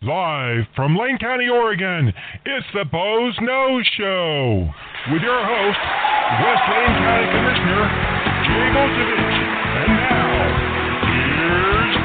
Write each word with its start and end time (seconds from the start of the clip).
Live 0.00 0.62
from 0.76 0.94
Lane 0.94 1.18
County, 1.18 1.48
Oregon, 1.48 2.14
it's 2.46 2.66
the 2.72 2.84
Boze 2.84 3.36
Noze 3.42 3.82
Show 3.98 4.70
with 5.10 5.22
your 5.22 5.42
host, 5.42 5.78
West 6.38 6.62
Lane 6.70 6.94
County 7.02 7.26
Commissioner 7.34 7.82
Jay 8.46 8.70
Bozievich. 8.78 9.38
And 9.74 9.90
now, 9.98 10.38
here's 11.02 11.98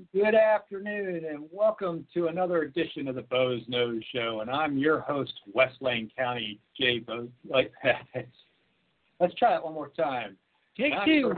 And 0.00 0.24
good 0.24 0.34
afternoon, 0.34 1.26
and 1.26 1.44
welcome 1.52 2.06
to 2.14 2.28
another 2.28 2.62
edition 2.62 3.06
of 3.06 3.16
the 3.16 3.22
Boze 3.22 3.60
Noze 3.68 4.02
Show. 4.14 4.40
And 4.40 4.48
I'm 4.50 4.78
your 4.78 5.00
host, 5.00 5.34
West 5.52 5.76
Lane 5.82 6.10
County 6.16 6.58
Jay 6.74 7.00
Boze. 7.00 7.28
Like, 7.46 7.70
let's 9.20 9.34
try 9.34 9.56
it 9.56 9.62
one 9.62 9.74
more 9.74 9.88
time. 9.88 10.38
Take 10.74 10.94
two. 11.04 11.34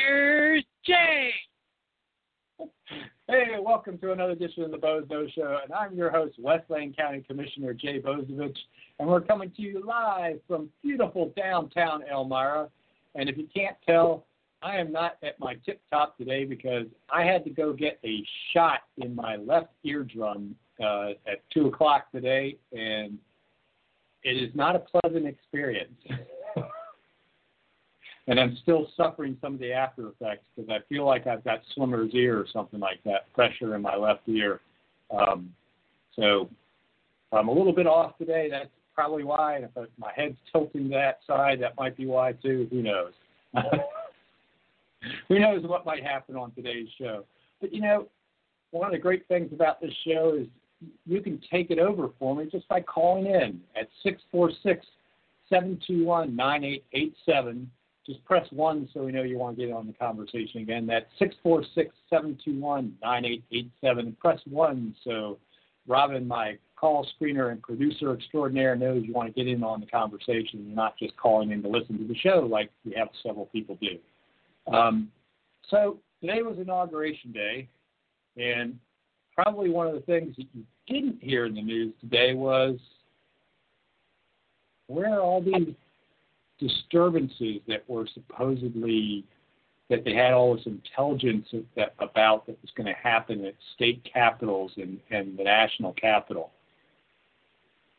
Here's 0.00 0.62
Jay. 0.86 1.30
Hey, 3.26 3.56
welcome 3.60 3.98
to 3.98 4.12
another 4.12 4.32
edition 4.34 4.62
of 4.62 4.70
the 4.70 4.78
Boze 4.78 5.06
Noze 5.10 5.34
Show, 5.34 5.58
and 5.64 5.72
I'm 5.72 5.96
your 5.96 6.12
host, 6.12 6.36
West 6.38 6.70
Lane 6.70 6.94
County 6.96 7.24
Commissioner 7.26 7.74
Jay 7.74 8.00
Bozievich, 8.00 8.58
and 9.00 9.08
we're 9.08 9.22
coming 9.22 9.50
to 9.56 9.62
you 9.62 9.82
live 9.84 10.38
from 10.46 10.68
beautiful 10.84 11.32
downtown 11.36 12.04
Elmira. 12.08 12.68
And 13.16 13.28
if 13.28 13.36
you 13.36 13.48
can't 13.52 13.76
tell, 13.84 14.24
I 14.64 14.76
am 14.76 14.90
not 14.90 15.18
at 15.22 15.38
my 15.38 15.56
tip 15.66 15.82
top 15.90 16.16
today 16.16 16.46
because 16.46 16.86
I 17.12 17.22
had 17.22 17.44
to 17.44 17.50
go 17.50 17.74
get 17.74 17.98
a 18.02 18.24
shot 18.52 18.80
in 18.96 19.14
my 19.14 19.36
left 19.36 19.68
eardrum 19.84 20.56
uh, 20.82 21.10
at 21.30 21.42
two 21.52 21.66
o'clock 21.66 22.10
today, 22.10 22.56
and 22.72 23.18
it 24.22 24.42
is 24.42 24.54
not 24.54 24.74
a 24.74 24.78
pleasant 24.78 25.26
experience. 25.26 25.92
and 28.26 28.40
I'm 28.40 28.56
still 28.62 28.88
suffering 28.96 29.36
some 29.42 29.52
of 29.52 29.60
the 29.60 29.70
after 29.70 30.08
effects 30.08 30.46
because 30.56 30.70
I 30.70 30.78
feel 30.88 31.04
like 31.04 31.26
I've 31.26 31.44
got 31.44 31.60
swimmer's 31.74 32.14
ear 32.14 32.38
or 32.38 32.46
something 32.50 32.80
like 32.80 33.04
that, 33.04 33.30
pressure 33.34 33.74
in 33.74 33.82
my 33.82 33.96
left 33.96 34.26
ear. 34.28 34.60
Um, 35.10 35.52
so 36.16 36.48
I'm 37.32 37.48
a 37.48 37.52
little 37.52 37.74
bit 37.74 37.86
off 37.86 38.16
today. 38.16 38.48
That's 38.50 38.70
probably 38.94 39.24
why. 39.24 39.56
And 39.56 39.64
if 39.64 39.70
my 39.98 40.12
head's 40.16 40.38
tilting 40.50 40.88
that 40.88 41.18
side, 41.26 41.60
that 41.60 41.76
might 41.76 41.98
be 41.98 42.06
why 42.06 42.32
too. 42.32 42.66
Who 42.70 42.82
knows? 42.82 43.12
Who 45.28 45.38
knows 45.38 45.62
what 45.64 45.86
might 45.86 46.02
happen 46.02 46.36
on 46.36 46.52
today's 46.52 46.88
show? 46.98 47.24
But 47.60 47.72
you 47.72 47.80
know, 47.80 48.08
one 48.70 48.86
of 48.86 48.92
the 48.92 48.98
great 48.98 49.26
things 49.28 49.52
about 49.52 49.80
this 49.80 49.92
show 50.06 50.36
is 50.40 50.46
you 51.06 51.20
can 51.20 51.40
take 51.50 51.70
it 51.70 51.78
over 51.78 52.10
for 52.18 52.36
me 52.36 52.46
just 52.50 52.68
by 52.68 52.80
calling 52.80 53.26
in 53.26 53.60
at 53.78 53.88
six 54.02 54.22
four 54.30 54.50
six 54.62 54.84
seven 55.48 55.80
two 55.86 56.04
one 56.04 56.34
nine 56.34 56.64
eight 56.64 56.84
eight 56.92 57.14
seven 57.24 57.70
just 58.06 58.22
press 58.24 58.46
one 58.50 58.88
so 58.92 59.04
we 59.04 59.12
know 59.12 59.22
you 59.22 59.38
want 59.38 59.56
to 59.56 59.66
get 59.66 59.72
on 59.72 59.86
the 59.86 59.92
conversation 59.94 60.60
again. 60.60 60.86
That's 60.86 61.06
six 61.18 61.34
four 61.42 61.64
six 61.74 61.94
seven 62.10 62.38
two 62.44 62.60
one 62.60 62.94
nine 63.02 63.24
eight 63.24 63.44
eight 63.52 63.70
seven. 63.80 64.16
Press 64.20 64.40
one 64.46 64.94
so 65.04 65.38
Robin, 65.86 66.26
my 66.26 66.58
call 66.76 67.06
screener 67.18 67.50
and 67.52 67.62
producer 67.62 68.12
extraordinaire, 68.12 68.76
knows 68.76 69.04
you 69.04 69.12
want 69.12 69.34
to 69.34 69.44
get 69.44 69.50
in 69.50 69.62
on 69.62 69.80
the 69.80 69.86
conversation. 69.86 70.66
You're 70.66 70.76
not 70.76 70.98
just 70.98 71.16
calling 71.16 71.50
in 71.50 71.62
to 71.62 71.68
listen 71.68 71.98
to 71.98 72.06
the 72.06 72.16
show 72.16 72.46
like 72.50 72.70
we 72.84 72.94
have 72.96 73.08
several 73.22 73.46
people 73.46 73.76
do. 73.80 73.98
Um, 74.72 75.10
so 75.68 75.98
today 76.20 76.42
was 76.42 76.58
inauguration 76.58 77.32
day, 77.32 77.68
and 78.36 78.78
probably 79.34 79.70
one 79.70 79.86
of 79.86 79.94
the 79.94 80.00
things 80.00 80.36
that 80.36 80.46
you 80.52 80.64
didn't 80.86 81.22
hear 81.22 81.46
in 81.46 81.54
the 81.54 81.62
news 81.62 81.92
today 82.00 82.34
was 82.34 82.78
where 84.86 85.20
all 85.20 85.42
these 85.42 85.74
disturbances 86.58 87.60
that 87.66 87.88
were 87.88 88.06
supposedly 88.12 89.24
that 89.90 90.04
they 90.04 90.14
had 90.14 90.32
all 90.32 90.56
this 90.56 90.66
intelligence 90.66 91.46
that, 91.76 91.94
about 91.98 92.46
that 92.46 92.56
was 92.62 92.70
going 92.74 92.86
to 92.86 92.94
happen 92.94 93.44
at 93.44 93.54
state 93.74 94.02
capitals 94.10 94.72
and, 94.76 94.98
and 95.10 95.38
the 95.38 95.44
national 95.44 95.92
capital. 95.92 96.50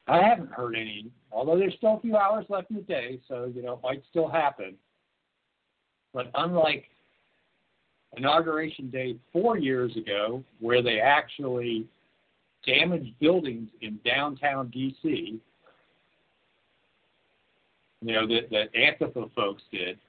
I 0.08 0.22
haven't 0.22 0.52
heard 0.52 0.76
any, 0.76 1.12
although 1.32 1.58
there's 1.58 1.76
still 1.76 1.98
a 1.98 2.00
few 2.00 2.16
hours 2.18 2.46
left 2.50 2.70
in 2.70 2.78
the 2.78 2.82
day, 2.84 3.20
so 3.28 3.52
you 3.54 3.62
know 3.62 3.74
it 3.74 3.80
might 3.84 4.04
still 4.10 4.28
happen. 4.28 4.76
But 6.16 6.32
unlike 6.34 6.86
inauguration 8.16 8.90
day 8.90 9.18
four 9.34 9.58
years 9.58 9.96
ago, 9.98 10.42
where 10.62 10.82
they 10.82 11.02
actually 11.02 11.86
damaged 12.66 13.12
buildings 13.20 13.70
in 13.82 14.00
downtown 14.06 14.70
D.C., 14.70 15.40
you 18.02 18.14
know, 18.14 18.26
that, 18.28 18.50
that 18.50 18.74
Antifa 18.74 19.30
folks 19.34 19.64
did, 19.72 20.00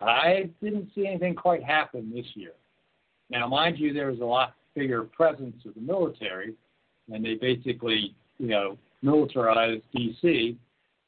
I 0.00 0.48
didn't 0.62 0.88
see 0.94 1.06
anything 1.06 1.34
quite 1.34 1.62
happen 1.62 2.10
this 2.14 2.26
year. 2.34 2.52
Now, 3.28 3.46
mind 3.46 3.78
you, 3.78 3.92
there 3.92 4.10
was 4.10 4.20
a 4.20 4.24
lot 4.24 4.54
bigger 4.74 5.04
presence 5.04 5.56
of 5.66 5.74
the 5.74 5.80
military, 5.80 6.54
and 7.12 7.22
they 7.22 7.34
basically, 7.34 8.14
you 8.38 8.48
know, 8.48 8.78
militarized 9.02 9.82
D.C. 9.94 10.56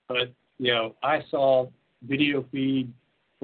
But, 0.06 0.32
you 0.59 0.72
know, 0.75 0.94
I 1.03 1.21
saw 1.31 1.69
video 2.06 2.44
feed 2.53 2.93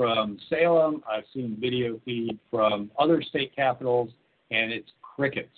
from 0.00 0.38
Salem, 0.48 1.02
I've 1.06 1.24
seen 1.34 1.58
video 1.60 2.00
feed 2.06 2.38
from 2.50 2.90
other 2.98 3.20
state 3.20 3.54
capitals, 3.54 4.08
and 4.50 4.72
it's 4.72 4.88
crickets. 5.02 5.50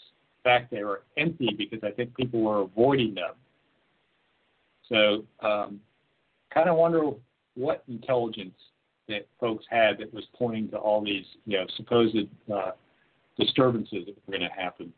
In 0.44 0.50
fact, 0.50 0.72
they 0.72 0.82
were 0.82 1.02
empty 1.16 1.54
because 1.56 1.78
I 1.84 1.92
think 1.92 2.12
people 2.16 2.40
were 2.40 2.62
avoiding 2.62 3.14
them. 3.14 3.34
So, 4.88 5.24
um, 5.46 5.78
kind 6.52 6.68
of 6.68 6.76
wonder 6.76 7.10
what 7.54 7.84
intelligence 7.86 8.56
that 9.08 9.28
folks 9.38 9.64
had 9.70 9.98
that 9.98 10.12
was 10.12 10.24
pointing 10.36 10.68
to 10.70 10.76
all 10.76 11.04
these, 11.04 11.24
you 11.46 11.58
know, 11.58 11.66
supposed 11.76 12.16
uh, 12.52 12.72
disturbances 13.38 14.06
that 14.06 14.16
were 14.26 14.38
going 14.38 14.50
to 14.50 14.60
happen. 14.60 14.92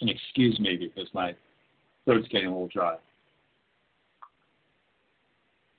And 0.00 0.08
excuse 0.08 0.60
me 0.60 0.76
because 0.76 1.12
my 1.12 1.34
throat's 2.04 2.28
getting 2.28 2.46
a 2.46 2.52
little 2.52 2.68
dry. 2.68 2.98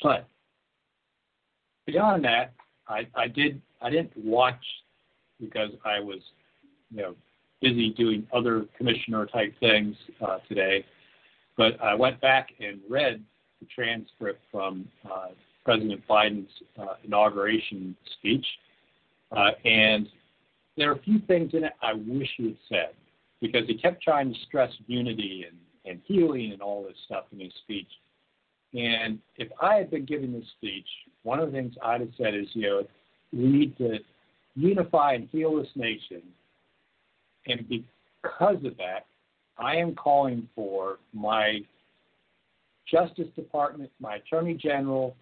But 0.03 0.27
beyond 1.85 2.25
that, 2.25 2.51
I, 2.87 3.07
I 3.15 3.27
did 3.27 3.61
I 3.81 3.89
didn't 3.89 4.11
watch 4.17 4.63
because 5.39 5.71
I 5.83 5.99
was, 5.99 6.19
you 6.91 7.01
know, 7.01 7.15
busy 7.61 7.91
doing 7.91 8.27
other 8.33 8.65
commissioner 8.77 9.25
type 9.25 9.53
things 9.59 9.95
uh, 10.25 10.37
today. 10.47 10.85
But 11.57 11.81
I 11.81 11.95
went 11.95 12.19
back 12.21 12.49
and 12.59 12.79
read 12.89 13.23
the 13.59 13.67
transcript 13.73 14.41
from 14.51 14.87
uh, 15.09 15.29
President 15.63 16.01
Biden's 16.07 16.49
uh, 16.79 16.95
inauguration 17.03 17.95
speech, 18.19 18.45
uh, 19.35 19.51
and 19.63 20.07
there 20.77 20.91
are 20.91 20.95
a 20.95 21.01
few 21.01 21.19
things 21.19 21.53
in 21.53 21.63
it 21.63 21.73
I 21.81 21.93
wish 21.93 22.29
he 22.37 22.47
had 22.47 22.57
said 22.69 22.89
because 23.41 23.67
he 23.67 23.77
kept 23.77 24.01
trying 24.01 24.33
to 24.33 24.39
stress 24.47 24.71
unity 24.87 25.45
and, 25.47 25.57
and 25.85 26.01
healing 26.05 26.51
and 26.51 26.61
all 26.61 26.83
this 26.83 26.97
stuff 27.05 27.25
in 27.31 27.39
his 27.39 27.53
speech. 27.63 27.87
And 28.73 29.19
if 29.37 29.47
I 29.61 29.75
had 29.75 29.89
been 29.89 30.05
giving 30.05 30.33
this 30.33 30.47
speech, 30.57 30.87
one 31.25 31.39
of 31.39 31.51
the 31.51 31.57
things 31.57 31.73
I'd 31.83 32.01
have 32.01 32.11
said 32.17 32.35
is, 32.35 32.45
you 32.53 32.61
know, 32.61 32.83
we 33.33 33.47
need 33.47 33.77
to 33.79 33.97
unify 34.55 35.13
and 35.13 35.27
heal 35.31 35.57
this 35.57 35.67
nation. 35.75 36.21
And 37.47 37.67
because 37.67 38.63
of 38.63 38.77
that, 38.77 39.07
I 39.57 39.75
am 39.75 39.95
calling 39.95 40.47
for 40.55 40.99
my 41.13 41.61
Justice 42.89 43.27
Department, 43.35 43.89
my 43.99 44.17
Attorney 44.17 44.53
General, 44.53 45.15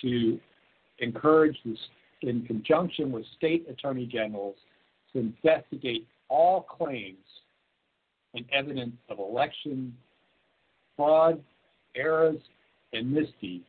to 0.00 0.40
encourage 1.00 1.58
this 1.66 1.78
in 2.22 2.46
conjunction 2.46 3.12
with 3.12 3.26
state 3.36 3.66
attorney 3.68 4.06
generals 4.06 4.56
to 5.12 5.18
investigate 5.18 6.06
all 6.28 6.62
claims 6.62 7.18
and 8.34 8.46
evidence 8.52 8.96
of 9.10 9.18
election 9.18 9.94
fraud, 10.96 11.42
errors, 11.94 12.40
and 12.94 13.12
misdeeds 13.12 13.66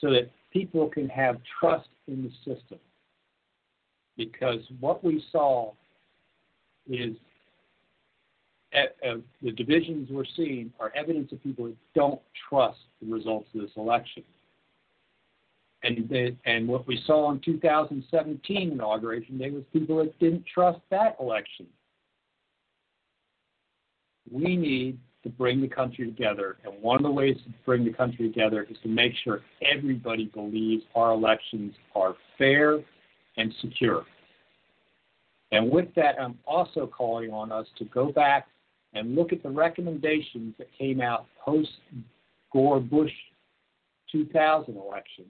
so 0.00 0.10
that 0.10 0.30
people 0.52 0.88
can 0.88 1.08
have 1.08 1.38
trust 1.60 1.88
in 2.06 2.22
the 2.22 2.30
system. 2.38 2.78
Because 4.16 4.60
what 4.80 5.04
we 5.04 5.22
saw 5.30 5.72
is 6.88 7.16
uh, 8.74 9.14
the 9.42 9.52
divisions 9.52 10.08
we're 10.10 10.24
seeing 10.36 10.72
are 10.78 10.92
evidence 10.94 11.32
of 11.32 11.42
people 11.42 11.66
that 11.66 11.76
don't 11.94 12.20
trust 12.48 12.78
the 13.00 13.12
results 13.12 13.48
of 13.54 13.62
this 13.62 13.70
election. 13.76 14.22
And 15.82 16.08
the, 16.08 16.36
and 16.44 16.66
what 16.66 16.86
we 16.86 17.00
saw 17.06 17.30
in 17.30 17.40
2017 17.40 18.72
inauguration 18.72 19.38
day 19.38 19.50
was 19.50 19.62
people 19.72 19.98
that 19.98 20.18
didn't 20.18 20.44
trust 20.52 20.80
that 20.90 21.16
election. 21.20 21.66
We 24.30 24.56
need 24.56 24.98
to 25.22 25.28
bring 25.28 25.60
the 25.60 25.68
country 25.68 26.06
together, 26.06 26.56
and 26.64 26.80
one 26.80 26.96
of 26.96 27.02
the 27.02 27.10
ways 27.10 27.36
to 27.44 27.52
bring 27.66 27.84
the 27.84 27.92
country 27.92 28.28
together 28.28 28.66
is 28.70 28.76
to 28.82 28.88
make 28.88 29.12
sure 29.24 29.40
everybody 29.62 30.26
believes 30.26 30.84
our 30.94 31.12
elections 31.12 31.74
are 31.94 32.14
fair 32.36 32.78
and 33.36 33.52
secure. 33.60 34.04
And 35.50 35.70
with 35.70 35.92
that, 35.96 36.20
I'm 36.20 36.38
also 36.46 36.86
calling 36.86 37.32
on 37.32 37.50
us 37.50 37.66
to 37.78 37.84
go 37.86 38.12
back 38.12 38.48
and 38.94 39.14
look 39.14 39.32
at 39.32 39.42
the 39.42 39.50
recommendations 39.50 40.54
that 40.58 40.68
came 40.76 41.00
out 41.00 41.26
post 41.44 41.70
Gore 42.52 42.80
Bush 42.80 43.12
2000 44.10 44.76
election 44.76 45.24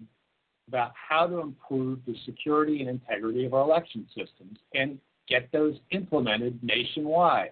about 0.68 0.92
how 0.94 1.26
to 1.26 1.40
improve 1.40 1.98
the 2.06 2.14
security 2.26 2.80
and 2.80 2.88
integrity 2.88 3.46
of 3.46 3.54
our 3.54 3.62
election 3.62 4.06
systems 4.08 4.58
and 4.74 4.98
get 5.28 5.50
those 5.52 5.74
implemented 5.90 6.58
nationwide. 6.62 7.50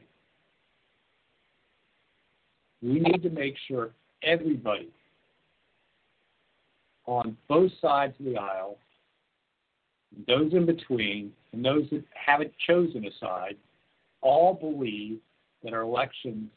We 2.86 3.00
need 3.00 3.20
to 3.24 3.30
make 3.30 3.56
sure 3.66 3.90
everybody 4.22 4.88
on 7.06 7.36
both 7.48 7.72
sides 7.80 8.14
of 8.20 8.26
the 8.26 8.36
aisle, 8.36 8.76
those 10.28 10.52
in 10.52 10.66
between, 10.66 11.32
and 11.52 11.64
those 11.64 11.84
that 11.90 12.04
haven't 12.14 12.52
chosen 12.64 13.04
a 13.04 13.10
side, 13.18 13.56
all 14.20 14.54
believe 14.54 15.18
that 15.64 15.72
our 15.72 15.80
elections 15.80 16.48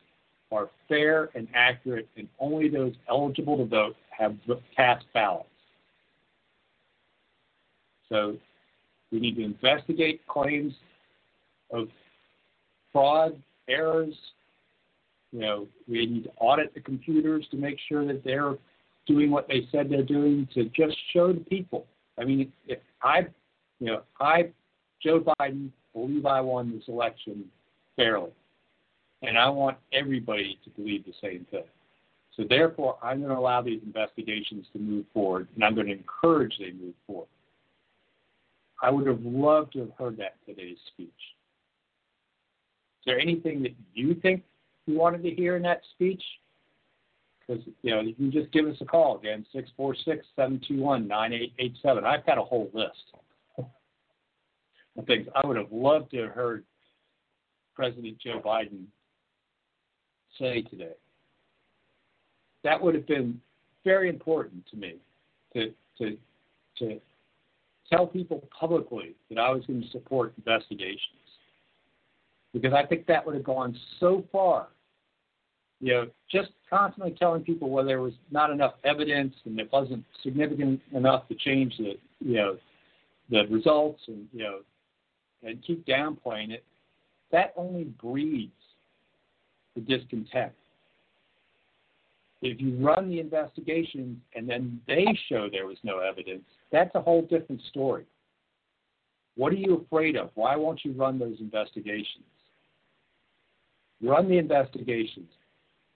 are 0.52 0.70
fair 0.88 1.30
and 1.34 1.48
accurate, 1.56 2.08
and 2.16 2.28
only 2.40 2.70
those 2.70 2.94
eligible 3.10 3.58
to 3.58 3.66
vote 3.66 3.96
have 4.16 4.36
cast 4.76 5.06
ballots. 5.16 5.50
So 8.08 8.38
we 9.12 9.20
need 9.20 9.36
to 9.38 9.44
investigate 9.44 10.22
claims 10.28 10.74
of 11.72 11.88
fraud, 12.92 13.42
errors. 13.68 14.14
You 15.32 15.40
know, 15.40 15.68
we 15.88 16.06
need 16.06 16.24
to 16.24 16.32
audit 16.40 16.74
the 16.74 16.80
computers 16.80 17.46
to 17.52 17.58
make 17.58 17.78
sure 17.88 18.06
that 18.08 18.24
they're 18.24 18.56
doing 19.06 19.32
what 19.32 19.48
they 19.48 19.68
said 19.72 19.90
they're 19.90 20.04
doing 20.04 20.48
to 20.54 20.66
just 20.66 20.98
show 21.14 21.34
the 21.34 21.40
people. 21.42 21.86
I 22.20 22.26
mean, 22.26 22.52
if 22.68 22.80
I, 23.04 23.28
you 23.80 23.88
know, 23.88 24.02
I, 24.20 24.50
Joe 25.02 25.24
Biden, 25.40 25.70
believe 25.94 26.26
I 26.26 26.42
won 26.42 26.72
this 26.72 26.88
election 26.88 27.46
fairly. 27.96 28.32
And 29.22 29.38
I 29.38 29.50
want 29.50 29.78
everybody 29.92 30.58
to 30.64 30.70
believe 30.72 31.06
the 31.06 31.14
same 31.22 31.46
thing. 31.52 31.64
So 32.38 32.46
therefore, 32.48 32.98
I'm 33.04 33.20
going 33.20 33.32
to 33.32 33.38
allow 33.38 33.62
these 33.62 33.82
investigations 33.86 34.66
to 34.72 34.80
move 34.80 35.06
forward, 35.14 35.50
and 35.56 35.64
I'm 35.64 35.76
going 35.76 35.88
to 35.88 35.94
encourage 35.94 36.54
they 36.58 36.72
move 36.72 36.94
forward. 37.06 37.28
I 38.82 38.90
would 38.90 39.08
have 39.08 39.22
loved 39.22 39.74
to 39.74 39.80
have 39.80 39.92
heard 39.98 40.18
that 40.18 40.36
in 40.48 40.56
today's 40.56 40.78
speech. 40.88 41.10
Is 41.10 43.06
there 43.06 43.20
anything 43.20 43.62
that 43.64 43.74
you 43.94 44.16
think 44.16 44.44
you 44.90 44.98
wanted 44.98 45.24
to 45.24 45.30
hear 45.30 45.56
in 45.56 45.64
that 45.64 45.82
speech? 45.94 46.24
Because 47.40 47.64
you 47.82 47.96
know, 47.96 48.02
you 48.02 48.14
can 48.14 48.32
just 48.32 48.52
give 48.52 48.66
us 48.68 48.78
a 48.82 48.86
call 48.86 49.18
again, 49.18 49.46
six 49.54 49.70
four 49.76 49.96
six 50.06 50.26
seven 50.36 50.62
two 50.68 50.80
one 50.80 51.08
nine 51.08 51.34
eight 51.34 51.54
eight 51.60 51.76
seven. 51.82 52.06
I've 52.06 52.26
got 52.26 52.38
a 52.38 52.44
whole 52.44 52.70
list 52.74 52.96
of 53.58 55.06
things 55.06 55.28
I 55.36 55.46
would 55.46 55.58
have 55.58 55.72
loved 55.72 56.12
to 56.12 56.24
have 56.24 56.32
heard 56.32 56.64
President 57.76 58.18
Joe 58.20 58.42
Biden 58.44 58.84
say 60.38 60.62
today. 60.64 60.94
That 62.64 62.82
would 62.82 62.94
have 62.94 63.08
been 63.08 63.40
very 63.86 64.10
important 64.10 64.66
to 64.72 64.78
me 64.78 64.96
to 65.54 65.74
to 65.98 66.18
to 66.80 67.00
tell 67.90 68.06
people 68.06 68.48
publicly 68.58 69.16
that 69.30 69.40
I 69.40 69.50
was 69.50 69.66
going 69.66 69.82
to 69.82 69.90
support 69.90 70.34
investigations. 70.38 71.00
Because 72.54 72.74
I 72.74 72.86
think 72.86 73.06
that 73.08 73.26
would 73.26 73.36
have 73.36 73.44
gone 73.44 73.78
so 74.00 74.24
far. 74.32 74.68
You 75.82 75.94
know, 75.94 76.08
just 76.30 76.50
constantly 76.70 77.16
telling 77.18 77.44
people 77.44 77.70
well 77.70 77.86
there 77.86 78.02
was 78.02 78.14
not 78.32 78.50
enough 78.50 78.74
evidence 78.84 79.34
and 79.46 79.60
it 79.60 79.72
wasn't 79.72 80.04
significant 80.24 80.82
enough 80.94 81.28
to 81.30 81.36
change 81.36 81.78
the 81.78 81.98
you 82.20 82.36
know 82.36 82.58
the 83.30 83.48
results 83.48 84.02
and 84.08 84.28
you 84.34 84.44
know 84.44 84.60
and 85.44 85.64
keep 85.66 85.86
downplaying 85.86 86.52
it, 86.52 86.64
that 87.32 87.54
only 87.56 87.86
breeds 87.86 88.52
the 89.76 89.82
discontent. 89.82 90.52
If 92.42 92.62
you 92.62 92.76
run 92.78 93.10
the 93.10 93.20
investigation 93.20 94.22
and 94.36 94.50
then 94.50 94.82
they 94.88 95.06
show 95.28 95.50
there 95.52 95.66
was 95.66 95.78
no 95.84 96.00
evidence, 96.00 96.44
that's 96.72 96.94
a 96.96 97.02
whole 97.02 97.22
different 97.24 97.62
story. 97.70 98.06
What 99.36 99.54
are 99.54 99.58
you 99.58 99.86
afraid 99.86 100.16
of? 100.16 100.32
Why 100.36 100.56
won't 100.56 100.84
you 100.84 100.94
run 100.94 101.20
those 101.20 101.38
investigations? 101.40 102.26
Run 104.02 104.30
the 104.30 104.38
investigations. 104.38 105.30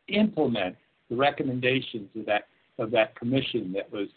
Implement 0.08 0.76
the 1.10 1.16
recommendations 1.16 2.10
of 2.18 2.26
that 2.26 2.48
of 2.80 2.92
that 2.92 3.16
commission 3.16 3.72
that 3.74 3.92
was 3.92 4.08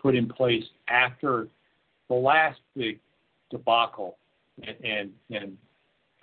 put 0.00 0.14
in 0.14 0.28
place 0.28 0.64
after 0.88 1.48
the 2.08 2.14
last 2.14 2.60
big 2.76 2.98
debacle 3.50 4.16
and 4.62 4.76
and, 4.84 5.12
and 5.30 5.56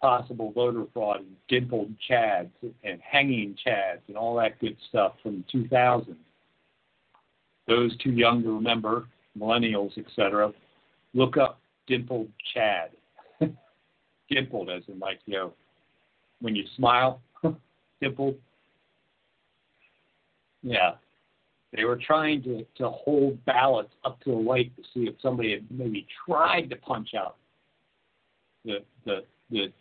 possible 0.03 0.51
voter 0.51 0.83
fraud 0.93 1.21
and 1.21 1.35
dimpled 1.47 1.89
chads 2.09 2.49
and 2.83 2.99
hanging 3.01 3.55
chads 3.65 4.01
and 4.09 4.17
all 4.17 4.35
that 4.35 4.59
good 4.59 4.75
stuff 4.89 5.13
from 5.23 5.45
2000. 5.49 6.17
Those 7.69 7.95
too 7.99 8.11
young 8.11 8.43
to 8.43 8.53
remember, 8.53 9.07
millennials, 9.39 9.97
etc., 9.97 10.51
look 11.13 11.37
up 11.37 11.61
dimpled 11.87 12.27
chad. 12.53 12.89
dimpled 14.29 14.69
as 14.69 14.83
in 14.89 14.99
like, 14.99 15.19
you 15.25 15.35
know, 15.35 15.53
when 16.41 16.53
you 16.53 16.65
smile, 16.75 17.21
dimpled. 18.01 18.35
Yeah. 20.63 20.93
They 21.75 21.85
were 21.85 21.97
trying 21.97 22.43
to, 22.43 22.65
to 22.77 22.89
hold 22.89 23.43
ballots 23.45 23.93
up 24.03 24.19
to 24.21 24.31
the 24.31 24.37
light 24.37 24.71
to 24.77 24.83
see 24.93 25.07
if 25.07 25.15
somebody 25.21 25.51
had 25.51 25.65
maybe 25.71 26.07
tried 26.25 26.69
to 26.69 26.75
punch 26.77 27.09
out 27.15 27.35
the 28.63 28.77
the 29.05 29.23
the 29.49 29.73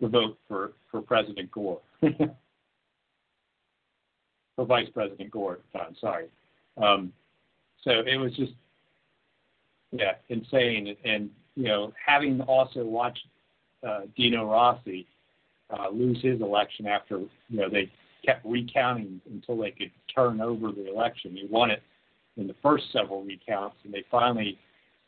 the 0.00 0.08
vote 0.08 0.38
for, 0.48 0.72
for 0.90 1.02
President 1.02 1.50
Gore. 1.50 1.80
for 4.56 4.64
Vice 4.64 4.88
President 4.92 5.30
Gore 5.30 5.60
time, 5.72 5.94
sorry. 6.00 6.26
Um, 6.76 7.12
so 7.82 7.90
it 8.06 8.16
was 8.16 8.34
just, 8.36 8.52
yeah, 9.92 10.12
insane. 10.28 10.96
And, 11.04 11.30
you 11.56 11.64
know, 11.64 11.92
having 12.04 12.40
also 12.42 12.84
watched 12.84 13.26
uh, 13.86 14.02
Dino 14.16 14.50
Rossi 14.50 15.06
uh, 15.70 15.88
lose 15.90 16.22
his 16.22 16.40
election 16.40 16.86
after, 16.86 17.18
you 17.18 17.28
know, 17.50 17.68
they 17.70 17.90
kept 18.24 18.44
recounting 18.44 19.20
until 19.30 19.56
they 19.56 19.70
could 19.70 19.90
turn 20.14 20.40
over 20.40 20.72
the 20.72 20.90
election. 20.90 21.36
He 21.36 21.46
won 21.50 21.70
it 21.70 21.82
in 22.36 22.46
the 22.46 22.54
first 22.62 22.84
several 22.92 23.22
recounts, 23.22 23.76
and 23.84 23.92
they 23.92 24.04
finally 24.10 24.58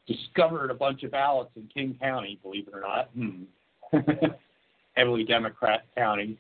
discovered 0.07 0.71
a 0.71 0.75
bunch 0.75 1.03
of 1.03 1.13
ballots 1.13 1.51
in 1.57 1.69
King 1.73 1.97
County, 2.01 2.39
believe 2.43 2.69
it 2.69 2.75
or 2.75 2.81
not. 2.81 3.11
Hmm. 3.15 3.45
heavily 4.95 5.25
Democrat 5.25 5.85
county, 5.97 6.37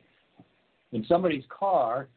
in 0.93 1.05
somebody's 1.07 1.45
car 1.49 2.09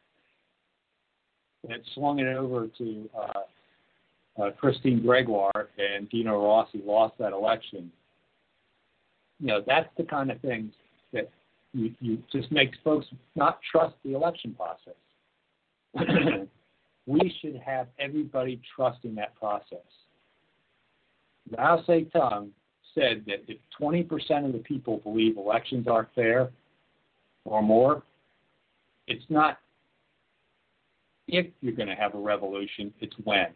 that 1.67 1.79
swung 1.93 2.19
it 2.19 2.27
over 2.27 2.67
to 2.77 3.09
uh, 3.17 4.41
uh, 4.41 4.51
Christine 4.51 5.01
Gregoire 5.01 5.69
and 5.77 6.09
Dino 6.09 6.37
Rossi 6.43 6.81
lost 6.85 7.17
that 7.19 7.31
election. 7.31 7.91
You 9.39 9.47
know, 9.47 9.63
that's 9.65 9.89
the 9.97 10.03
kind 10.03 10.29
of 10.29 10.39
things 10.41 10.73
you, 11.75 11.93
you 11.99 12.23
just 12.31 12.51
makes 12.51 12.77
folks 12.83 13.05
not 13.35 13.59
trust 13.69 13.95
the 14.03 14.13
election 14.13 14.55
process. 14.55 14.93
we 17.05 17.35
should 17.41 17.57
have 17.57 17.87
everybody 17.99 18.61
trusting 18.75 19.13
that 19.15 19.35
process. 19.35 19.77
Mao 21.51 21.83
Zedong 21.87 22.49
said 22.95 23.23
that 23.27 23.43
if 23.47 23.57
20% 23.79 24.45
of 24.45 24.53
the 24.53 24.59
people 24.59 24.97
believe 24.99 25.37
elections 25.37 25.87
are 25.87 26.09
fair 26.15 26.49
or 27.43 27.61
more, 27.61 28.03
it's 29.07 29.25
not 29.29 29.59
if 31.27 31.47
you're 31.61 31.73
going 31.73 31.89
to 31.89 31.95
have 31.95 32.13
a 32.13 32.19
revolution, 32.19 32.93
it's 32.99 33.15
when. 33.23 33.47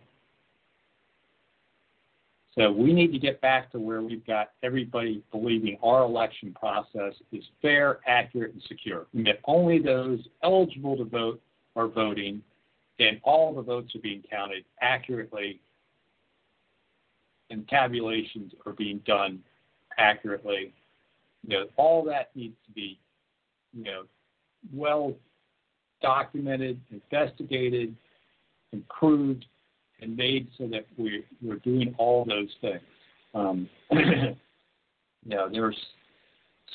So 2.59 2.69
we 2.69 2.91
need 2.91 3.13
to 3.13 3.19
get 3.19 3.39
back 3.39 3.71
to 3.71 3.79
where 3.79 4.01
we've 4.01 4.25
got 4.27 4.51
everybody 4.63 5.23
believing 5.31 5.77
our 5.81 6.03
election 6.03 6.53
process 6.53 7.13
is 7.31 7.43
fair, 7.61 7.99
accurate, 8.05 8.51
and 8.51 8.61
secure. 8.67 9.07
And 9.13 9.25
that 9.27 9.39
only 9.45 9.79
those 9.79 10.19
eligible 10.43 10.97
to 10.97 11.05
vote 11.05 11.41
are 11.77 11.87
voting, 11.87 12.41
and 12.99 13.21
all 13.23 13.53
the 13.53 13.61
votes 13.61 13.95
are 13.95 13.99
being 13.99 14.21
counted 14.29 14.65
accurately 14.81 15.61
and 17.49 17.67
tabulations 17.69 18.51
are 18.65 18.73
being 18.73 18.99
done 19.05 19.39
accurately. 19.97 20.73
You 21.47 21.59
know, 21.59 21.65
all 21.77 22.03
that 22.05 22.29
needs 22.35 22.57
to 22.67 22.73
be, 22.73 22.99
you 23.73 23.85
know, 23.85 24.03
well 24.73 25.13
documented, 26.01 26.79
investigated, 26.91 27.95
improved, 28.73 29.45
and 30.01 30.15
made 30.15 30.47
so 30.57 30.67
that 30.67 30.85
we, 30.97 31.23
we're 31.41 31.57
doing 31.57 31.95
all 31.97 32.25
those 32.25 32.49
things. 32.61 32.81
Um, 33.33 33.69
you 33.91 34.35
know, 35.25 35.49
there's 35.51 35.77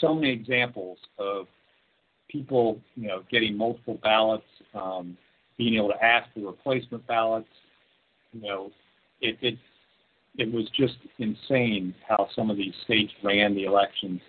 so 0.01 0.15
many 0.15 0.31
examples 0.31 0.99
of 1.19 1.47
people, 2.29 2.81
you 2.97 3.09
know, 3.09 3.23
getting 3.31 3.57
multiple 3.57 3.99
ballots, 4.03 4.45
um, 4.75 5.17
being 5.57 5.77
able 5.77 5.89
to 5.89 6.05
ask 6.05 6.29
for 6.35 6.41
replacement 6.41 7.07
ballots. 7.07 7.49
You 8.33 8.43
know, 8.43 8.71
it, 9.21 9.37
it 9.41 9.59
it 10.37 10.53
was 10.53 10.69
just 10.77 10.97
insane 11.19 11.95
how 12.09 12.29
some 12.35 12.51
of 12.51 12.57
these 12.57 12.75
states 12.85 13.13
ran 13.23 13.55
the 13.55 13.65
elections. 13.65 14.21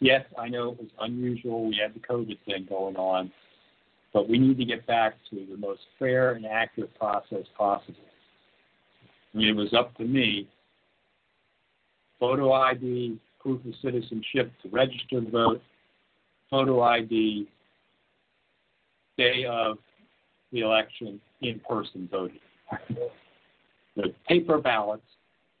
Yes, 0.00 0.24
I 0.36 0.48
know 0.48 0.72
it 0.72 0.78
was 0.78 0.90
unusual. 1.00 1.68
We 1.68 1.78
had 1.80 1.94
the 1.94 2.00
COVID 2.00 2.38
thing 2.44 2.66
going 2.68 2.96
on, 2.96 3.30
but 4.12 4.28
we 4.28 4.38
need 4.38 4.58
to 4.58 4.64
get 4.64 4.84
back 4.86 5.14
to 5.30 5.46
the 5.48 5.56
most 5.56 5.82
fair 5.98 6.32
and 6.32 6.44
accurate 6.44 6.92
process 6.98 7.46
possible. 7.56 7.94
It 9.34 9.56
was 9.56 9.72
up 9.72 9.96
to 9.96 10.04
me. 10.04 10.48
Photo 12.20 12.52
ID, 12.52 13.18
proof 13.40 13.64
of 13.64 13.72
citizenship 13.82 14.52
to 14.62 14.68
register 14.68 15.20
to 15.20 15.30
vote, 15.30 15.62
photo 16.50 16.80
ID, 16.82 17.48
day 19.16 19.44
of 19.48 19.78
the 20.52 20.60
election, 20.60 21.20
in 21.40 21.60
person 21.68 22.08
voting. 22.10 22.38
the 23.96 24.14
paper 24.28 24.58
ballots 24.58 25.02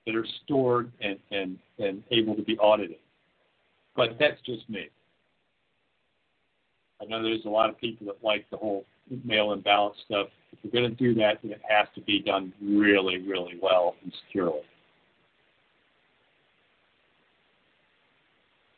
that 0.06 0.14
are 0.14 0.26
stored 0.44 0.92
and, 1.00 1.18
and, 1.30 1.58
and 1.78 2.02
able 2.10 2.34
to 2.34 2.42
be 2.42 2.56
audited. 2.58 2.98
But 3.96 4.16
that's 4.18 4.40
just 4.42 4.68
me. 4.68 4.88
I 7.00 7.04
know 7.06 7.22
there's 7.22 7.44
a 7.44 7.50
lot 7.50 7.68
of 7.68 7.78
people 7.78 8.06
that 8.06 8.22
like 8.22 8.46
the 8.50 8.56
whole 8.56 8.84
mail 9.24 9.52
in 9.52 9.60
ballot 9.60 9.94
stuff. 10.04 10.28
If 10.52 10.58
you're 10.62 10.82
going 10.82 10.94
to 10.94 10.96
do 10.96 11.14
that, 11.14 11.38
it 11.42 11.60
has 11.68 11.88
to 11.94 12.00
be 12.02 12.20
done 12.20 12.52
really, 12.62 13.18
really 13.18 13.58
well 13.60 13.96
and 14.02 14.12
securely. 14.26 14.60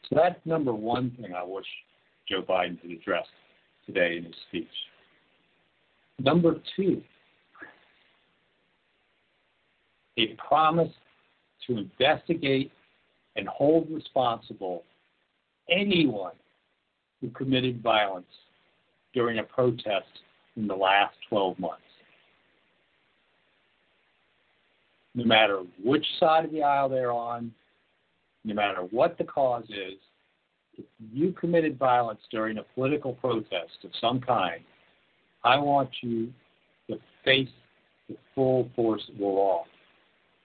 So 0.09 0.16
that's 0.16 0.38
number 0.45 0.73
one 0.73 1.12
thing 1.21 1.35
I 1.35 1.45
wish 1.45 1.66
Joe 2.28 2.43
Biden 2.43 2.81
had 2.81 2.90
addressed 2.90 3.28
today 3.87 4.19
in 4.19 4.25
his 4.25 4.35
speech. 4.49 4.69
Number 6.21 6.61
two, 6.76 7.02
a 10.16 10.37
promise 10.49 10.93
to 11.66 11.78
investigate 11.78 12.71
and 13.37 13.49
hold 13.49 13.90
responsible 13.90 14.85
anyone 15.69 16.35
who 17.21 17.31
committed 17.31 17.83
violence 17.83 18.26
during 19.14 19.38
a 19.38 19.42
protest 19.42 20.06
in 20.56 20.66
the 20.66 20.75
last 20.75 21.14
12 21.28 21.59
months. 21.59 21.80
No 25.14 25.25
matter 25.25 25.62
which 25.83 26.04
side 26.18 26.44
of 26.44 26.50
the 26.50 26.62
aisle 26.62 26.88
they're 26.88 27.12
on, 27.12 27.52
no 28.44 28.54
matter 28.54 28.80
what 28.90 29.16
the 29.16 29.25
cause 29.25 29.64
is, 29.68 29.94
if 30.76 30.85
you 31.12 31.33
committed 31.33 31.78
violence 31.78 32.21
during 32.30 32.59
a 32.59 32.64
political 32.75 33.14
protest 33.14 33.85
of 33.85 33.90
some 34.00 34.21
kind, 34.21 34.61
I 35.44 35.56
want 35.56 35.90
you 36.02 36.33
to 36.90 36.99
face 37.25 37.49
the 38.09 38.16
full 38.35 38.68
force 38.75 39.02
of 39.09 39.18
the 39.18 39.25
law 39.25 39.64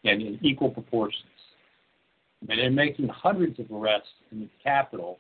and 0.06 0.22
in 0.22 0.40
equal 0.44 0.70
proportions. 0.70 1.26
And 2.48 2.60
they're 2.60 2.72
making 2.72 3.10
hundreds 3.10 3.60
of 3.60 3.72
arrests 3.72 4.08
in 4.32 4.42
the 4.42 4.50
Capitol. 4.64 5.18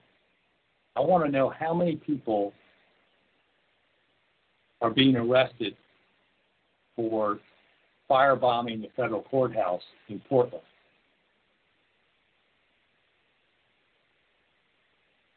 I 0.95 1.01
want 1.01 1.25
to 1.25 1.31
know 1.31 1.49
how 1.49 1.73
many 1.73 1.95
people 1.95 2.53
are 4.81 4.89
being 4.89 5.15
arrested 5.15 5.75
for 6.95 7.39
firebombing 8.09 8.81
the 8.81 8.89
federal 8.95 9.21
courthouse 9.23 9.81
in 10.07 10.19
Portland. 10.27 10.63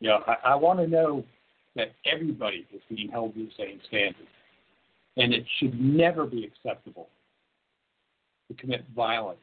You 0.00 0.08
know, 0.08 0.20
I, 0.26 0.50
I 0.50 0.54
want 0.56 0.80
to 0.80 0.86
know 0.86 1.24
that 1.76 1.92
everybody 2.04 2.66
is 2.74 2.82
being 2.88 3.08
held 3.08 3.34
to 3.34 3.44
the 3.44 3.50
same 3.56 3.80
standard. 3.88 4.26
And 5.16 5.32
it 5.32 5.44
should 5.58 5.78
never 5.80 6.26
be 6.26 6.44
acceptable 6.44 7.08
to 8.48 8.54
commit 8.54 8.84
violence, 8.96 9.38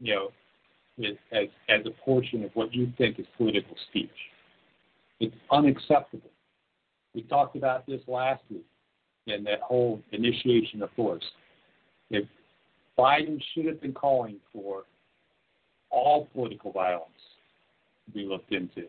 you 0.00 0.14
know, 0.14 0.32
as, 1.32 1.48
as 1.68 1.80
a 1.86 1.90
portion 2.04 2.44
of 2.44 2.50
what 2.54 2.72
you 2.72 2.92
think 2.96 3.18
is 3.18 3.26
political 3.36 3.76
speech. 3.90 4.10
It's 5.20 5.34
unacceptable. 5.50 6.30
We 7.14 7.22
talked 7.22 7.56
about 7.56 7.86
this 7.86 8.00
last 8.06 8.42
week 8.50 8.66
and 9.26 9.46
that 9.46 9.60
whole 9.60 10.02
initiation 10.12 10.82
of 10.82 10.90
force. 10.96 11.24
If 12.10 12.26
Biden 12.98 13.40
should 13.54 13.66
have 13.66 13.80
been 13.80 13.94
calling 13.94 14.36
for 14.52 14.84
all 15.90 16.26
political 16.32 16.72
violence 16.72 17.08
to 18.06 18.12
be 18.12 18.24
looked 18.24 18.52
into. 18.52 18.84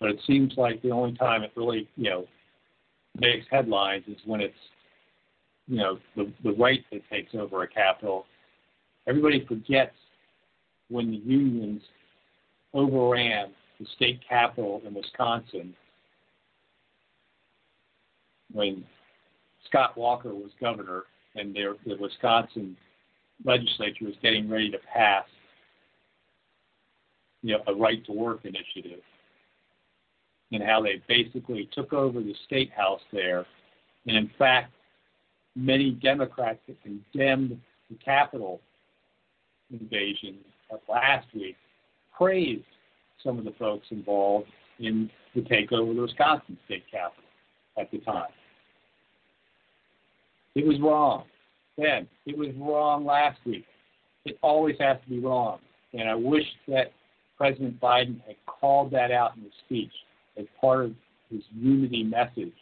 But 0.00 0.10
it 0.10 0.20
seems 0.26 0.54
like 0.56 0.82
the 0.82 0.90
only 0.90 1.14
time 1.14 1.42
it 1.42 1.52
really, 1.56 1.88
you 1.96 2.10
know, 2.10 2.26
makes 3.18 3.46
headlines 3.50 4.04
is 4.08 4.18
when 4.24 4.40
it's, 4.40 4.54
you 5.68 5.78
know, 5.78 5.98
the, 6.16 6.30
the 6.44 6.52
right 6.52 6.84
that 6.92 7.02
takes 7.10 7.34
over 7.34 7.62
a 7.62 7.68
capital. 7.68 8.26
Everybody 9.06 9.44
forgets 9.46 9.94
when 10.88 11.10
the 11.10 11.16
unions 11.16 11.82
overran 12.74 13.50
the 13.78 13.86
state 13.96 14.20
capital 14.28 14.82
in 14.86 14.94
Wisconsin 14.94 15.74
when 18.52 18.84
Scott 19.66 19.96
Walker 19.96 20.34
was 20.34 20.50
governor 20.60 21.04
and 21.34 21.54
the 21.54 21.96
Wisconsin 22.00 22.76
legislature 23.44 24.04
was 24.04 24.14
getting 24.22 24.48
ready 24.48 24.70
to 24.70 24.78
pass 24.92 25.26
you 27.42 27.52
know, 27.52 27.62
a 27.66 27.74
right 27.74 28.04
to 28.06 28.12
work 28.12 28.40
initiative 28.44 29.02
and 30.52 30.62
how 30.62 30.80
they 30.80 31.02
basically 31.08 31.68
took 31.72 31.92
over 31.92 32.20
the 32.20 32.34
state 32.46 32.70
house 32.72 33.00
there. 33.12 33.44
And 34.06 34.16
in 34.16 34.30
fact, 34.38 34.72
many 35.54 35.90
Democrats 35.90 36.60
that 36.68 36.80
condemned 36.82 37.60
the 37.90 37.96
Capitol 38.04 38.60
invasion 39.70 40.38
last 40.88 41.26
week 41.34 41.56
praised 42.16 42.64
some 43.24 43.38
of 43.38 43.44
the 43.44 43.54
folks 43.58 43.86
involved 43.90 44.48
in 44.78 45.10
the 45.34 45.42
takeover 45.42 45.90
of 45.90 45.96
the 45.96 46.02
Wisconsin 46.02 46.58
state 46.66 46.84
capitol 46.90 47.24
at 47.78 47.90
the 47.90 47.98
time. 47.98 48.30
It 50.54 50.66
was 50.66 50.80
wrong 50.80 51.24
then. 51.76 52.08
It 52.24 52.36
was 52.36 52.48
wrong 52.58 53.04
last 53.04 53.38
week. 53.44 53.64
It 54.24 54.38
always 54.42 54.76
has 54.80 54.96
to 55.04 55.08
be 55.08 55.18
wrong. 55.18 55.58
And 55.92 56.08
I 56.08 56.14
wish 56.14 56.44
that 56.68 56.92
President 57.36 57.80
Biden 57.80 58.20
had 58.26 58.36
called 58.46 58.90
that 58.92 59.10
out 59.10 59.36
in 59.36 59.42
his 59.42 59.52
speech 59.64 59.92
as 60.38 60.46
part 60.60 60.86
of 60.86 60.92
his 61.30 61.42
unity 61.54 62.02
message 62.02 62.54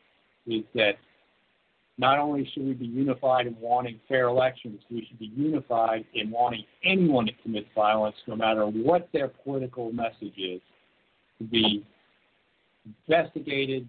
is 0.46 0.64
that 0.74 0.92
not 1.96 2.18
only 2.18 2.48
should 2.52 2.64
we 2.64 2.72
be 2.72 2.86
unified 2.86 3.46
in 3.46 3.56
wanting 3.60 4.00
fair 4.08 4.26
elections, 4.26 4.80
we 4.90 5.06
should 5.06 5.18
be 5.18 5.32
unified 5.36 6.04
in 6.14 6.30
wanting 6.30 6.64
anyone 6.82 7.26
that 7.26 7.40
commits 7.42 7.68
violence, 7.74 8.16
no 8.26 8.34
matter 8.34 8.66
what 8.66 9.08
their 9.12 9.28
political 9.28 9.92
message 9.92 10.36
is, 10.36 10.60
to 11.38 11.44
be 11.44 11.86
investigated 13.06 13.88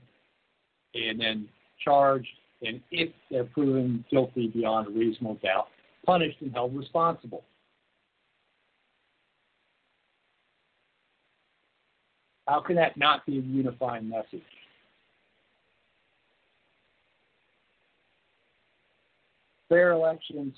and 0.94 1.20
then 1.20 1.50
charged, 1.84 2.28
and 2.62 2.80
if 2.92 3.10
they're 3.30 3.44
proven 3.44 4.06
guilty 4.10 4.48
beyond 4.48 4.88
a 4.88 4.92
reasonable 4.92 5.36
doubt, 5.44 5.68
punished 6.06 6.38
and 6.42 6.54
held 6.54 6.76
responsible. 6.76 7.44
How 12.48 12.60
can 12.60 12.76
that 12.76 12.96
not 12.96 13.26
be 13.26 13.40
a 13.40 13.42
unifying 13.42 14.08
message? 14.08 14.44
Fair 19.70 19.92
elections 19.92 20.54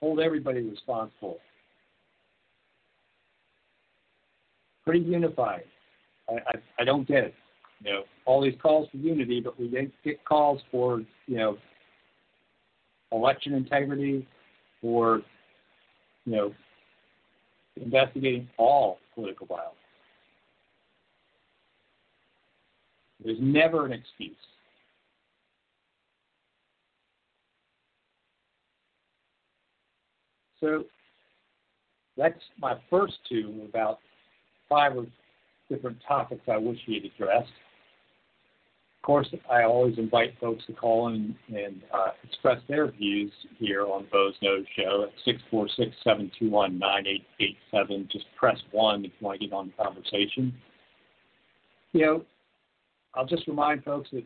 hold 0.00 0.20
everybody 0.20 0.60
responsible. 0.62 1.38
Pretty 4.84 5.00
unified. 5.00 5.64
I, 6.28 6.34
I, 6.34 6.54
I 6.80 6.84
don't 6.84 7.06
get 7.06 7.24
it. 7.24 7.34
You 7.84 7.92
know, 7.92 8.02
all 8.24 8.42
these 8.42 8.56
calls 8.60 8.88
for 8.90 8.96
unity, 8.96 9.40
but 9.40 9.58
we 9.58 9.68
get 10.04 10.24
calls 10.24 10.60
for, 10.70 11.02
you 11.26 11.36
know, 11.36 11.58
election 13.12 13.54
integrity 13.54 14.26
or, 14.82 15.22
you 16.24 16.36
know, 16.36 16.54
investigating 17.76 18.48
all 18.56 18.98
political 19.14 19.46
violence. 19.46 19.74
There's 23.24 23.38
never 23.40 23.86
an 23.86 23.92
excuse. 23.92 24.36
So 30.60 30.84
that's 32.16 32.40
my 32.58 32.74
first 32.90 33.14
two 33.28 33.66
about 33.68 33.98
five 34.68 34.96
or 34.96 35.06
different 35.68 35.98
topics 36.06 36.42
I 36.48 36.56
wish 36.56 36.78
he 36.86 36.94
had 36.94 37.04
addressed. 37.04 37.52
Of 38.98 39.02
course, 39.02 39.28
I 39.50 39.62
always 39.62 39.96
invite 39.96 40.34
folks 40.40 40.66
to 40.66 40.72
call 40.72 41.08
in 41.08 41.36
and 41.48 41.82
uh, 41.94 42.08
express 42.24 42.60
their 42.68 42.90
views 42.90 43.32
here 43.58 43.86
on 43.86 44.06
Boze 44.12 44.34
Noze 44.42 44.66
Show 44.76 45.04
at 45.04 45.12
646-721-9887. 46.04 48.10
Just 48.10 48.26
press 48.36 48.58
1 48.72 49.04
if 49.04 49.12
you 49.18 49.26
want 49.26 49.40
to 49.40 49.46
get 49.46 49.54
on 49.54 49.68
the 49.68 49.72
conversation. 49.82 50.52
You 51.92 52.04
know, 52.04 52.24
I'll 53.14 53.24
just 53.24 53.46
remind 53.46 53.84
folks 53.84 54.10
that 54.12 54.24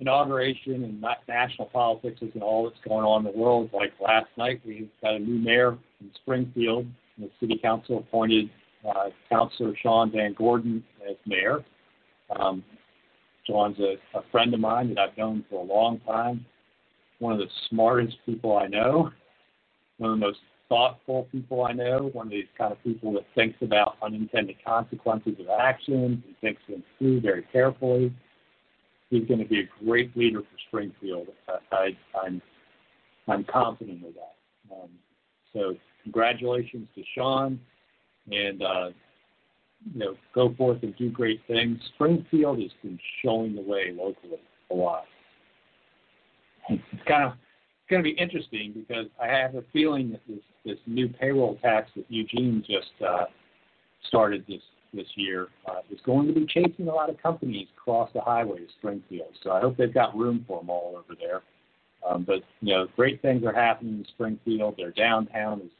inauguration 0.00 0.84
and 0.84 1.04
national 1.28 1.68
politics 1.68 2.18
isn't 2.20 2.42
all 2.42 2.64
that's 2.64 2.82
going 2.86 3.04
on 3.04 3.26
in 3.26 3.32
the 3.32 3.38
world. 3.38 3.70
Like 3.72 3.92
last 4.00 4.28
night, 4.36 4.60
we 4.66 4.90
got 5.02 5.14
a 5.14 5.18
new 5.18 5.38
mayor 5.38 5.78
in 6.00 6.10
Springfield. 6.22 6.86
The 7.18 7.30
city 7.40 7.58
council 7.62 7.98
appointed 7.98 8.50
uh, 8.88 9.10
Councilor 9.30 9.74
Sean 9.80 10.10
Van 10.10 10.34
Gordon 10.36 10.84
as 11.08 11.16
mayor. 11.26 11.64
Um, 12.36 12.64
John's 13.46 13.78
a, 13.78 13.96
a 14.18 14.22
friend 14.32 14.52
of 14.54 14.60
mine 14.60 14.94
that 14.94 14.98
I've 14.98 15.16
known 15.16 15.44
for 15.48 15.62
a 15.62 15.66
long 15.66 16.00
time. 16.00 16.44
One 17.18 17.32
of 17.32 17.38
the 17.38 17.48
smartest 17.68 18.16
people 18.26 18.56
I 18.56 18.66
know. 18.66 19.10
One 19.98 20.10
of 20.10 20.18
the 20.18 20.26
most 20.26 20.38
thoughtful 20.68 21.28
people 21.30 21.64
I 21.64 21.72
know. 21.72 22.10
One 22.12 22.26
of 22.26 22.32
these 22.32 22.46
kind 22.58 22.72
of 22.72 22.82
people 22.82 23.12
that 23.12 23.26
thinks 23.34 23.56
about 23.62 23.96
unintended 24.02 24.56
consequences 24.66 25.34
of 25.38 25.46
actions 25.48 26.22
and 26.26 26.36
thinks 26.40 26.62
them 26.68 26.82
through 26.98 27.20
very 27.20 27.44
carefully. 27.52 28.12
He's 29.14 29.28
going 29.28 29.38
to 29.38 29.46
be 29.46 29.60
a 29.60 29.84
great 29.84 30.16
leader 30.16 30.40
for 30.40 30.58
Springfield. 30.66 31.28
I, 31.70 31.96
I'm 32.20 32.42
I'm 33.28 33.44
confident 33.44 34.04
of 34.04 34.14
that. 34.14 34.74
Um, 34.74 34.90
so 35.52 35.76
congratulations 36.02 36.88
to 36.96 37.02
Sean, 37.14 37.60
and 38.32 38.60
uh, 38.60 38.90
you 39.92 40.00
know, 40.00 40.16
go 40.34 40.52
forth 40.56 40.82
and 40.82 40.96
do 40.96 41.10
great 41.10 41.40
things. 41.46 41.78
Springfield 41.94 42.60
has 42.60 42.72
been 42.82 42.98
showing 43.24 43.54
the 43.54 43.62
way 43.62 43.94
locally 43.96 44.40
a 44.72 44.74
lot. 44.74 45.04
It's 46.68 46.82
kind 47.06 47.22
of 47.22 47.32
it's 47.32 47.90
going 47.90 48.02
to 48.02 48.10
be 48.10 48.18
interesting 48.18 48.72
because 48.74 49.06
I 49.22 49.28
have 49.28 49.54
a 49.54 49.62
feeling 49.72 50.10
that 50.10 50.22
this 50.26 50.42
this 50.64 50.78
new 50.86 51.08
payroll 51.08 51.56
tax 51.62 51.88
that 51.94 52.06
Eugene 52.08 52.64
just 52.66 52.90
uh, 53.06 53.26
started 54.08 54.44
this 54.48 54.62
this 54.94 55.08
year 55.16 55.48
uh, 55.66 55.80
is 55.90 55.98
going 56.04 56.26
to 56.28 56.32
be 56.32 56.46
chasing 56.46 56.88
a 56.88 56.94
lot 56.94 57.10
of 57.10 57.20
companies 57.22 57.68
across 57.76 58.10
the 58.12 58.20
highway 58.20 58.58
to 58.58 58.66
Springfield. 58.78 59.32
So 59.42 59.50
I 59.50 59.60
hope 59.60 59.76
they've 59.76 59.92
got 59.92 60.16
room 60.16 60.44
for 60.46 60.60
them 60.60 60.70
all 60.70 60.94
over 60.96 61.18
there. 61.20 61.42
Um, 62.08 62.24
but 62.24 62.42
you 62.60 62.74
know, 62.74 62.86
great 62.96 63.22
things 63.22 63.44
are 63.44 63.52
happening 63.52 63.94
in 63.94 64.06
Springfield. 64.14 64.76
Their 64.76 64.90
downtown 64.90 65.60
is 65.60 65.70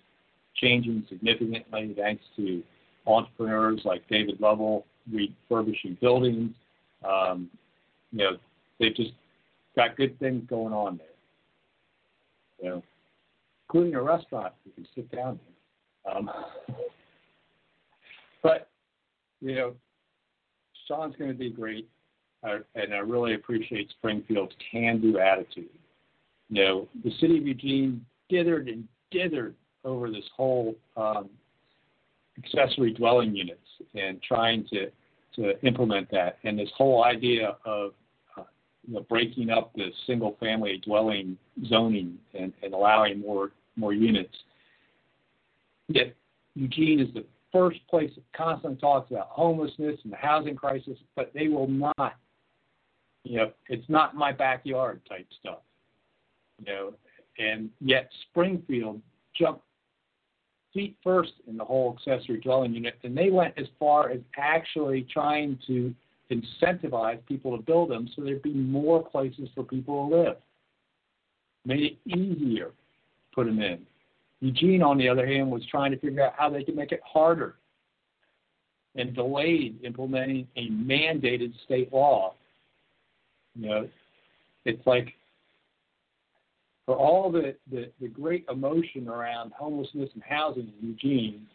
changing 0.57 1.05
significantly 1.09 1.95
thanks 1.97 2.25
to 2.37 2.63
entrepreneurs 3.07 3.83
like 3.85 4.07
David 4.09 4.41
Lovell 4.41 4.87
refurbishing 5.13 5.99
buildings. 6.01 6.55
Um, 7.07 7.51
you 8.13 8.19
know, 8.19 8.31
they've 8.81 8.95
just 8.95 9.13
got 9.77 9.97
good 9.97 10.19
things 10.19 10.45
going 10.49 10.73
on 10.73 10.97
there. 10.97 11.07
You 12.63 12.69
know, 12.71 12.83
including 13.69 13.95
a 13.95 14.03
restaurant 14.03 14.55
you 14.65 14.73
can 14.73 14.87
sit 14.95 15.11
down 15.15 15.39
in. 15.47 16.17
Um, 16.17 16.31
but 18.43 18.69
you 19.45 19.55
know, 19.55 19.75
Sean's 20.89 21.15
going 21.17 21.31
to 21.31 21.37
be 21.37 21.51
great, 21.51 21.87
and 22.43 22.95
I 22.95 22.99
really 22.99 23.35
appreciate 23.35 23.91
Springfield's 23.91 24.55
can-do 24.73 25.19
attitude. 25.19 25.69
You 26.49 26.65
know, 26.65 26.89
the 27.05 27.11
city 27.21 27.39
of 27.39 27.47
Eugene 27.47 28.05
dithered 28.33 28.73
and 28.73 28.89
dithered 29.13 29.55
over 29.85 30.11
this 30.11 30.25
whole 30.35 30.75
um, 30.97 31.29
accessory 32.39 32.93
dwelling 32.93 33.37
units 33.37 33.61
and 33.95 34.21
trying 34.23 34.67
to 34.73 34.91
to 35.37 35.61
implement 35.67 36.09
that. 36.13 36.39
And 36.45 36.59
this 36.59 36.71
whole 36.77 37.05
idea 37.05 37.57
of 37.65 37.93
uh, 38.39 38.45
you 38.87 38.95
know, 38.95 39.01
breaking 39.09 39.51
up 39.51 39.73
the 39.75 39.89
single 40.07 40.37
family 40.39 40.81
dwelling 40.85 41.37
zoning 41.67 42.19
and, 42.39 42.53
and 42.63 42.73
allowing 42.73 43.21
more 43.21 43.51
more 43.77 43.93
units. 43.93 44.35
Yet 45.89 46.15
Eugene 46.55 47.01
is 47.01 47.09
the 47.13 47.25
first 47.55 47.79
place 47.89 48.11
that 48.17 48.25
constantly 48.37 48.79
talks 48.81 49.11
about 49.13 49.29
homelessness 49.31 49.97
and 50.03 50.13
the 50.13 50.17
housing 50.17 50.57
crisis, 50.57 50.99
but 51.15 51.33
they 51.33 51.47
will 51.47 51.69
not, 51.69 52.17
you 53.23 53.37
know, 53.37 53.53
it's 53.69 53.89
not 53.89 54.17
my 54.17 54.33
backyard 54.33 55.01
type 55.09 55.27
stuff. 55.41 55.61
You 56.59 56.67
know, 56.67 56.95
and 57.39 57.71
yet 57.81 58.11
Springfield 58.29 59.01
jumped 59.39 59.63
feet 60.73 60.97
first 61.03 61.33
in 61.47 61.57
the 61.57 61.65
whole 61.65 61.97
accessory 61.97 62.41
dwelling 62.41 62.75
unit, 62.75 62.99
and 63.05 63.17
they 63.17 63.31
went 63.31 63.55
as 63.57 63.67
far 63.79 64.11
as 64.11 64.19
actually 64.37 65.07
trying 65.13 65.57
to 65.69 65.95
incentivize 66.33 67.25
people 67.27 67.57
to 67.57 67.63
build 67.63 67.91
them 67.91 68.09
so 68.15 68.23
there'd 68.23 68.43
be 68.43 68.53
more 68.53 69.03
places 69.09 69.49
for 69.55 69.63
people 69.63 70.09
to 70.09 70.17
live. 70.17 70.37
Made 71.65 71.83
it 71.83 72.17
easier 72.19 72.67
to 72.67 73.35
put 73.35 73.47
them 73.47 73.61
in. 73.61 73.87
Eugene, 74.45 74.83
on 74.83 74.99
the 74.99 75.09
other 75.09 75.27
hand, 75.27 75.51
was 75.51 75.63
trying 75.71 75.91
to 75.91 75.99
figure 75.99 76.23
out 76.23 76.35
how 76.37 76.51
they 76.51 76.63
could 76.63 76.77
make 76.77 76.93
it 76.93 77.01
harder 77.03 77.55
and 78.95 79.15
delayed 79.15 79.83
implementing 79.83 80.47
a 80.57 80.69
mandated 80.69 81.55
state 81.65 81.91
law. 81.91 82.35
You 83.55 83.69
know, 83.69 83.89
it's 84.67 84.87
like 84.87 85.15
for 86.85 86.95
all 86.95 87.33
the, 87.33 87.55
the, 87.71 87.91
the 88.03 88.09
great 88.09 88.45
emotion 88.51 89.09
around 89.09 89.53
homelessness 89.53 90.11
and 90.13 90.23
housing 90.23 90.71
in 90.83 90.89
Eugene, 90.89 91.47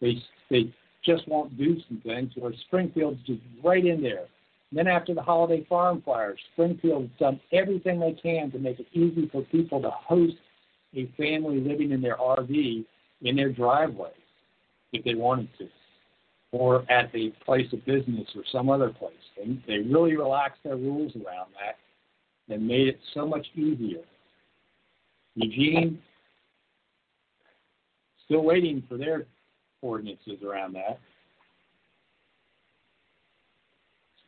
they 0.00 0.22
they 0.50 0.72
just 1.04 1.26
won't 1.26 1.58
do 1.58 1.78
some 1.88 2.00
things. 2.06 2.30
Where 2.36 2.52
Springfield's 2.68 3.26
just 3.26 3.40
right 3.64 3.84
in 3.84 4.02
there. 4.02 4.26
And 4.70 4.78
then 4.78 4.86
after 4.86 5.14
the 5.14 5.22
holiday 5.22 5.66
farm 5.68 6.00
fires, 6.06 6.38
Springfield's 6.52 7.10
done 7.18 7.40
everything 7.52 7.98
they 7.98 8.12
can 8.12 8.52
to 8.52 8.58
make 8.60 8.78
it 8.78 8.86
easy 8.92 9.28
for 9.32 9.42
people 9.42 9.82
to 9.82 9.90
host 9.90 10.36
a 10.94 11.06
family 11.16 11.60
living 11.60 11.92
in 11.92 12.00
their 12.00 12.16
RV 12.16 12.84
in 13.22 13.36
their 13.36 13.50
driveway 13.50 14.10
if 14.92 15.04
they 15.04 15.14
wanted 15.14 15.48
to, 15.58 15.68
or 16.52 16.90
at 16.90 17.14
a 17.14 17.30
place 17.44 17.72
of 17.72 17.84
business 17.84 18.26
or 18.34 18.42
some 18.50 18.70
other 18.70 18.90
place. 18.90 19.12
They 19.66 19.78
really 19.78 20.16
relaxed 20.16 20.60
their 20.64 20.76
rules 20.76 21.12
around 21.14 21.50
that 21.60 21.78
and 22.52 22.66
made 22.66 22.88
it 22.88 22.98
so 23.14 23.26
much 23.26 23.46
easier 23.54 24.02
Eugene, 25.36 25.98
still 28.24 28.42
waiting 28.42 28.82
for 28.88 28.96
their 28.96 29.26
ordinances 29.82 30.42
around 30.44 30.74
that. 30.74 30.98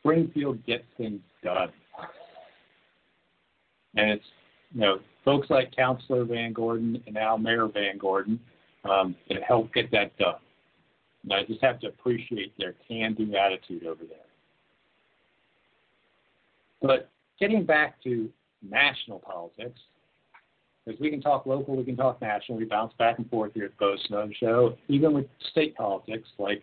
Springfield 0.00 0.64
gets 0.66 0.84
things 0.96 1.20
done. 1.44 1.70
And 3.94 4.10
it's, 4.10 4.24
you 4.74 4.80
know, 4.80 4.98
folks 5.24 5.50
like 5.50 5.74
Councilor 5.74 6.24
Van 6.24 6.52
Gordon 6.52 7.02
and 7.06 7.14
now 7.14 7.36
Mayor 7.36 7.68
Van 7.68 7.98
Gordon 7.98 8.40
um, 8.88 9.14
that 9.28 9.42
help 9.42 9.72
get 9.72 9.90
that 9.92 10.16
done. 10.18 10.34
And 11.24 11.32
I 11.32 11.44
just 11.44 11.62
have 11.62 11.80
to 11.80 11.88
appreciate 11.88 12.52
their 12.58 12.74
can 12.88 13.14
do 13.14 13.34
attitude 13.36 13.86
over 13.86 14.04
there. 14.04 14.18
But 16.80 17.10
getting 17.38 17.64
back 17.64 18.02
to 18.02 18.28
national 18.68 19.20
politics, 19.20 19.78
because 20.84 21.00
we 21.00 21.10
can 21.10 21.20
talk 21.20 21.46
local, 21.46 21.76
we 21.76 21.84
can 21.84 21.96
talk 21.96 22.20
national. 22.20 22.58
We 22.58 22.64
bounce 22.64 22.92
back 22.98 23.18
and 23.18 23.30
forth 23.30 23.52
here 23.54 23.66
at 23.66 23.78
Boze 23.78 24.04
Noze 24.10 24.34
Show. 24.34 24.76
Even 24.88 25.12
with 25.12 25.26
state 25.50 25.76
politics, 25.76 26.28
like 26.38 26.62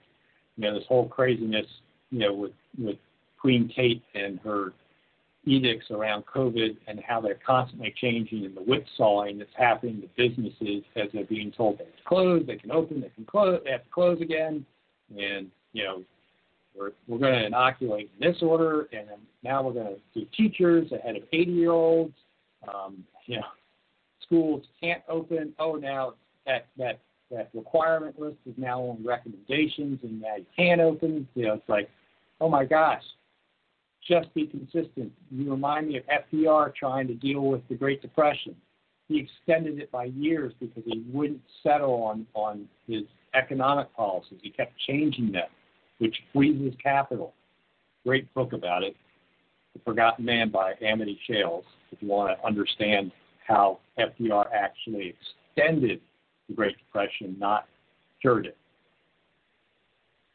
you 0.57 0.65
know 0.65 0.77
this 0.77 0.83
whole 0.89 1.07
craziness, 1.07 1.65
you 2.09 2.19
know, 2.19 2.33
with 2.33 2.51
with 2.77 2.97
Queen 3.39 3.71
Kate 3.73 4.03
and 4.15 4.39
her 4.39 4.73
edicts 5.45 5.85
around 5.89 6.25
COVID 6.25 6.77
and 6.87 6.99
how 6.99 7.21
they're 7.21 7.39
constantly 7.45 7.93
changing 7.99 8.45
and 8.45 8.55
the 8.55 8.61
whipsawing 8.61 9.37
that's 9.37 9.49
happening 9.57 10.01
to 10.01 10.07
businesses 10.17 10.83
as 10.95 11.07
they're 11.13 11.25
being 11.25 11.51
told 11.51 11.79
they 11.79 11.85
have 11.85 11.95
to 11.95 12.03
close, 12.05 12.43
they 12.45 12.57
can 12.57 12.71
open, 12.71 13.01
they 13.01 13.09
can 13.09 13.25
close, 13.25 13.59
they 13.63 13.71
have 13.71 13.83
to 13.83 13.89
close 13.89 14.19
again, 14.21 14.65
and 15.17 15.47
you 15.73 15.83
know 15.83 16.03
we're 16.77 16.91
we're 17.07 17.17
going 17.17 17.33
to 17.33 17.45
inoculate 17.45 18.09
in 18.19 18.31
this 18.31 18.41
order, 18.41 18.87
and 18.91 19.07
now 19.43 19.63
we're 19.63 19.73
going 19.73 19.95
to 19.95 20.19
do 20.19 20.25
teachers 20.35 20.91
ahead 20.91 21.15
of 21.15 21.23
80 21.31 21.51
year 21.51 21.71
olds. 21.71 22.13
Um, 22.67 23.03
you 23.25 23.37
know, 23.37 23.45
schools 24.23 24.63
can't 24.81 25.01
open. 25.07 25.53
Oh, 25.59 25.75
now 25.75 26.13
that 26.45 26.67
that 26.77 26.99
that 27.31 27.49
requirement 27.53 28.19
list 28.19 28.37
is 28.45 28.53
now 28.57 28.81
on 28.81 29.03
recommendations, 29.03 29.99
and 30.03 30.21
now 30.21 30.35
you 30.37 30.45
can 30.55 30.79
open. 30.79 31.27
You 31.35 31.47
know, 31.47 31.53
it's 31.53 31.69
like, 31.69 31.89
oh 32.41 32.49
my 32.49 32.65
gosh, 32.65 33.03
just 34.09 34.33
be 34.33 34.47
consistent. 34.47 35.11
You 35.29 35.51
remind 35.51 35.87
me 35.87 35.97
of 35.97 36.03
FDR 36.33 36.73
trying 36.75 37.07
to 37.07 37.13
deal 37.13 37.41
with 37.41 37.61
the 37.69 37.75
Great 37.75 38.01
Depression. 38.01 38.55
He 39.07 39.19
extended 39.19 39.79
it 39.79 39.91
by 39.91 40.05
years 40.05 40.53
because 40.59 40.83
he 40.85 41.03
wouldn't 41.11 41.41
settle 41.63 41.93
on 42.03 42.25
on 42.33 42.67
his 42.87 43.03
economic 43.35 43.93
policies. 43.95 44.39
He 44.41 44.49
kept 44.49 44.73
changing 44.87 45.31
them, 45.31 45.47
which 45.99 46.15
freezes 46.33 46.73
capital. 46.81 47.33
Great 48.05 48.33
book 48.33 48.53
about 48.53 48.83
it, 48.83 48.95
The 49.73 49.79
Forgotten 49.85 50.25
Man 50.25 50.49
by 50.49 50.73
Amity 50.81 51.19
Shlaes. 51.29 51.63
If 51.91 52.01
you 52.01 52.07
want 52.07 52.37
to 52.37 52.45
understand 52.45 53.11
how 53.47 53.79
FDR 53.97 54.45
actually 54.53 55.15
extended 55.55 56.01
the 56.47 56.55
Great 56.55 56.77
Depression, 56.77 57.35
not 57.39 57.67
cured 58.21 58.47
it. 58.47 58.57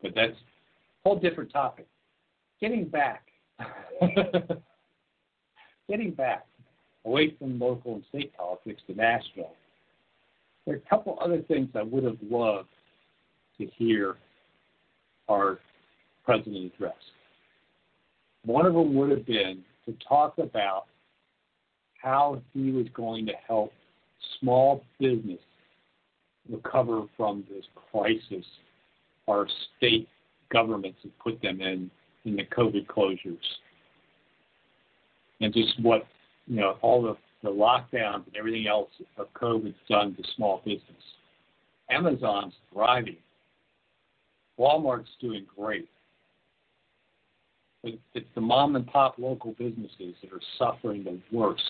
But 0.02 0.14
that's 0.14 0.32
a 0.32 1.08
whole 1.08 1.18
different 1.18 1.52
topic. 1.52 1.86
Getting 2.60 2.84
back 2.86 3.24
getting 5.88 6.10
back 6.12 6.46
away 7.04 7.34
from 7.38 7.58
local 7.58 7.94
and 7.94 8.04
state 8.08 8.34
politics 8.36 8.82
to 8.86 8.94
national, 8.94 9.52
there 10.66 10.76
are 10.76 10.78
a 10.78 10.88
couple 10.88 11.18
other 11.20 11.42
things 11.42 11.68
I 11.74 11.82
would 11.82 12.04
have 12.04 12.18
loved 12.22 12.68
to 13.58 13.66
hear 13.76 14.16
our 15.28 15.58
president 16.24 16.72
address. 16.74 16.94
One 18.44 18.66
of 18.66 18.74
them 18.74 18.94
would 18.94 19.10
have 19.10 19.26
been 19.26 19.64
to 19.86 19.94
talk 20.06 20.38
about 20.38 20.86
how 22.00 22.42
he 22.52 22.70
was 22.70 22.86
going 22.94 23.26
to 23.26 23.32
help 23.46 23.72
small 24.40 24.84
business 24.98 25.40
recover 26.50 27.02
from 27.16 27.44
this 27.50 27.64
crisis 27.90 28.44
our 29.28 29.46
state 29.76 30.08
governments 30.52 30.98
have 31.02 31.18
put 31.18 31.40
them 31.40 31.60
in 31.60 31.90
in 32.24 32.36
the 32.36 32.44
COVID 32.44 32.86
closures. 32.86 33.38
And 35.40 35.52
just 35.52 35.80
what, 35.80 36.06
you 36.46 36.56
know, 36.56 36.78
all 36.80 37.02
the, 37.02 37.16
the 37.42 37.50
lockdowns 37.50 38.26
and 38.26 38.36
everything 38.36 38.66
else 38.66 38.90
of 39.18 39.32
COVID's 39.34 39.74
done 39.88 40.14
to 40.16 40.22
small 40.36 40.62
business. 40.64 40.82
Amazon's 41.90 42.54
thriving. 42.72 43.16
Walmart's 44.58 45.10
doing 45.20 45.44
great. 45.56 45.88
But 47.82 47.92
it's 48.14 48.26
the 48.34 48.40
mom 48.40 48.76
and 48.76 48.86
pop 48.86 49.16
local 49.18 49.52
businesses 49.58 50.14
that 50.22 50.32
are 50.32 50.40
suffering 50.58 51.04
the 51.04 51.18
worst 51.36 51.62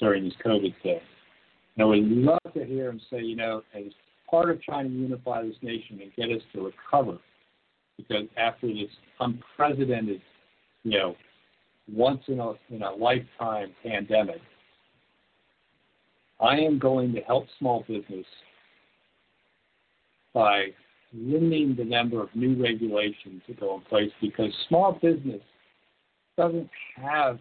during 0.00 0.24
this 0.24 0.34
COVID 0.44 0.74
thing. 0.82 1.00
And 1.76 1.88
we'd 1.88 2.04
love 2.04 2.40
to 2.54 2.64
hear 2.64 2.88
him 2.88 3.00
say, 3.10 3.20
you 3.20 3.36
know, 3.36 3.62
as 3.74 3.84
part 4.28 4.50
of 4.50 4.62
trying 4.62 4.88
to 4.88 4.94
unify 4.94 5.42
this 5.42 5.56
nation 5.62 6.00
and 6.02 6.12
get 6.16 6.36
us 6.36 6.42
to 6.54 6.64
recover, 6.64 7.18
because 7.96 8.26
after 8.36 8.68
this 8.68 8.90
unprecedented, 9.20 10.20
you 10.82 10.98
know, 10.98 11.16
once 11.92 12.22
in 12.28 12.40
a 12.40 12.52
in 12.70 12.82
a 12.82 12.90
lifetime 12.92 13.72
pandemic, 13.82 14.40
I 16.40 16.56
am 16.56 16.78
going 16.78 17.12
to 17.14 17.20
help 17.20 17.46
small 17.58 17.84
business 17.86 18.26
by 20.32 20.66
limiting 21.12 21.76
the 21.76 21.84
number 21.84 22.22
of 22.22 22.28
new 22.34 22.60
regulations 22.60 23.42
that 23.46 23.60
go 23.60 23.76
in 23.76 23.82
place 23.82 24.10
because 24.20 24.52
small 24.68 24.98
business 25.00 25.40
doesn't 26.36 26.68
have 26.96 27.38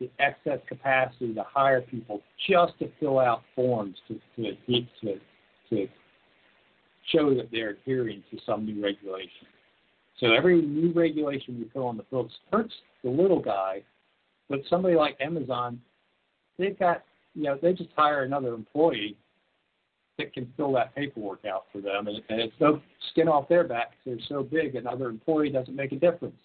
the 0.00 0.10
excess 0.18 0.58
capacity 0.66 1.32
to 1.32 1.44
hire 1.48 1.80
people 1.82 2.20
just 2.48 2.76
to 2.80 2.90
fill 2.98 3.20
out 3.20 3.42
forms 3.54 3.96
to 4.08 4.20
to 4.36 4.56
to, 4.66 5.18
to 5.70 5.88
show 7.12 7.34
that 7.34 7.48
they're 7.52 7.70
adhering 7.70 8.22
to 8.30 8.38
some 8.44 8.64
new 8.64 8.82
regulation. 8.82 9.46
So 10.20 10.32
every 10.32 10.62
new 10.62 10.92
regulation 10.92 11.58
you 11.58 11.66
put 11.66 11.86
on 11.86 11.96
the 11.96 12.04
books 12.04 12.32
hurts 12.52 12.74
the 13.02 13.10
little 13.10 13.40
guy, 13.40 13.82
but 14.48 14.60
somebody 14.70 14.94
like 14.94 15.16
Amazon, 15.20 15.80
they've 16.58 16.78
got 16.78 17.02
you 17.34 17.44
know 17.44 17.58
they 17.60 17.72
just 17.72 17.90
hire 17.96 18.22
another 18.22 18.54
employee 18.54 19.16
that 20.18 20.32
can 20.32 20.52
fill 20.56 20.72
that 20.72 20.94
paperwork 20.94 21.44
out 21.44 21.64
for 21.72 21.80
them, 21.80 22.06
and, 22.06 22.22
and 22.28 22.40
it's 22.40 22.54
no 22.60 22.80
skin 23.10 23.28
off 23.28 23.48
their 23.48 23.64
back 23.64 23.92
because 24.04 24.20
they're 24.28 24.38
so 24.38 24.44
big. 24.44 24.76
Another 24.76 25.08
employee 25.08 25.50
doesn't 25.50 25.74
make 25.74 25.92
a 25.92 25.96
difference. 25.96 26.36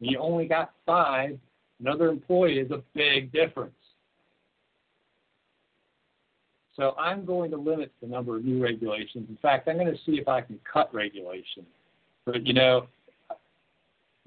You 0.00 0.18
only 0.18 0.46
got 0.46 0.72
five, 0.86 1.38
another 1.78 2.08
employee 2.08 2.58
is 2.58 2.70
a 2.70 2.82
big 2.94 3.30
difference. 3.32 3.74
So 6.74 6.94
I'm 6.98 7.24
going 7.26 7.50
to 7.50 7.58
limit 7.58 7.92
the 8.00 8.08
number 8.08 8.36
of 8.36 8.44
new 8.44 8.62
regulations. 8.62 9.26
In 9.28 9.36
fact, 9.42 9.68
I'm 9.68 9.76
going 9.76 9.92
to 9.92 9.98
see 10.06 10.12
if 10.12 10.26
I 10.26 10.40
can 10.40 10.58
cut 10.70 10.92
regulation. 10.94 11.66
But 12.24 12.46
you 12.46 12.54
know, 12.54 12.86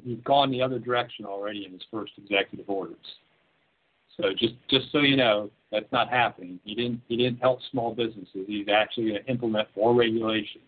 he's 0.04 0.20
gone 0.24 0.52
the 0.52 0.62
other 0.62 0.80
direction 0.80 1.26
already 1.26 1.66
in 1.66 1.72
his 1.72 1.82
first 1.92 2.14
executive 2.18 2.70
orders. 2.70 2.98
So 4.18 4.30
just 4.38 4.54
just 4.70 4.92
so 4.92 5.00
you 5.00 5.18
know, 5.18 5.50
that's 5.72 5.92
not 5.92 6.10
happening. 6.10 6.60
He 6.64 6.76
didn't 6.76 7.02
he 7.08 7.18
didn't 7.18 7.40
help 7.40 7.60
small 7.72 7.94
businesses. 7.94 8.46
He's 8.48 8.68
actually 8.70 9.10
going 9.10 9.24
to 9.24 9.30
implement 9.30 9.68
more 9.76 9.94
regulation. 9.94 10.62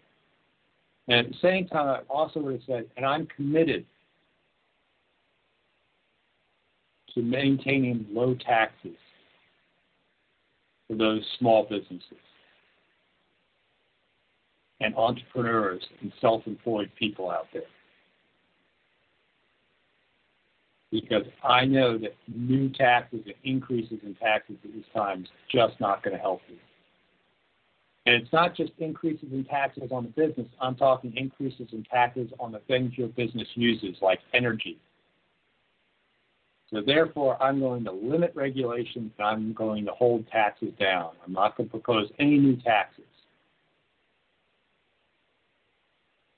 And 1.08 1.26
at 1.26 1.32
the 1.32 1.38
same 1.42 1.68
time, 1.68 1.88
I 1.88 2.00
also 2.14 2.42
would 2.42 2.54
have 2.54 2.64
said, 2.68 2.86
and 2.98 3.06
I'm 3.06 3.28
committed 3.28 3.86
to 7.16 7.22
maintaining 7.22 8.06
low 8.12 8.36
taxes 8.36 8.98
for 10.88 10.96
those 10.96 11.22
small 11.40 11.64
businesses 11.64 12.18
and 14.82 14.94
entrepreneurs 14.96 15.82
and 16.02 16.12
self-employed 16.22 16.92
people 17.00 17.32
out 17.32 17.48
there. 17.54 17.64
Because 20.92 21.26
I 21.44 21.66
know 21.66 21.98
that 21.98 22.16
new 22.34 22.70
taxes 22.70 23.22
and 23.26 23.36
increases 23.44 24.00
in 24.04 24.16
taxes 24.16 24.56
at 24.64 24.74
this 24.74 24.86
time 24.96 25.24
is 25.24 25.30
just 25.52 25.80
not 25.80 26.04
going 26.04 26.16
to 26.16 26.22
help 26.22 26.42
you. 26.48 26.58
And 28.06 28.16
it's 28.16 28.32
not 28.32 28.56
just 28.56 28.72
increases 28.78 29.28
in 29.34 29.44
taxes 29.44 29.90
on 29.92 30.04
the 30.04 30.10
business, 30.10 30.48
I'm 30.62 30.76
talking 30.76 31.14
increases 31.18 31.68
in 31.74 31.84
taxes 31.84 32.30
on 32.40 32.54
the 32.54 32.60
things 32.60 32.94
your 32.98 33.10
business 33.10 33.48
uses, 33.56 33.98
like 34.02 34.20
energy. 34.34 34.78
So 36.72 36.82
therefore, 36.86 37.42
I'm 37.42 37.60
going 37.60 37.84
to 37.84 37.92
limit 37.92 38.32
regulations 38.34 39.12
and 39.18 39.28
I'm 39.28 39.54
going 39.54 39.86
to 39.86 39.92
hold 39.92 40.26
taxes 40.30 40.74
down. 40.80 41.12
I'm 41.26 41.34
not 41.34 41.58
going 41.58 41.68
to 41.68 41.72
propose 41.72 42.10
any 42.18 42.38
new 42.38 42.56
taxes. 42.58 43.04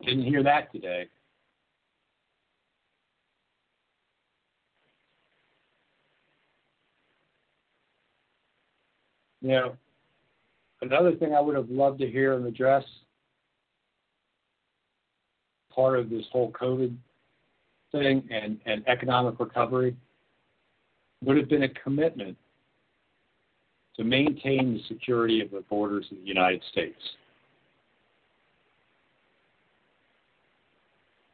Didn't 0.03 0.23
hear 0.23 0.43
that 0.43 0.71
today. 0.71 1.07
You 9.41 9.49
know, 9.49 9.77
another 10.81 11.15
thing 11.15 11.33
I 11.33 11.39
would 11.39 11.55
have 11.55 11.69
loved 11.69 11.99
to 11.99 12.07
hear 12.07 12.33
him 12.33 12.45
address, 12.45 12.83
part 15.73 15.97
of 15.97 16.09
this 16.09 16.25
whole 16.31 16.51
COVID 16.51 16.95
thing 17.91 18.27
and, 18.31 18.59
and 18.65 18.87
economic 18.87 19.39
recovery, 19.39 19.95
would 21.23 21.37
have 21.37 21.49
been 21.49 21.63
a 21.63 21.69
commitment 21.69 22.37
to 23.95 24.03
maintain 24.03 24.73
the 24.73 24.81
security 24.87 25.41
of 25.41 25.51
the 25.51 25.63
borders 25.69 26.05
of 26.11 26.17
the 26.17 26.25
United 26.25 26.61
States. 26.71 26.99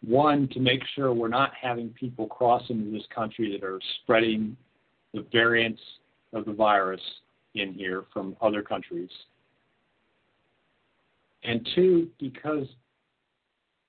One, 0.03 0.47
to 0.49 0.59
make 0.59 0.81
sure 0.95 1.13
we're 1.13 1.27
not 1.27 1.51
having 1.59 1.89
people 1.89 2.27
cross 2.27 2.63
into 2.69 2.91
this 2.91 3.05
country 3.13 3.51
that 3.51 3.65
are 3.65 3.79
spreading 4.03 4.55
the 5.13 5.25
variants 5.31 5.81
of 6.33 6.45
the 6.45 6.53
virus 6.53 7.01
in 7.55 7.73
here 7.73 8.05
from 8.13 8.35
other 8.41 8.61
countries. 8.61 9.09
And 11.43 11.67
two, 11.75 12.09
because 12.19 12.67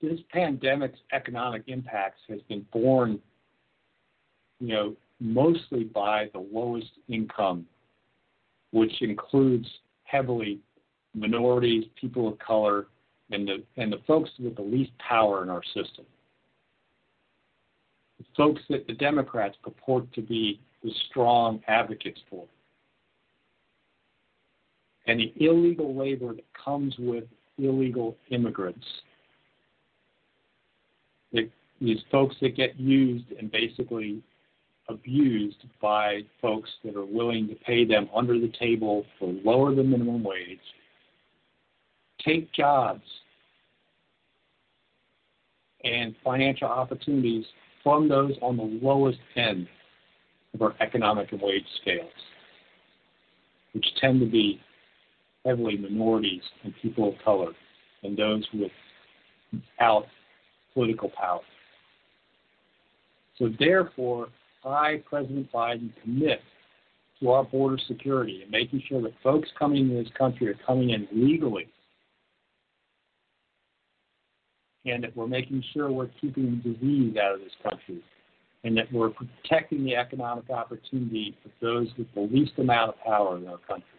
this 0.01 0.19
pandemic's 0.31 0.99
economic 1.11 1.63
impacts 1.67 2.21
has 2.29 2.39
been 2.47 2.65
borne, 2.71 3.19
you 4.59 4.67
know, 4.67 4.95
mostly 5.19 5.83
by 5.83 6.29
the 6.33 6.39
lowest 6.39 6.91
income, 7.07 7.65
which 8.71 9.01
includes 9.01 9.67
heavily 10.03 10.59
minorities, 11.15 11.85
people 11.99 12.27
of 12.27 12.37
color, 12.39 12.87
and 13.31 13.47
the 13.47 13.63
and 13.75 13.91
the 13.91 13.99
folks 14.07 14.29
with 14.39 14.55
the 14.55 14.61
least 14.61 14.91
power 14.99 15.43
in 15.43 15.49
our 15.49 15.63
system. 15.63 16.05
The 18.19 18.25
folks 18.35 18.61
that 18.69 18.87
the 18.87 18.93
Democrats 18.93 19.57
purport 19.63 20.11
to 20.13 20.21
be 20.21 20.59
the 20.83 20.91
strong 21.09 21.61
advocates 21.67 22.19
for 22.29 22.45
and 25.07 25.19
the 25.19 25.33
illegal 25.37 25.95
labor 25.95 26.33
that 26.33 26.45
comes 26.53 26.93
with 26.99 27.23
illegal 27.57 28.15
immigrants. 28.29 28.85
these 31.79 31.99
folks 32.11 32.35
that 32.41 32.55
get 32.55 32.79
used 32.79 33.31
and 33.37 33.51
basically 33.51 34.19
abused 34.89 35.63
by 35.79 36.21
folks 36.41 36.69
that 36.83 36.95
are 36.95 37.05
willing 37.05 37.47
to 37.47 37.53
pay 37.53 37.85
them 37.85 38.09
under 38.15 38.39
the 38.39 38.51
table 38.59 39.05
for 39.19 39.31
lower 39.45 39.75
than 39.75 39.91
minimum 39.91 40.23
wage, 40.23 40.59
take 42.25 42.51
jobs 42.51 43.03
and 45.83 46.15
financial 46.23 46.67
opportunities 46.67 47.45
from 47.83 48.09
those 48.09 48.33
on 48.41 48.57
the 48.57 48.79
lowest 48.81 49.19
end 49.35 49.67
of 50.55 50.63
our 50.63 50.73
economic 50.79 51.31
and 51.31 51.41
wage 51.41 51.67
scales, 51.81 52.09
which 53.73 53.85
tend 54.01 54.19
to 54.19 54.25
be 54.25 54.59
heavily 55.47 55.77
minorities 55.77 56.41
and 56.63 56.73
people 56.81 57.09
of 57.09 57.15
color 57.23 57.53
and 58.03 58.17
those 58.17 58.45
without 58.53 60.05
political 60.73 61.09
power. 61.09 61.39
So 63.37 63.49
therefore, 63.59 64.27
I, 64.65 65.01
President 65.09 65.51
Biden, 65.51 65.91
commit 66.03 66.41
to 67.19 67.29
our 67.29 67.43
border 67.43 67.77
security 67.87 68.41
and 68.41 68.51
making 68.51 68.83
sure 68.87 69.01
that 69.01 69.13
folks 69.23 69.49
coming 69.57 69.89
into 69.89 70.03
this 70.03 70.11
country 70.17 70.47
are 70.49 70.59
coming 70.65 70.89
in 70.89 71.07
legally 71.11 71.67
and 74.85 75.03
that 75.03 75.15
we're 75.15 75.27
making 75.27 75.63
sure 75.73 75.91
we're 75.91 76.09
keeping 76.19 76.61
disease 76.63 77.15
out 77.17 77.35
of 77.35 77.39
this 77.39 77.51
country 77.63 78.01
and 78.63 78.77
that 78.77 78.91
we're 78.91 79.09
protecting 79.09 79.83
the 79.83 79.95
economic 79.95 80.49
opportunity 80.49 81.35
of 81.45 81.51
those 81.61 81.87
with 81.97 82.07
the 82.15 82.21
least 82.21 82.53
amount 82.57 82.89
of 82.89 82.95
power 83.05 83.37
in 83.37 83.47
our 83.47 83.59
country. 83.59 83.96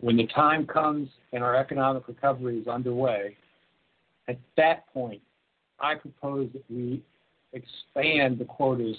When 0.00 0.16
the 0.16 0.26
time 0.28 0.66
comes 0.66 1.08
and 1.32 1.42
our 1.42 1.56
economic 1.56 2.06
recovery 2.06 2.58
is 2.58 2.68
underway, 2.68 3.36
at 4.28 4.38
that 4.56 4.92
point, 4.92 5.20
I 5.80 5.94
propose 5.94 6.50
that 6.52 6.64
we 6.70 7.02
expand 7.52 8.38
the 8.38 8.44
quotas 8.44 8.96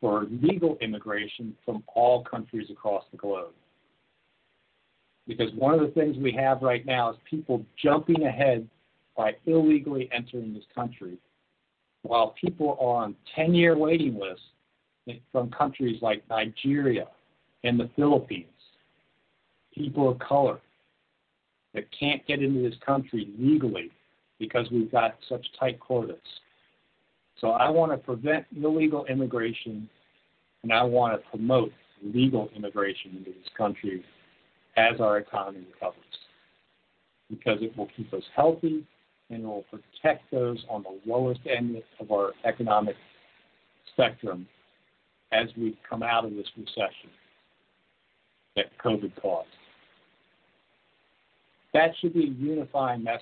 for 0.00 0.26
legal 0.42 0.76
immigration 0.80 1.54
from 1.64 1.82
all 1.94 2.22
countries 2.24 2.68
across 2.70 3.04
the 3.10 3.16
globe. 3.16 3.52
Because 5.26 5.52
one 5.54 5.74
of 5.74 5.80
the 5.80 5.88
things 5.88 6.16
we 6.18 6.32
have 6.32 6.62
right 6.62 6.84
now 6.84 7.10
is 7.10 7.16
people 7.28 7.64
jumping 7.82 8.24
ahead 8.24 8.68
by 9.16 9.32
illegally 9.46 10.08
entering 10.12 10.52
this 10.52 10.64
country, 10.74 11.18
while 12.02 12.34
people 12.40 12.76
are 12.80 13.04
on 13.04 13.16
10 13.34 13.54
year 13.54 13.76
waiting 13.76 14.18
lists 14.18 15.20
from 15.32 15.50
countries 15.50 16.00
like 16.02 16.22
Nigeria 16.28 17.06
and 17.62 17.80
the 17.80 17.88
Philippines, 17.96 18.46
people 19.74 20.08
of 20.08 20.18
color 20.18 20.60
that 21.74 21.84
can't 21.98 22.24
get 22.26 22.42
into 22.42 22.62
this 22.62 22.78
country 22.84 23.28
legally 23.38 23.90
because 24.38 24.66
we've 24.70 24.90
got 24.90 25.16
such 25.28 25.44
tight 25.58 25.80
quotas. 25.80 26.16
So 27.40 27.50
I 27.50 27.68
want 27.68 27.92
to 27.92 27.98
prevent 27.98 28.46
illegal 28.56 29.04
immigration 29.06 29.88
and 30.62 30.72
I 30.72 30.82
want 30.82 31.20
to 31.20 31.28
promote 31.30 31.72
legal 32.02 32.48
immigration 32.54 33.16
into 33.18 33.30
this 33.30 33.48
country 33.56 34.04
as 34.76 35.00
our 35.00 35.18
economy 35.18 35.66
recovers 35.72 36.00
because 37.30 37.58
it 37.60 37.76
will 37.76 37.88
keep 37.96 38.12
us 38.12 38.22
healthy 38.34 38.84
and 39.30 39.42
it 39.42 39.46
will 39.46 39.64
protect 39.70 40.30
those 40.30 40.64
on 40.68 40.84
the 40.84 40.98
lowest 41.10 41.40
end 41.46 41.82
of 42.00 42.10
our 42.10 42.32
economic 42.44 42.96
spectrum 43.92 44.46
as 45.32 45.48
we 45.56 45.76
come 45.88 46.02
out 46.02 46.24
of 46.24 46.32
this 46.32 46.46
recession 46.56 47.10
that 48.56 48.66
COVID 48.84 49.12
caused. 49.20 49.48
That 51.74 51.90
should 52.00 52.14
be 52.14 52.24
a 52.24 52.42
unifying 52.42 53.02
message. 53.02 53.20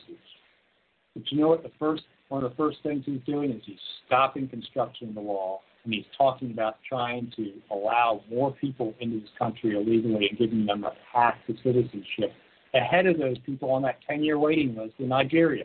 But 1.14 1.24
you 1.32 1.40
know 1.40 1.48
what? 1.48 1.62
The 1.62 1.72
first 1.78 2.04
one 2.28 2.44
of 2.44 2.50
the 2.50 2.56
first 2.56 2.78
things 2.82 3.02
he's 3.04 3.20
doing 3.26 3.50
is 3.50 3.62
he's 3.64 3.76
stopping 4.06 4.48
construction 4.48 5.08
of 5.08 5.14
the 5.14 5.20
wall, 5.20 5.62
and 5.84 5.92
he's 5.92 6.04
talking 6.16 6.50
about 6.50 6.76
trying 6.88 7.32
to 7.36 7.52
allow 7.70 8.22
more 8.30 8.52
people 8.52 8.94
into 9.00 9.20
this 9.20 9.28
country 9.38 9.76
illegally 9.76 10.28
and 10.28 10.38
giving 10.38 10.64
them 10.64 10.84
a 10.84 10.92
path 11.12 11.34
to 11.46 11.54
citizenship 11.62 12.32
ahead 12.74 13.06
of 13.06 13.18
those 13.18 13.36
people 13.44 13.70
on 13.70 13.82
that 13.82 13.98
10-year 14.08 14.38
waiting 14.38 14.74
list 14.74 14.94
in 14.98 15.08
Nigeria. 15.08 15.64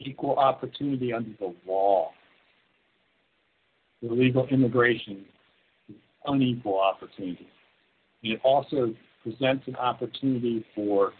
Equal 0.00 0.36
opportunity 0.36 1.12
under 1.12 1.30
the 1.38 1.54
law. 1.66 2.12
Illegal 4.10 4.46
immigration 4.50 5.24
is 5.88 5.96
unequal 6.26 6.78
opportunity. 6.78 7.48
It 8.22 8.40
also 8.44 8.94
presents 9.22 9.66
an 9.66 9.76
opportunity 9.76 10.64
for 10.74 11.12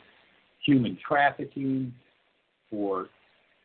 human 0.65 0.99
trafficking, 1.07 1.93
for 2.71 3.09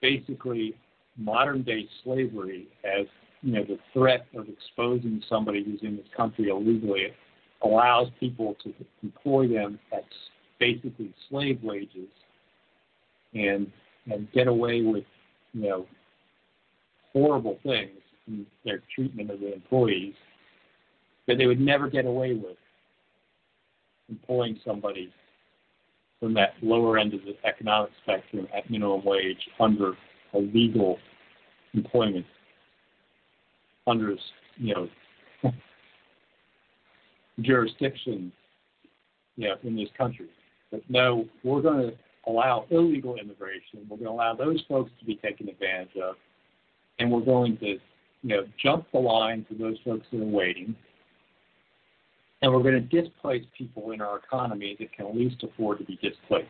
basically 0.02 0.76
modern 1.18 1.64
day 1.64 1.88
slavery 2.04 2.68
as 2.84 3.06
you 3.42 3.54
know 3.54 3.64
the 3.64 3.78
threat 3.94 4.26
of 4.36 4.48
exposing 4.48 5.22
somebody 5.28 5.64
who's 5.64 5.80
in 5.82 5.98
this 5.98 6.06
country 6.16 6.50
illegally 6.50 7.08
allows 7.64 8.08
people 8.20 8.56
to 8.64 8.74
employ 9.04 9.48
them 9.48 9.80
at 9.92 10.06
basically 10.60 11.14
slave 11.30 11.60
wages 11.64 12.10
and 13.34 13.72
and 14.12 14.32
get 14.32 14.48
away 14.48 14.82
with 14.82 15.04
you 15.54 15.70
know 15.70 15.86
horrible 17.14 17.60
things 17.64 18.01
their 18.66 18.82
treatment 18.94 19.30
of 19.32 19.40
the 19.40 19.54
employees 19.54 20.14
that 21.28 21.38
they 21.38 21.46
would 21.46 21.60
never 21.60 21.90
get 21.90 22.06
away 22.06 22.34
with 22.34 22.58
employing 24.10 24.60
somebody 24.66 25.12
from 26.20 26.34
that 26.34 26.54
lower 26.62 26.98
end 26.98 27.14
of 27.14 27.22
the 27.22 27.36
economic 27.48 27.90
spectrum 28.04 28.48
at 28.56 28.70
minimum 28.70 29.04
wage 29.04 29.50
under 29.60 29.94
a 30.34 30.38
legal 30.38 30.98
employment 31.74 32.26
under 33.88 34.16
you 34.58 34.76
know 34.76 34.90
jurisdiction 37.42 38.32
you 39.36 39.48
know 39.48 39.56
in 39.64 39.76
this 39.76 39.90
country. 39.98 40.28
But 40.70 40.82
no, 40.90 41.26
we're 41.44 41.62
going 41.62 41.90
to 41.90 41.98
allow 42.28 42.66
illegal 42.70 43.16
immigration. 43.16 43.80
We're 43.90 43.98
going 43.98 44.04
to 44.04 44.12
allow 44.12 44.36
those 44.36 44.64
folks 44.70 44.92
to 45.00 45.06
be 45.06 45.16
taken 45.16 45.50
advantage 45.50 45.96
of, 46.02 46.16
and 47.00 47.12
we're 47.12 47.22
going 47.22 47.58
to 47.58 47.78
you 48.24 48.36
know 48.36 48.44
jump 48.62 48.86
the 48.92 49.00
line 49.00 49.46
for 49.48 49.56
those 49.56 49.78
folks 49.86 50.06
that 50.12 50.22
are 50.22 50.26
waiting 50.26 50.76
and 52.42 52.52
we're 52.52 52.64
going 52.64 52.74
to 52.74 53.02
displace 53.02 53.46
people 53.56 53.92
in 53.92 54.02
our 54.02 54.18
economy 54.18 54.76
that 54.80 54.92
can 54.94 55.16
least 55.18 55.44
afford 55.44 55.78
to 55.78 55.84
be 55.84 55.96
displaced. 55.98 56.48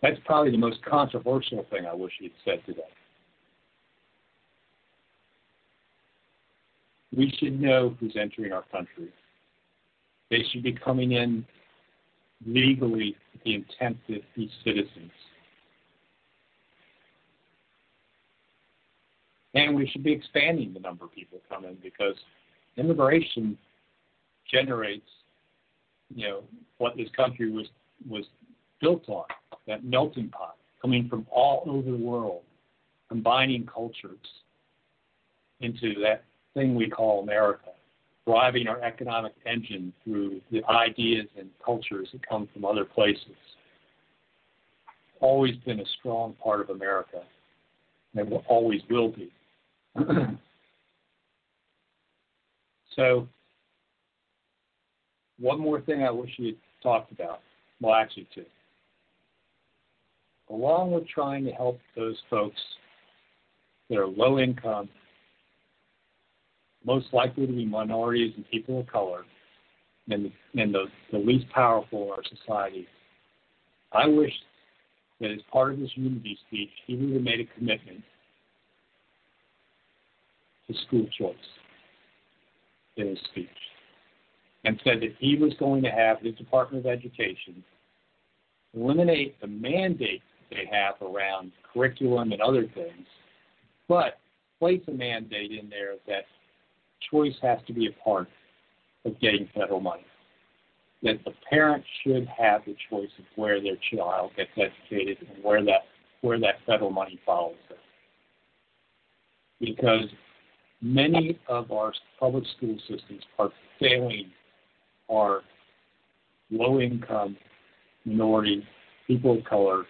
That's 0.00 0.18
probably 0.24 0.52
the 0.52 0.58
most 0.58 0.78
controversial 0.84 1.66
thing 1.70 1.86
I 1.86 1.94
wish 1.94 2.12
he'd 2.20 2.30
said 2.44 2.62
today. 2.66 2.82
We 7.16 7.34
should 7.38 7.60
know 7.60 7.96
who's 7.98 8.14
entering 8.20 8.52
our 8.52 8.62
country. 8.70 9.08
They 10.30 10.44
should 10.52 10.62
be 10.62 10.72
coming 10.72 11.12
in 11.12 11.44
legally 12.46 13.16
with 13.32 13.42
the 13.42 13.54
intent 13.54 13.96
to 14.06 14.20
be 14.36 14.48
citizens. 14.62 15.10
And 19.54 19.74
we 19.74 19.88
should 19.88 20.02
be 20.02 20.12
expanding 20.12 20.74
the 20.74 20.80
number 20.80 21.04
of 21.04 21.12
people 21.12 21.40
coming 21.48 21.76
because 21.82 22.14
immigration 22.76 23.56
generates, 24.50 25.08
you 26.14 26.28
know, 26.28 26.42
what 26.78 26.96
this 26.96 27.08
country 27.16 27.50
was 27.50 27.66
was 28.08 28.24
built 28.80 29.08
on, 29.08 29.24
that 29.66 29.84
melting 29.84 30.28
pot 30.28 30.56
coming 30.80 31.08
from 31.08 31.26
all 31.30 31.64
over 31.66 31.90
the 31.90 31.96
world, 31.96 32.42
combining 33.08 33.66
cultures 33.66 34.16
into 35.60 35.94
that 36.00 36.24
thing 36.54 36.74
we 36.74 36.88
call 36.88 37.22
America, 37.22 37.70
driving 38.26 38.68
our 38.68 38.80
economic 38.82 39.32
engine 39.44 39.92
through 40.04 40.40
the 40.52 40.64
ideas 40.66 41.26
and 41.36 41.48
cultures 41.64 42.08
that 42.12 42.26
come 42.26 42.48
from 42.52 42.64
other 42.64 42.84
places. 42.84 43.36
Always 45.20 45.56
been 45.66 45.80
a 45.80 45.86
strong 45.98 46.34
part 46.34 46.60
of 46.60 46.70
America 46.70 47.22
and 48.14 48.32
always 48.48 48.80
will 48.88 49.08
be. 49.08 49.32
So, 52.96 53.28
one 55.38 55.60
more 55.60 55.80
thing 55.80 56.02
I 56.02 56.10
wish 56.10 56.30
you 56.36 56.46
had 56.46 56.56
talked 56.82 57.12
about. 57.12 57.40
Well, 57.80 57.94
actually, 57.94 58.28
two. 58.34 58.44
Along 60.50 60.90
with 60.92 61.06
trying 61.08 61.44
to 61.44 61.52
help 61.52 61.78
those 61.96 62.16
folks 62.30 62.60
that 63.88 63.98
are 63.98 64.06
low 64.06 64.38
income, 64.38 64.88
most 66.84 67.06
likely 67.12 67.46
to 67.46 67.52
be 67.52 67.64
minorities 67.64 68.32
and 68.36 68.48
people 68.50 68.80
of 68.80 68.86
color, 68.86 69.24
and 70.08 70.24
the, 70.26 70.60
and 70.60 70.74
the, 70.74 70.86
the 71.12 71.18
least 71.18 71.48
powerful 71.50 72.04
in 72.04 72.10
our 72.10 72.22
society, 72.24 72.86
I 73.92 74.06
wish 74.06 74.32
that 75.20 75.30
as 75.30 75.40
part 75.52 75.72
of 75.72 75.80
this 75.80 75.90
unity 75.94 76.38
speech, 76.46 76.70
he 76.86 76.96
would 76.96 77.12
have 77.12 77.22
made 77.22 77.40
a 77.40 77.58
commitment 77.58 78.02
to 80.68 80.78
school 80.86 81.06
choice 81.18 81.34
in 82.96 83.08
his 83.08 83.18
speech 83.30 83.48
and 84.64 84.80
said 84.84 85.00
that 85.00 85.14
he 85.18 85.36
was 85.36 85.52
going 85.58 85.82
to 85.82 85.90
have 85.90 86.20
his 86.20 86.34
Department 86.34 86.84
of 86.84 86.92
Education 86.92 87.62
eliminate 88.74 89.40
the 89.40 89.46
mandate 89.46 90.22
they 90.50 90.68
have 90.70 90.94
around 91.02 91.52
curriculum 91.72 92.32
and 92.32 92.40
other 92.40 92.62
things, 92.74 93.06
but 93.88 94.18
place 94.58 94.82
a 94.88 94.90
mandate 94.90 95.52
in 95.52 95.68
there 95.68 95.94
that 96.06 96.24
choice 97.10 97.34
has 97.42 97.58
to 97.66 97.72
be 97.72 97.86
a 97.86 98.04
part 98.04 98.28
of 99.04 99.18
getting 99.20 99.48
federal 99.54 99.80
money. 99.80 100.04
That 101.02 101.24
the 101.24 101.32
parent 101.48 101.84
should 102.02 102.26
have 102.26 102.62
the 102.66 102.74
choice 102.90 103.10
of 103.18 103.24
where 103.36 103.62
their 103.62 103.76
child 103.94 104.32
gets 104.36 104.50
educated 104.56 105.18
and 105.20 105.44
where 105.44 105.64
that 105.64 105.82
where 106.22 106.40
that 106.40 106.56
federal 106.66 106.90
money 106.90 107.20
follows 107.24 107.54
it. 107.70 107.78
Because 109.60 110.08
many 110.80 111.38
of 111.48 111.70
our 111.72 111.92
public 112.18 112.44
school 112.56 112.76
systems 112.88 113.22
are 113.38 113.50
failing 113.80 114.30
our 115.10 115.42
low 116.50 116.80
income, 116.80 117.36
minority, 118.04 118.66
people 119.06 119.38
of 119.38 119.44
color, 119.44 119.84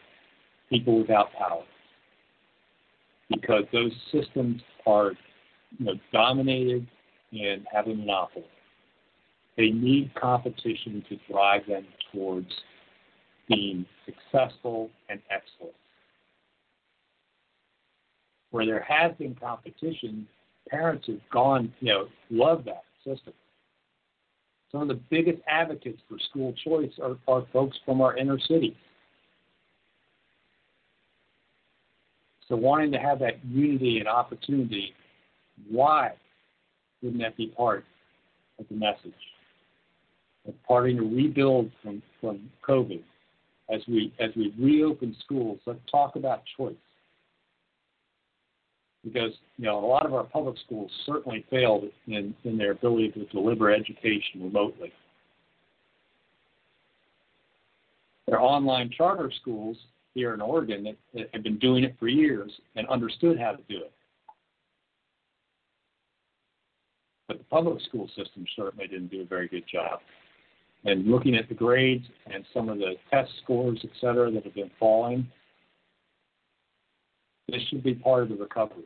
people 0.70 0.98
without 1.00 1.32
power. 1.32 1.64
Because 3.28 3.64
those 3.72 3.92
systems 4.10 4.62
are 4.86 5.12
you 5.78 5.86
know, 5.86 5.94
dominated 6.12 6.86
and 7.32 7.66
have 7.72 7.86
a 7.86 7.94
monopoly. 7.94 8.46
They 9.56 9.70
need 9.70 10.14
competition 10.14 11.04
to 11.08 11.18
drive 11.30 11.66
them 11.66 11.84
towards 12.12 12.48
being 13.48 13.84
successful 14.06 14.88
and 15.08 15.20
excellent. 15.30 15.74
Where 18.50 18.64
there 18.64 18.86
has 18.88 19.12
been 19.18 19.34
competition, 19.34 20.26
parents 20.68 21.06
have 21.06 21.20
gone, 21.32 21.72
you 21.80 21.92
know, 21.92 22.08
love 22.30 22.64
that 22.64 22.84
system. 23.04 23.32
Some 24.70 24.82
of 24.82 24.88
the 24.88 25.00
biggest 25.10 25.38
advocates 25.48 26.00
for 26.08 26.18
school 26.30 26.54
choice 26.64 26.92
are, 27.02 27.16
are 27.26 27.46
folks 27.52 27.78
from 27.84 28.00
our 28.00 28.16
inner 28.16 28.38
cities. 28.38 28.74
So, 32.48 32.56
wanting 32.56 32.92
to 32.92 32.98
have 32.98 33.18
that 33.20 33.44
unity 33.44 33.98
and 33.98 34.08
opportunity, 34.08 34.94
why 35.70 36.12
wouldn't 37.02 37.22
that 37.22 37.36
be 37.36 37.48
part 37.48 37.84
of 38.58 38.66
the 38.68 38.74
message? 38.74 39.12
Of 40.46 40.54
parting 40.66 40.96
to 40.96 41.02
rebuild 41.02 41.70
from, 41.82 42.02
from 42.20 42.50
COVID 42.66 43.02
as 43.70 43.80
we 43.86 44.12
as 44.18 44.30
we 44.34 44.54
reopen 44.58 45.14
schools, 45.24 45.58
let's 45.66 45.80
talk 45.90 46.16
about 46.16 46.42
choice. 46.56 46.74
Because 49.10 49.32
you 49.56 49.64
know 49.64 49.78
a 49.78 49.86
lot 49.86 50.04
of 50.04 50.12
our 50.12 50.24
public 50.24 50.56
schools 50.66 50.90
certainly 51.06 51.44
failed 51.50 51.84
in, 52.06 52.34
in 52.44 52.58
their 52.58 52.72
ability 52.72 53.10
to 53.12 53.24
deliver 53.26 53.72
education 53.72 54.42
remotely. 54.42 54.92
There 58.26 58.38
are 58.38 58.42
online 58.42 58.90
charter 58.94 59.32
schools 59.40 59.76
here 60.14 60.34
in 60.34 60.40
Oregon 60.40 60.84
that, 60.84 60.96
that 61.14 61.30
have 61.32 61.42
been 61.42 61.58
doing 61.58 61.84
it 61.84 61.96
for 61.98 62.08
years 62.08 62.50
and 62.76 62.86
understood 62.88 63.38
how 63.38 63.52
to 63.52 63.62
do 63.68 63.78
it. 63.78 63.92
But 67.28 67.38
the 67.38 67.44
public 67.44 67.80
school 67.82 68.08
system 68.08 68.44
certainly 68.56 68.88
didn't 68.88 69.10
do 69.10 69.22
a 69.22 69.26
very 69.26 69.48
good 69.48 69.64
job. 69.72 70.00
And 70.84 71.06
looking 71.06 71.34
at 71.34 71.48
the 71.48 71.54
grades 71.54 72.04
and 72.32 72.44
some 72.52 72.68
of 72.68 72.78
the 72.78 72.94
test 73.10 73.30
scores, 73.42 73.78
et 73.84 73.90
cetera, 74.00 74.30
that 74.30 74.44
have 74.44 74.54
been 74.54 74.70
falling, 74.78 75.26
this 77.48 77.62
should 77.70 77.82
be 77.82 77.94
part 77.94 78.24
of 78.24 78.28
the 78.28 78.36
recovery. 78.36 78.84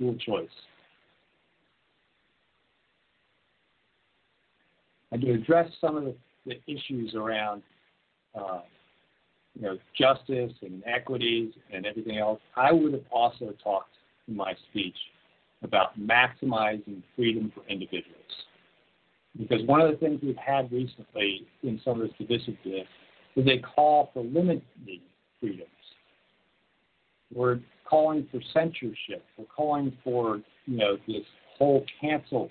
School 0.00 0.16
choice. 0.16 0.48
And 5.12 5.20
to 5.20 5.32
address 5.32 5.68
some 5.80 5.96
of 5.96 6.04
the, 6.04 6.14
the 6.46 6.60
issues 6.66 7.14
around 7.14 7.62
uh, 8.34 8.60
you 9.54 9.62
know, 9.62 9.76
justice 9.98 10.52
and 10.62 10.82
equities 10.86 11.52
and 11.72 11.84
everything 11.84 12.18
else, 12.18 12.40
I 12.56 12.72
would 12.72 12.94
have 12.94 13.04
also 13.10 13.52
talked 13.62 13.94
in 14.26 14.36
my 14.36 14.54
speech 14.70 14.94
about 15.62 15.98
maximizing 16.00 17.02
freedom 17.14 17.52
for 17.54 17.62
individuals. 17.68 18.16
Because 19.38 19.62
one 19.66 19.80
of 19.80 19.90
the 19.90 19.96
things 19.98 20.20
we've 20.22 20.36
had 20.36 20.72
recently 20.72 21.46
in 21.62 21.80
some 21.84 22.00
of 22.00 22.08
this 22.08 22.28
divisiveness 22.28 22.86
is 23.36 23.46
a 23.46 23.58
call 23.58 24.10
for 24.14 24.24
limiting 24.24 24.62
freedoms. 25.40 25.68
We're 27.32 27.60
calling 27.90 28.26
for 28.30 28.40
censorship. 28.54 29.24
We're 29.36 29.44
calling 29.54 29.92
for, 30.04 30.40
you 30.66 30.76
know, 30.76 30.96
this 31.08 31.24
whole 31.58 31.84
cancel 32.00 32.50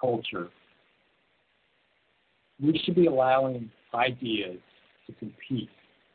culture. 0.00 0.48
We 2.62 2.80
should 2.84 2.94
be 2.94 3.06
allowing 3.06 3.70
ideas 3.92 4.58
to 5.06 5.12
compete 5.14 5.68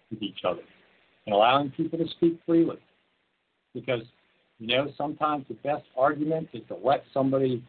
with 0.10 0.22
each 0.22 0.40
other 0.48 0.62
and 1.26 1.36
allowing 1.36 1.72
people 1.72 2.00
to 2.00 2.08
speak 2.12 2.40
freely. 2.46 2.78
Because, 3.74 4.04
you 4.60 4.68
know, 4.68 4.92
sometimes 4.98 5.46
the 5.50 5.56
best 5.56 5.84
argument 5.98 6.50
is 6.54 6.62
to 6.70 6.78
let 6.84 7.04
somebody 7.14 7.64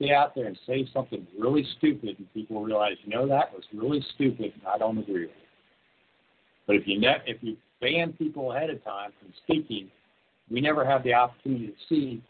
get 0.00 0.10
out 0.10 0.34
there 0.34 0.46
and 0.46 0.58
say 0.66 0.86
something 0.92 1.26
really 1.38 1.66
stupid 1.78 2.16
and 2.18 2.34
people 2.34 2.62
realize, 2.62 2.96
you 3.04 3.14
know, 3.14 3.26
that 3.26 3.52
was 3.52 3.64
really 3.72 4.04
stupid 4.14 4.52
and 4.54 4.62
I 4.66 4.76
don't 4.76 4.98
agree 4.98 5.22
with 5.22 5.30
it. 5.30 5.36
But 6.66 6.76
if 6.76 6.86
you 6.86 7.00
ne- 7.00 7.22
if 7.26 7.38
you 7.42 7.56
ban 7.80 8.12
people 8.12 8.52
ahead 8.52 8.70
of 8.70 8.82
time 8.84 9.10
from 9.20 9.32
speaking, 9.44 9.88
we 10.50 10.60
never 10.60 10.84
have 10.84 11.02
the 11.02 11.14
opportunity 11.14 11.68
to 11.68 11.74
see 11.88 12.22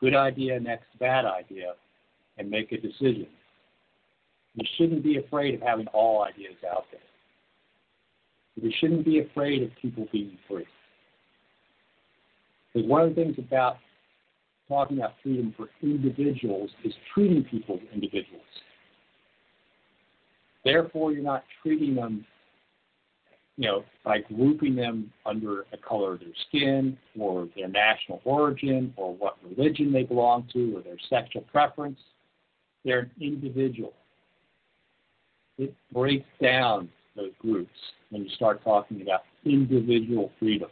good 0.00 0.14
idea 0.14 0.58
next 0.58 0.86
bad 0.98 1.24
idea 1.24 1.74
and 2.38 2.50
make 2.50 2.72
a 2.72 2.80
decision. 2.80 3.26
We 4.56 4.68
shouldn't 4.76 5.02
be 5.02 5.18
afraid 5.18 5.54
of 5.54 5.60
having 5.60 5.86
all 5.88 6.24
ideas 6.24 6.56
out 6.70 6.84
there. 6.90 7.00
We 8.62 8.74
shouldn't 8.80 9.04
be 9.04 9.20
afraid 9.20 9.62
of 9.62 9.70
people 9.80 10.06
being 10.10 10.36
free. 10.48 10.66
Because 12.72 12.88
one 12.88 13.02
of 13.02 13.08
the 13.10 13.14
things 13.14 13.36
about 13.38 13.76
talking 14.68 14.98
about 14.98 15.14
freedom 15.22 15.54
for 15.56 15.68
individuals 15.82 16.70
is 16.84 16.92
treating 17.12 17.44
people 17.44 17.76
as 17.76 17.94
individuals. 17.94 18.42
Therefore, 20.64 21.12
you're 21.12 21.22
not 21.22 21.44
treating 21.62 21.94
them, 21.94 22.24
you 23.60 23.66
know, 23.66 23.84
by 24.06 24.20
grouping 24.20 24.74
them 24.74 25.12
under 25.26 25.66
a 25.74 25.76
color 25.76 26.14
of 26.14 26.20
their 26.20 26.28
skin 26.48 26.96
or 27.18 27.46
their 27.54 27.68
national 27.68 28.22
origin 28.24 28.90
or 28.96 29.14
what 29.14 29.36
religion 29.44 29.92
they 29.92 30.02
belong 30.02 30.48
to 30.50 30.78
or 30.78 30.82
their 30.82 30.96
sexual 31.10 31.42
preference. 31.42 31.98
They're 32.86 33.00
an 33.00 33.10
individual. 33.20 33.92
It 35.58 35.74
breaks 35.92 36.24
down 36.40 36.88
those 37.14 37.32
groups 37.38 37.68
when 38.08 38.24
you 38.24 38.30
start 38.30 38.64
talking 38.64 39.02
about 39.02 39.24
individual 39.44 40.32
freedom. 40.38 40.70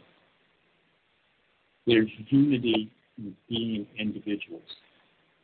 There's 1.85 2.09
unity 2.29 2.89
in 3.19 3.35
being 3.47 3.85
individuals 3.99 4.63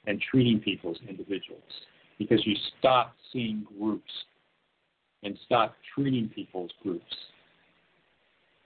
and 0.07 0.19
treating 0.31 0.59
people 0.59 0.89
as 0.89 0.97
individuals 1.07 1.61
because 2.17 2.43
you 2.47 2.55
stop 2.79 3.13
seeing 3.31 3.67
groups 3.77 4.11
and 5.21 5.37
stop 5.45 5.75
treating 5.93 6.27
people 6.27 6.63
as 6.63 6.71
groups. 6.81 7.05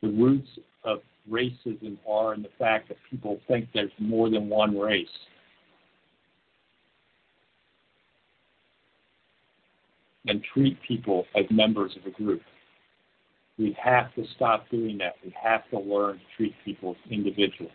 The 0.02 0.10
roots 0.10 0.50
of 0.84 1.00
racism 1.30 1.98
are 2.08 2.34
in 2.34 2.42
the 2.42 2.50
fact 2.58 2.88
that 2.90 2.98
people 3.10 3.40
think 3.48 3.68
there's 3.74 3.92
more 4.00 4.30
than 4.30 4.50
one 4.50 4.78
race. 4.78 5.08
And 10.28 10.44
treat 10.54 10.78
people 10.88 11.26
as 11.36 11.46
members 11.50 11.92
of 11.98 12.06
a 12.06 12.12
group. 12.12 12.42
We 13.58 13.76
have 13.84 14.14
to 14.16 14.24
stop 14.36 14.70
doing 14.70 14.98
that. 15.00 15.16
We 15.24 15.34
have 15.42 15.70
to 15.72 15.80
learn 15.80 16.16
to 16.16 16.24
treat 16.38 16.54
people 16.64 16.92
as 16.92 17.12
individuals 17.12 17.72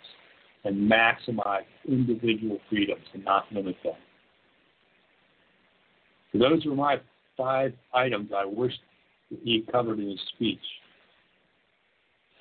and 0.64 0.90
maximize 0.90 1.64
individual 1.86 2.58
freedoms 2.70 3.04
and 3.12 3.24
not 3.24 3.44
limit 3.52 3.76
them. 3.84 3.94
So 6.32 6.38
those 6.38 6.64
are 6.66 6.74
my 6.74 7.00
five 7.36 7.74
items 7.92 8.30
I 8.34 8.44
wish 8.44 8.72
he 9.42 9.64
covered 9.70 9.98
in 9.98 10.10
his 10.10 10.20
speech. 10.34 10.58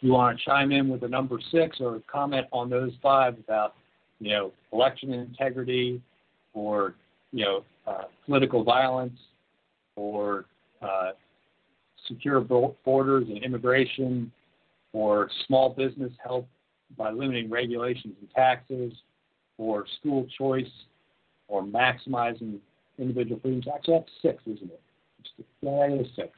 You 0.04 0.12
want 0.12 0.38
to 0.38 0.44
chime 0.44 0.74
in 0.74 0.90
with 0.90 1.00
the 1.00 1.08
number 1.08 1.40
six 1.50 1.78
or 1.80 2.02
comment 2.12 2.46
on 2.52 2.70
those 2.70 2.92
five 3.02 3.40
about, 3.40 3.76
you 4.20 4.32
know, 4.32 4.52
election 4.74 5.14
integrity 5.14 6.02
or, 6.54 6.96
you 7.32 7.46
know, 7.46 7.64
uh, 7.88 8.04
political 8.26 8.66
violence 8.66 9.18
or 9.96 10.44
uh, 10.82 11.12
secure 12.10 12.42
borders 12.42 13.28
and 13.30 13.42
immigration, 13.46 14.30
or 14.92 15.30
small 15.48 15.70
business 15.70 16.12
help 16.22 16.50
by 16.98 17.10
limiting 17.10 17.50
regulations 17.50 18.14
and 18.20 18.30
taxes, 18.36 18.92
or 19.58 19.86
school 20.02 20.28
choice, 20.38 20.68
or 21.48 21.64
maximizing 21.64 22.58
individual 23.00 23.40
freedoms. 23.40 23.68
Actually, 23.74 24.00
that's 24.00 24.12
six, 24.22 24.44
isn't 24.48 24.70
it? 24.70 24.82
Yeah, 25.62 25.86
it 25.86 26.02
is 26.02 26.08
six. 26.14 26.30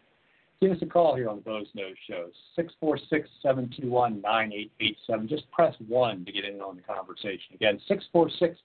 Give 0.60 0.72
us 0.72 0.78
a 0.82 0.86
call 0.86 1.14
here 1.14 1.28
on 1.28 1.36
the 1.36 1.42
Boze 1.42 1.68
Noze 1.76 1.94
Show, 2.08 2.26
646 2.56 3.28
721 3.42 4.20
9887. 4.20 5.28
Just 5.28 5.50
press 5.52 5.74
1 5.86 6.24
to 6.24 6.32
get 6.32 6.44
in 6.44 6.60
on 6.60 6.76
the 6.76 6.82
conversation. 6.82 7.54
Again, 7.54 7.80
646 7.86 8.59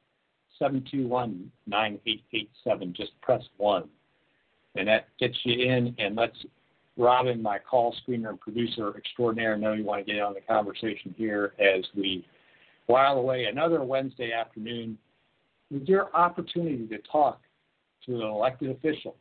721 0.58 1.52
9887. 1.68 2.94
Just 2.96 3.12
press 3.22 3.44
1 3.58 3.88
and 4.76 4.88
that 4.88 5.08
gets 5.20 5.38
you 5.44 5.66
in 5.66 5.96
and 6.00 6.16
lets 6.16 6.38
Robin, 6.96 7.42
my 7.42 7.58
call 7.58 7.96
screener 8.06 8.30
and 8.30 8.40
producer 8.40 8.96
extraordinaire, 8.96 9.58
know 9.58 9.74
you 9.74 9.84
want 9.84 10.06
to 10.06 10.14
get 10.14 10.22
on 10.22 10.34
the 10.34 10.42
conversation 10.42 11.14
here 11.18 11.54
as 11.60 11.84
we 11.96 12.26
while 12.86 13.18
away 13.18 13.46
another 13.46 13.82
Wednesday 13.84 14.32
afternoon 14.32 14.98
with 15.72 15.84
your 15.84 16.16
opportunity 16.16 16.86
to 16.88 16.98
talk 17.12 17.42
to 18.06 18.16
an 18.16 18.28
elected 18.28 18.70
official, 18.70 19.16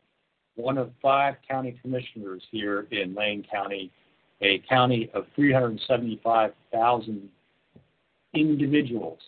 one 0.56 0.78
of 0.78 0.90
five 1.00 1.36
county 1.48 1.76
commissioners 1.80 2.42
here 2.50 2.86
in 2.90 3.14
Lane 3.14 3.44
County, 3.50 3.90
a 4.40 4.58
county 4.68 5.10
of 5.14 5.24
375,000 5.34 7.28
individuals. 8.34 9.18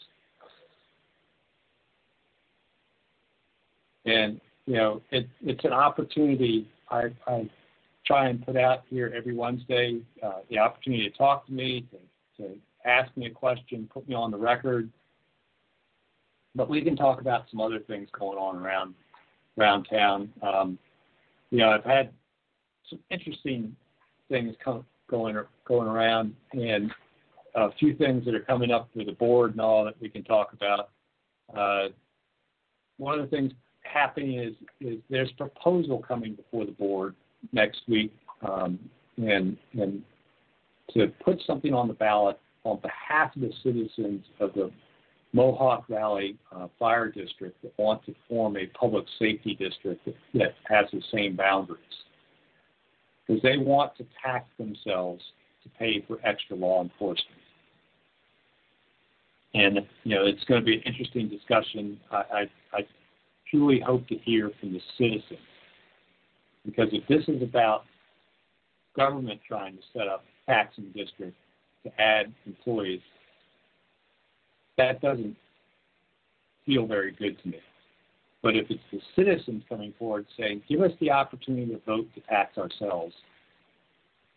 And 4.04 4.40
you 4.66 4.76
know, 4.76 5.02
it, 5.10 5.28
it's 5.42 5.64
an 5.64 5.72
opportunity 5.72 6.68
I, 6.90 7.04
I 7.26 7.48
try 8.06 8.28
and 8.28 8.44
put 8.44 8.56
out 8.56 8.82
here 8.90 9.12
every 9.16 9.34
Wednesday, 9.34 10.00
uh, 10.22 10.40
the 10.50 10.58
opportunity 10.58 11.08
to 11.08 11.16
talk 11.16 11.46
to 11.46 11.52
me, 11.52 11.86
to, 12.36 12.42
to 12.42 12.54
ask 12.84 13.14
me 13.16 13.26
a 13.26 13.30
question, 13.30 13.88
put 13.92 14.08
me 14.08 14.14
on 14.14 14.30
the 14.30 14.36
record, 14.36 14.90
but 16.54 16.68
we 16.68 16.82
can 16.82 16.96
talk 16.96 17.20
about 17.20 17.44
some 17.50 17.60
other 17.60 17.78
things 17.80 18.08
going 18.18 18.38
on 18.38 18.56
around 18.56 18.94
around 19.58 19.84
town. 19.84 20.32
Um, 20.42 20.78
you 21.54 21.60
know, 21.60 21.70
I've 21.70 21.84
had 21.84 22.10
some 22.90 22.98
interesting 23.10 23.76
things 24.28 24.56
come, 24.62 24.84
going 25.08 25.38
going 25.64 25.86
around, 25.86 26.34
and 26.52 26.90
a 27.54 27.70
few 27.78 27.94
things 27.94 28.24
that 28.24 28.34
are 28.34 28.40
coming 28.40 28.72
up 28.72 28.88
for 28.92 29.04
the 29.04 29.12
board 29.12 29.52
and 29.52 29.60
all 29.60 29.84
that 29.84 29.94
we 30.00 30.08
can 30.08 30.24
talk 30.24 30.52
about. 30.52 30.90
Uh, 31.56 31.90
one 32.96 33.20
of 33.20 33.30
the 33.30 33.36
things 33.36 33.52
happening 33.82 34.40
is 34.40 34.54
is 34.80 34.98
there's 35.08 35.30
a 35.30 35.34
proposal 35.36 36.02
coming 36.02 36.34
before 36.34 36.66
the 36.66 36.72
board 36.72 37.14
next 37.52 37.82
week, 37.86 38.12
um, 38.42 38.76
and 39.16 39.56
and 39.74 40.02
to 40.92 41.06
put 41.24 41.40
something 41.46 41.72
on 41.72 41.86
the 41.86 41.94
ballot 41.94 42.36
on 42.64 42.80
behalf 42.80 43.36
of 43.36 43.42
the 43.42 43.52
citizens 43.62 44.24
of 44.40 44.52
the 44.54 44.72
Mohawk 45.34 45.88
Valley 45.88 46.36
uh, 46.54 46.68
Fire 46.78 47.10
District 47.10 47.60
that 47.62 47.72
want 47.76 48.06
to 48.06 48.14
form 48.28 48.56
a 48.56 48.66
public 48.68 49.04
safety 49.18 49.56
district 49.58 50.08
that, 50.32 50.54
has 50.66 50.86
the 50.92 51.02
same 51.12 51.34
boundaries. 51.34 51.80
Because 53.26 53.42
they 53.42 53.56
want 53.56 53.96
to 53.96 54.06
tax 54.24 54.46
themselves 54.58 55.22
to 55.64 55.68
pay 55.76 56.04
for 56.06 56.18
extra 56.24 56.56
law 56.56 56.82
enforcement. 56.82 57.40
And, 59.54 59.80
you 60.04 60.14
know, 60.14 60.24
it's 60.24 60.44
going 60.44 60.60
to 60.60 60.64
be 60.64 60.76
an 60.76 60.82
interesting 60.82 61.28
discussion. 61.28 61.98
I, 62.12 62.16
I, 62.16 62.40
I 62.72 62.80
truly 63.50 63.80
hope 63.80 64.06
to 64.08 64.16
hear 64.16 64.52
from 64.60 64.72
the 64.72 64.80
citizens. 64.96 65.40
Because 66.64 66.88
if 66.92 67.06
this 67.08 67.22
is 67.28 67.42
about 67.42 67.84
government 68.96 69.40
trying 69.46 69.76
to 69.76 69.82
set 69.92 70.06
up 70.06 70.24
taxing 70.46 70.92
districts 70.94 71.38
to 71.84 72.00
add 72.00 72.32
employees 72.46 73.00
that 74.78 75.00
doesn't 75.00 75.36
feel 76.66 76.86
very 76.86 77.12
good 77.12 77.40
to 77.42 77.48
me. 77.48 77.58
But 78.42 78.56
if 78.56 78.70
it's 78.70 78.82
the 78.92 79.00
citizens 79.16 79.62
coming 79.68 79.94
forward 79.98 80.26
saying, 80.38 80.62
give 80.68 80.82
us 80.82 80.92
the 81.00 81.10
opportunity 81.10 81.72
to 81.72 81.80
vote 81.86 82.06
to 82.14 82.20
tax 82.22 82.58
ourselves 82.58 83.14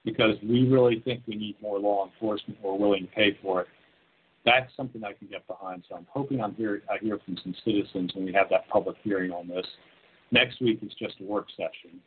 because 0.06 0.38
we 0.42 0.68
really 0.68 1.02
think 1.02 1.24
we 1.28 1.36
need 1.36 1.56
more 1.62 1.80
law 1.80 2.06
enforcement, 2.06 2.58
we're 2.64 2.76
willing 2.76 3.08
to 3.08 3.12
pay 3.12 3.38
for 3.42 3.62
it, 3.62 3.68
that's 4.46 4.72
something 4.78 5.04
I 5.04 5.12
can 5.12 5.28
get 5.28 5.46
behind. 5.46 5.84
So 5.90 5.96
I'm 5.96 6.08
hoping 6.10 6.42
I'm 6.42 6.56
here, 6.56 6.82
I 6.90 6.98
hear 7.04 7.20
from 7.26 7.38
some 7.44 7.54
citizens 7.66 8.12
when 8.16 8.24
we 8.24 8.32
have 8.32 8.48
that 8.50 8.70
public 8.70 8.96
hearing 9.04 9.32
on 9.32 9.50
this. 9.50 9.66
Next 10.32 10.62
week 10.62 10.80
is 10.82 10.94
just 10.98 11.16
a 11.20 11.24
work 11.26 11.48
session, 11.58 12.00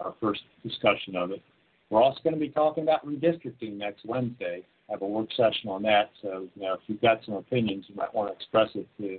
our 0.00 0.14
first 0.20 0.40
discussion 0.62 1.14
of 1.14 1.30
it. 1.30 1.42
We're 1.90 2.02
also 2.02 2.20
going 2.24 2.34
to 2.34 2.40
be 2.40 2.48
talking 2.48 2.84
about 2.84 3.06
redistricting 3.06 3.76
next 3.76 4.06
Wednesday 4.06 4.62
have 4.90 5.02
a 5.02 5.06
work 5.06 5.28
session 5.36 5.68
on 5.68 5.82
that. 5.82 6.10
So, 6.22 6.46
you 6.54 6.62
know, 6.62 6.74
if 6.74 6.80
you've 6.86 7.00
got 7.00 7.20
some 7.24 7.34
opinions, 7.34 7.86
you 7.88 7.94
might 7.94 8.14
want 8.14 8.30
to 8.30 8.34
express 8.34 8.68
it 8.74 8.86
to 8.98 9.18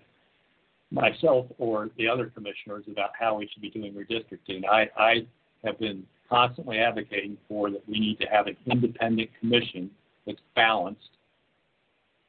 myself 0.91 1.47
or 1.57 1.89
the 1.97 2.07
other 2.07 2.27
commissioners 2.27 2.85
about 2.91 3.11
how 3.19 3.37
we 3.37 3.49
should 3.51 3.61
be 3.61 3.69
doing 3.69 3.93
redistricting. 3.93 4.63
I, 4.69 4.89
I 4.97 5.27
have 5.63 5.79
been 5.79 6.03
constantly 6.29 6.79
advocating 6.79 7.37
for 7.47 7.69
that 7.71 7.87
we 7.87 7.99
need 7.99 8.19
to 8.19 8.27
have 8.27 8.47
an 8.47 8.55
independent 8.65 9.29
commission 9.39 9.89
that's 10.25 10.39
balanced 10.55 11.09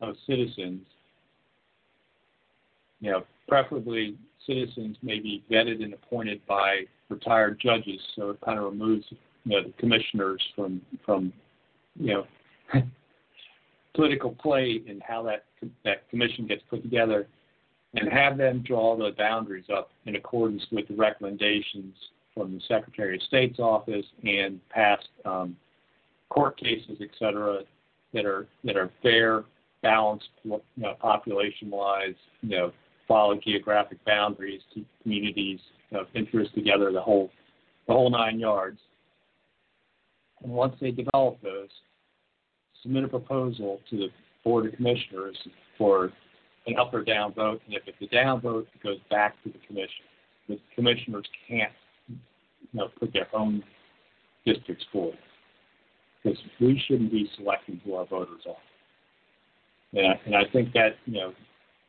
of 0.01 0.15
citizens. 0.27 0.83
You 3.01 3.13
know, 3.13 3.25
preferably 3.49 4.17
citizens 4.47 4.97
may 5.03 5.19
be 5.21 5.45
vetted 5.51 5.83
and 5.83 5.93
appointed 5.93 6.41
by 6.47 6.85
retired 7.09 7.61
judges, 7.61 8.01
so 8.15 8.31
it 8.31 8.41
kind 8.41 8.59
of 8.59 8.65
removes 8.65 9.05
you 9.45 9.53
know 9.53 9.63
the 9.63 9.73
commissioners 9.79 10.43
from 10.55 10.81
from 11.05 11.33
you 11.99 12.15
know 12.15 12.83
political 13.97 14.31
play 14.31 14.83
in 14.87 15.01
how 15.01 15.23
that 15.25 15.45
that 15.85 16.09
commission 16.11 16.47
gets 16.47 16.63
put 16.71 16.83
together, 16.83 17.27
and 17.95 18.13
have 18.13 18.37
them 18.37 18.63
draw 18.65 18.97
the 18.97 19.11
boundaries 19.17 19.65
up 19.75 19.91
in 20.05 20.15
accordance 20.17 20.65
with 20.71 20.87
the 20.89 20.95
recommendations 20.95 21.95
from 22.35 22.53
the 22.55 22.61
Secretary 22.69 23.17
of 23.17 23.23
State's 23.23 23.59
office 23.59 24.05
and 24.23 24.61
past 24.69 25.09
um, 25.25 25.57
court 26.29 26.59
cases, 26.59 26.99
et 27.01 27.09
cetera, 27.19 27.61
that 28.13 28.27
are 28.27 28.47
that 28.65 28.77
are 28.77 28.91
fair, 29.03 29.45
balanced, 29.83 30.29
you 30.45 30.61
know, 30.77 30.95
population-wise, 31.01 32.15
you 32.43 32.51
know, 32.51 32.73
follow 33.09 33.39
geographic 33.43 33.99
boundaries, 34.05 34.61
keep 34.75 34.87
communities 35.03 35.61
of 35.93 36.07
interest 36.15 36.55
together, 36.55 36.93
the 36.93 37.01
whole 37.01 37.31
the 37.87 37.93
whole 37.95 38.11
nine 38.11 38.39
yards. 38.39 38.81
And 40.43 40.53
once 40.53 40.75
they 40.81 40.91
develop 40.91 41.41
those, 41.43 41.71
submit 42.87 43.05
a 43.05 43.09
proposal 43.09 43.81
to 43.91 43.97
the 43.97 44.09
Board 44.45 44.67
of 44.67 44.73
Commissioners 44.75 45.37
for 45.77 46.13
an 46.67 46.77
up 46.79 46.95
or 46.95 47.03
down 47.03 47.35
vote, 47.35 47.61
and 47.67 47.75
if 47.75 47.83
it's 47.87 47.97
a 48.01 48.15
down 48.15 48.41
vote, 48.41 48.69
it 48.75 48.83
goes 48.83 48.99
back 49.11 49.35
to 49.43 49.51
the 49.51 49.59
commission. 49.67 50.05
The 50.49 50.59
commissioners 50.75 51.27
can't, 51.49 51.73
you 52.09 52.17
know, 52.73 52.89
put 52.99 53.13
their 53.13 53.27
own 53.35 53.63
districts 54.45 54.85
forward 54.93 55.19
because 56.23 56.39
we 56.61 56.81
shouldn't 56.87 57.11
be 57.11 57.29
selecting 57.37 57.81
who 57.85 57.95
our 57.95 58.07
voters 58.07 58.43
are. 58.49 59.99
And 59.99 60.07
I, 60.07 60.21
and 60.27 60.37
I 60.37 60.43
think 60.53 60.73
that 60.75 60.97
you 61.07 61.15
know 61.15 61.33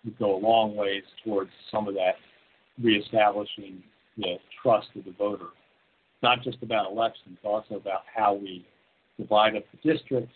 would 0.03 0.17
go 0.17 0.35
a 0.35 0.39
long 0.39 0.75
ways 0.75 1.03
towards 1.23 1.51
some 1.71 1.87
of 1.87 1.93
that 1.95 2.15
reestablishing 2.81 3.83
the 4.17 4.35
trust 4.63 4.87
of 4.95 5.05
the 5.05 5.13
voter. 5.17 5.47
not 6.23 6.41
just 6.43 6.57
about 6.63 6.91
elections, 6.91 7.37
but 7.43 7.49
also 7.49 7.75
about 7.75 8.01
how 8.15 8.33
we 8.33 8.65
divide 9.19 9.55
up 9.55 9.63
the 9.71 9.93
districts 9.93 10.33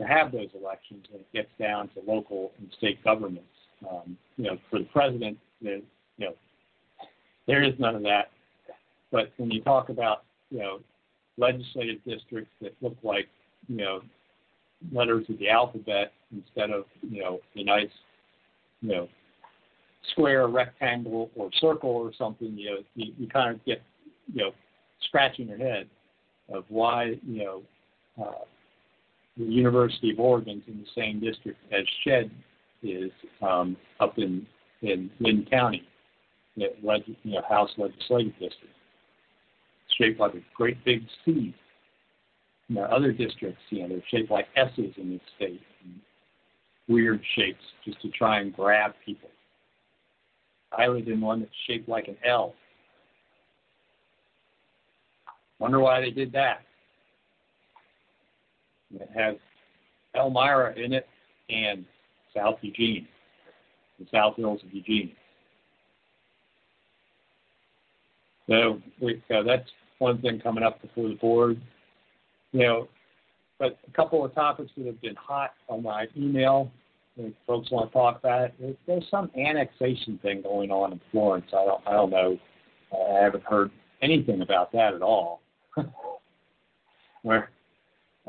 to 0.00 0.06
have 0.06 0.32
those 0.32 0.48
elections 0.58 1.04
when 1.10 1.20
it 1.20 1.32
gets 1.32 1.50
down 1.58 1.88
to 1.88 2.00
local 2.06 2.52
and 2.58 2.70
state 2.78 3.02
governments. 3.04 3.46
Um, 3.88 4.16
you 4.36 4.44
know, 4.44 4.58
for 4.70 4.78
the 4.78 4.84
president, 4.86 5.38
you 5.60 5.82
know, 6.18 6.34
there 7.46 7.62
is 7.62 7.74
none 7.78 7.96
of 7.96 8.02
that. 8.02 8.30
But 9.10 9.32
when 9.36 9.50
you 9.50 9.60
talk 9.62 9.88
about, 9.88 10.22
you 10.50 10.58
know, 10.58 10.80
legislative 11.36 11.98
districts 12.06 12.52
that 12.60 12.74
look 12.80 12.96
like, 13.02 13.28
you 13.68 13.76
know, 13.76 14.02
letters 14.92 15.26
of 15.28 15.38
the 15.38 15.48
alphabet 15.48 16.12
instead 16.32 16.70
of, 16.70 16.84
you 17.02 17.20
know, 17.20 17.40
a 17.56 17.64
nice, 17.64 17.90
you 18.80 18.88
know, 18.88 19.08
square, 20.12 20.48
rectangle, 20.48 21.30
or 21.36 21.50
circle 21.60 21.90
or 21.90 22.12
something, 22.16 22.56
you 22.56 22.70
know, 22.70 22.76
you, 22.94 23.12
you 23.18 23.28
kind 23.28 23.54
of 23.54 23.64
get, 23.64 23.82
you 24.32 24.42
know, 24.42 24.50
scratching 25.06 25.48
your 25.48 25.58
head 25.58 25.88
of 26.52 26.64
why, 26.68 27.14
you 27.26 27.44
know, 27.44 27.62
uh, 28.20 28.44
the 29.36 29.44
University 29.44 30.10
of 30.10 30.20
Oregon's 30.20 30.62
in 30.66 30.78
the 30.78 31.00
same 31.00 31.20
district 31.20 31.58
as 31.72 31.84
Shedd 32.04 32.30
is 32.82 33.10
um, 33.40 33.76
up 34.00 34.18
in 34.18 34.46
in 34.82 35.10
Linn 35.20 35.46
County, 35.48 35.84
the 36.56 36.66
leg, 36.82 37.02
you 37.22 37.34
know, 37.34 37.42
House 37.48 37.70
Legislative 37.78 38.32
District, 38.32 38.74
shaped 39.96 40.18
like 40.18 40.34
a 40.34 40.42
great 40.56 40.82
big 40.84 41.02
C. 41.24 41.54
There 42.68 42.92
other 42.92 43.12
districts, 43.12 43.60
you 43.70 43.82
know, 43.82 43.88
they're 43.88 44.02
shaped 44.10 44.30
like 44.30 44.48
S's 44.56 44.92
in 44.96 45.10
this 45.10 45.20
state, 45.36 45.60
weird 46.88 47.20
shapes 47.36 47.62
just 47.84 48.00
to 48.02 48.08
try 48.10 48.40
and 48.40 48.52
grab 48.52 48.92
people. 49.04 49.28
I 50.76 50.88
live 50.88 51.06
in 51.06 51.20
one 51.20 51.40
that's 51.40 51.52
shaped 51.66 51.88
like 51.88 52.08
an 52.08 52.16
L. 52.26 52.54
Wonder 55.58 55.80
why 55.80 56.00
they 56.00 56.10
did 56.10 56.32
that. 56.32 56.62
It 58.94 59.10
has 59.14 59.36
Elmira 60.14 60.74
in 60.76 60.92
it 60.92 61.06
and 61.48 61.84
South 62.34 62.58
Eugene, 62.62 63.06
the 63.98 64.06
South 64.12 64.36
Hills 64.36 64.60
of 64.64 64.72
Eugene. 64.72 65.12
So 68.48 68.80
we, 69.00 69.22
uh, 69.34 69.42
that's 69.42 69.68
one 69.98 70.20
thing 70.20 70.40
coming 70.40 70.64
up 70.64 70.82
before 70.82 71.08
the 71.08 71.14
board. 71.14 71.60
You 72.52 72.60
know, 72.60 72.88
but 73.58 73.78
a 73.86 73.90
couple 73.92 74.24
of 74.24 74.34
topics 74.34 74.70
that 74.76 74.86
have 74.86 75.00
been 75.00 75.16
hot 75.16 75.52
on 75.68 75.82
my 75.82 76.06
email. 76.16 76.70
If 77.16 77.32
folks 77.46 77.70
want 77.70 77.90
to 77.90 77.92
talk 77.92 78.18
about 78.18 78.52
it. 78.58 78.78
There's 78.86 79.04
some 79.10 79.30
annexation 79.36 80.18
thing 80.22 80.42
going 80.42 80.70
on 80.70 80.92
in 80.92 81.00
Florence. 81.10 81.46
I 81.52 81.64
don't, 81.66 81.86
I 81.86 81.92
don't 81.92 82.10
know. 82.10 82.38
I 82.92 83.22
haven't 83.22 83.44
heard 83.44 83.70
anything 84.00 84.40
about 84.40 84.72
that 84.72 84.94
at 84.94 85.02
all. 85.02 85.40
Where 87.22 87.50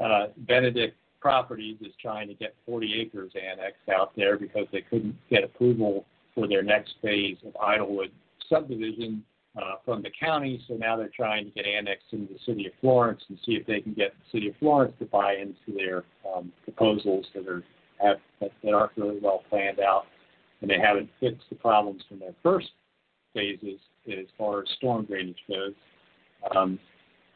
uh, 0.02 0.28
Benedict 0.38 0.96
Properties 1.20 1.78
is 1.82 1.94
trying 2.02 2.28
to 2.28 2.34
get 2.34 2.54
40 2.66 3.02
acres 3.02 3.32
annexed 3.36 3.88
out 3.94 4.12
there 4.16 4.38
because 4.38 4.68
they 4.72 4.82
couldn't 4.82 5.16
get 5.30 5.44
approval 5.44 6.06
for 6.36 6.48
their 6.48 6.64
next 6.64 6.96
phase 7.02 7.38
of 7.46 7.54
Idylewood 7.54 8.12
subdivision 8.50 9.24
uh, 9.56 9.76
from 9.86 10.02
the 10.02 10.10
county. 10.20 10.62
So 10.68 10.76
now 10.76 10.98
they're 10.98 11.12
trying 11.16 11.46
to 11.46 11.52
get 11.52 11.66
annexed 11.66 12.08
into 12.12 12.34
the 12.34 12.40
city 12.46 12.68
of 12.68 12.74
Florence 12.82 13.22
and 13.30 13.38
see 13.46 13.54
if 13.54 13.66
they 13.66 13.80
can 13.80 13.94
get 13.94 14.12
the 14.12 14.38
city 14.38 14.50
of 14.50 14.56
Florence 14.58 14.94
to 15.00 15.06
buy 15.06 15.36
into 15.36 15.78
their 15.78 16.04
um, 16.36 16.52
proposals 16.66 17.26
that 17.36 17.48
are 17.48 17.64
have, 18.02 18.18
that, 18.42 18.74
aren't 18.74 18.92
really 18.98 19.20
well 19.22 19.44
planned 19.50 19.80
out, 19.80 20.06
and 20.62 20.70
they 20.70 20.80
haven't 20.80 21.10
fixed 21.20 21.48
the 21.50 21.56
problems 21.56 22.02
from 22.10 22.20
their 22.20 22.34
first 22.42 22.72
phases 23.34 23.80
as 24.08 24.26
far 24.38 24.60
as 24.62 24.66
storm 24.78 25.06
drainage 25.06 25.38
goes. 25.48 25.74
Um, 26.56 26.80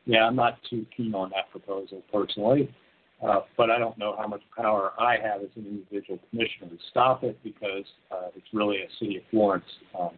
yeah, 0.07 0.23
I'm 0.25 0.35
not 0.35 0.57
too 0.69 0.85
keen 0.95 1.13
on 1.13 1.31
that 1.35 1.51
proposal 1.51 2.01
personally. 2.11 2.73
Uh, 3.21 3.39
but 3.57 3.71
I 3.71 3.79
don't 3.79 3.97
know 3.97 4.15
how 4.17 4.27
much 4.27 4.41
power 4.55 4.93
I 4.99 5.15
have 5.15 5.41
as 5.41 5.49
an 5.55 5.65
individual 5.65 6.19
commissioner 6.29 6.69
to 6.69 6.77
stop 6.91 7.23
it 7.23 7.37
because 7.43 7.83
uh, 8.11 8.27
it's 8.35 8.45
really 8.53 8.77
a 8.77 8.87
city 8.99 9.17
of 9.17 9.23
Florence 9.31 9.65
um, 9.99 10.11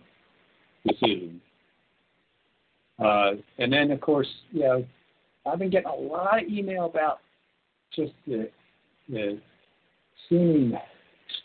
decision. 0.86 1.40
Uh, 3.00 3.32
and 3.58 3.72
then, 3.72 3.92
of 3.92 4.02
course, 4.02 4.28
you 4.52 4.60
know, 4.60 4.86
I've 5.46 5.60
been 5.60 5.70
getting 5.70 5.88
a 5.88 5.96
lot 5.96 6.44
of 6.44 6.50
email 6.50 6.86
about 6.86 7.20
just 7.96 8.12
the, 8.28 8.50
the 9.08 9.40
seeming 10.28 10.78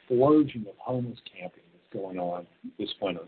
explosion 0.08 0.66
of 0.68 0.74
homeless 0.78 1.20
camping 1.32 1.62
that's 1.72 2.02
going 2.02 2.18
on 2.18 2.48
this 2.80 2.88
winter. 3.00 3.22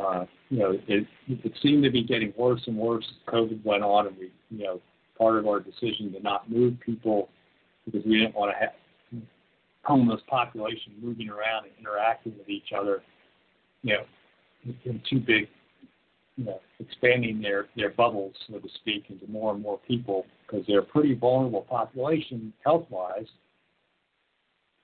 Uh, 0.00 0.24
you 0.48 0.58
know, 0.58 0.72
it, 0.88 1.06
it 1.28 1.52
seemed 1.62 1.84
to 1.84 1.90
be 1.90 2.02
getting 2.02 2.32
worse 2.36 2.62
and 2.66 2.76
worse 2.76 3.04
as 3.08 3.32
COVID 3.34 3.64
went 3.64 3.82
on, 3.82 4.06
and 4.06 4.16
we, 4.16 4.32
you 4.50 4.64
know, 4.64 4.80
part 5.18 5.36
of 5.36 5.46
our 5.46 5.60
decision 5.60 6.12
to 6.12 6.20
not 6.20 6.50
move 6.50 6.74
people 6.84 7.28
because 7.84 8.02
we 8.06 8.18
didn't 8.18 8.34
want 8.34 8.52
to 8.52 8.58
have 8.58 9.22
homeless 9.84 10.20
population 10.28 10.92
moving 11.02 11.28
around 11.28 11.64
and 11.64 11.72
interacting 11.78 12.32
with 12.38 12.48
each 12.48 12.72
other, 12.78 13.02
you 13.82 13.94
know, 13.94 14.72
in 14.84 15.00
too 15.08 15.20
big, 15.20 15.48
you 16.36 16.44
know, 16.44 16.60
expanding 16.78 17.40
their 17.40 17.66
their 17.76 17.90
bubbles, 17.90 18.34
so 18.48 18.58
to 18.58 18.68
speak, 18.80 19.04
into 19.08 19.26
more 19.26 19.52
and 19.52 19.62
more 19.62 19.78
people 19.86 20.24
because 20.46 20.64
they're 20.66 20.80
a 20.80 20.84
pretty 20.84 21.14
vulnerable 21.14 21.62
population 21.62 22.52
health 22.64 22.86
wise. 22.90 23.26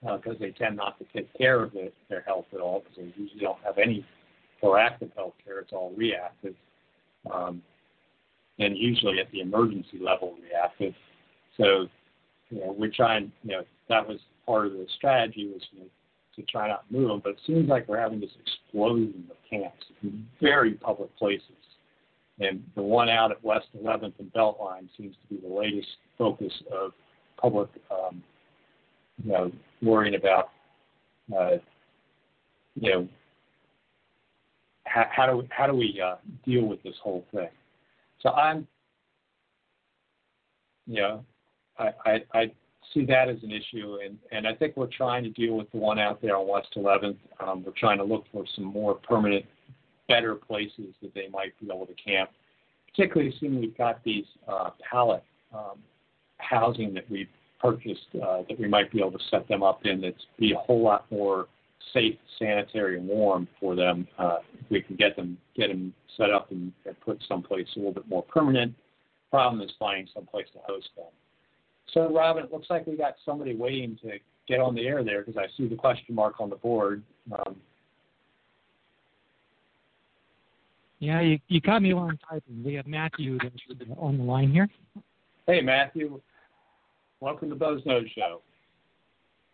Because 0.02 0.36
uh, 0.36 0.38
they 0.38 0.50
tend 0.50 0.76
not 0.76 0.98
to 0.98 1.06
take 1.14 1.32
care 1.36 1.62
of 1.62 1.72
the, 1.72 1.90
their 2.10 2.20
health 2.20 2.44
at 2.52 2.60
all, 2.60 2.80
because 2.80 2.96
they 2.96 3.20
usually 3.20 3.40
don't 3.40 3.58
have 3.64 3.78
any 3.78 4.04
proactive 4.62 5.14
health 5.14 5.34
care; 5.44 5.60
it's 5.60 5.72
all 5.72 5.92
reactive, 5.96 6.54
um, 7.32 7.62
and 8.58 8.76
usually 8.76 9.18
at 9.20 9.30
the 9.32 9.40
emergency 9.40 9.98
level 10.00 10.36
reactive. 10.42 10.94
So 11.56 11.86
you 12.50 12.60
know, 12.60 12.74
we're 12.78 12.90
trying, 12.90 13.32
you 13.42 13.52
know, 13.52 13.62
that 13.88 14.06
was 14.06 14.18
part 14.44 14.66
of 14.66 14.72
the 14.72 14.86
strategy 14.96 15.50
was 15.52 15.62
you 15.72 15.80
know, 15.80 15.86
to 16.36 16.42
try 16.42 16.68
not 16.68 16.88
to 16.88 16.94
move 16.94 17.08
them. 17.08 17.20
But 17.22 17.30
it 17.30 17.40
seems 17.46 17.68
like 17.68 17.88
we're 17.88 18.00
having 18.00 18.20
this 18.20 18.30
explosion 18.40 19.24
of 19.30 19.36
camps 19.48 19.84
in 20.02 20.26
very 20.40 20.74
public 20.74 21.14
places. 21.16 21.42
And 22.38 22.62
the 22.74 22.82
one 22.82 23.08
out 23.08 23.30
at 23.30 23.42
West 23.42 23.66
11th 23.82 24.12
and 24.18 24.32
Beltline 24.32 24.88
seems 24.96 25.16
to 25.16 25.34
be 25.34 25.40
the 25.40 25.52
latest 25.52 25.88
focus 26.18 26.52
of 26.70 26.92
public, 27.40 27.70
um, 27.90 28.22
you 29.24 29.32
know, 29.32 29.50
worrying 29.82 30.14
about, 30.14 30.50
uh, 31.34 31.56
you 32.74 32.90
know, 32.90 33.08
how, 35.04 35.26
do 35.26 35.36
we, 35.38 35.48
how 35.50 35.66
do 35.66 35.74
we 35.74 36.00
uh, 36.04 36.16
deal 36.44 36.64
with 36.64 36.82
this 36.82 36.94
whole 37.02 37.24
thing? 37.32 37.48
So 38.22 38.30
I'm, 38.30 38.66
you 40.86 41.00
know, 41.00 41.24
I, 41.78 41.90
I, 42.04 42.24
I 42.34 42.52
see 42.94 43.04
that 43.06 43.28
as 43.28 43.36
an 43.42 43.50
issue, 43.50 43.98
and, 44.04 44.18
and 44.32 44.46
I 44.46 44.54
think 44.54 44.76
we're 44.76 44.86
trying 44.86 45.24
to 45.24 45.30
deal 45.30 45.54
with 45.54 45.70
the 45.72 45.78
one 45.78 45.98
out 45.98 46.22
there 46.22 46.36
on 46.36 46.48
West 46.48 46.68
11th. 46.76 47.16
Um, 47.40 47.64
we're 47.64 47.72
trying 47.76 47.98
to 47.98 48.04
look 48.04 48.24
for 48.32 48.44
some 48.54 48.64
more 48.64 48.94
permanent, 48.94 49.44
better 50.08 50.34
places 50.34 50.94
that 51.02 51.12
they 51.14 51.28
might 51.28 51.58
be 51.60 51.66
able 51.66 51.86
to 51.86 51.94
camp, 51.94 52.30
particularly 52.88 53.34
seeing 53.38 53.60
we've 53.60 53.76
got 53.76 54.02
these 54.04 54.24
uh, 54.48 54.70
pallet 54.88 55.24
um, 55.52 55.78
housing 56.38 56.94
that 56.94 57.10
we've 57.10 57.28
purchased 57.60 58.06
uh, 58.22 58.42
that 58.48 58.58
we 58.58 58.68
might 58.68 58.92
be 58.92 59.00
able 59.00 59.12
to 59.12 59.24
set 59.30 59.48
them 59.48 59.62
up 59.62 59.84
in 59.84 60.00
that's 60.00 60.26
be 60.38 60.52
a 60.52 60.56
whole 60.56 60.82
lot 60.82 61.06
more 61.10 61.48
safe, 61.92 62.16
sanitary, 62.38 62.98
and 62.98 63.06
warm 63.06 63.48
for 63.60 63.74
them. 63.74 64.06
Uh, 64.18 64.38
if 64.54 64.70
we 64.70 64.82
can 64.82 64.96
get 64.96 65.16
them 65.16 65.36
get 65.56 65.68
them 65.68 65.92
set 66.16 66.30
up 66.30 66.50
and, 66.50 66.72
and 66.84 66.98
put 67.00 67.22
someplace 67.28 67.66
a 67.76 67.78
little 67.78 67.94
bit 67.94 68.08
more 68.08 68.22
permanent. 68.22 68.74
Problem 69.30 69.60
is 69.60 69.70
finding 69.78 70.08
someplace 70.14 70.46
to 70.52 70.58
host 70.66 70.88
them. 70.96 71.06
So, 71.92 72.12
Robin, 72.12 72.44
it 72.44 72.52
looks 72.52 72.68
like 72.70 72.86
we 72.86 72.96
got 72.96 73.14
somebody 73.24 73.54
waiting 73.54 73.98
to 74.02 74.18
get 74.48 74.60
on 74.60 74.74
the 74.74 74.86
air 74.86 75.04
there 75.04 75.22
because 75.22 75.36
I 75.36 75.46
see 75.56 75.68
the 75.68 75.76
question 75.76 76.14
mark 76.14 76.40
on 76.40 76.50
the 76.50 76.56
board. 76.56 77.02
Um, 77.32 77.56
yeah, 80.98 81.20
you, 81.20 81.38
you 81.48 81.60
caught 81.60 81.82
me 81.82 81.92
while 81.92 82.08
I'm 82.08 82.18
typing. 82.18 82.62
We 82.64 82.74
have 82.74 82.86
Matthew 82.86 83.38
on 83.98 84.18
the 84.18 84.24
line 84.24 84.50
here. 84.50 84.68
Hey, 85.46 85.60
Matthew. 85.60 86.20
Welcome 87.20 87.50
to 87.50 87.54
Boze 87.54 87.82
Noze 87.84 88.10
Show. 88.14 88.40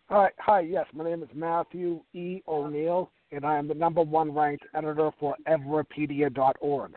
Hi, 0.09 0.29
hi. 0.37 0.59
Yes, 0.59 0.85
my 0.93 1.05
name 1.05 1.23
is 1.23 1.29
Matthew 1.33 2.01
E. 2.13 2.41
O'Neill, 2.47 3.09
and 3.31 3.45
I 3.45 3.57
am 3.57 3.67
the 3.67 3.73
number 3.73 4.01
one 4.01 4.33
ranked 4.33 4.65
editor 4.75 5.11
for 5.19 5.35
Everipedia.org. 5.47 6.91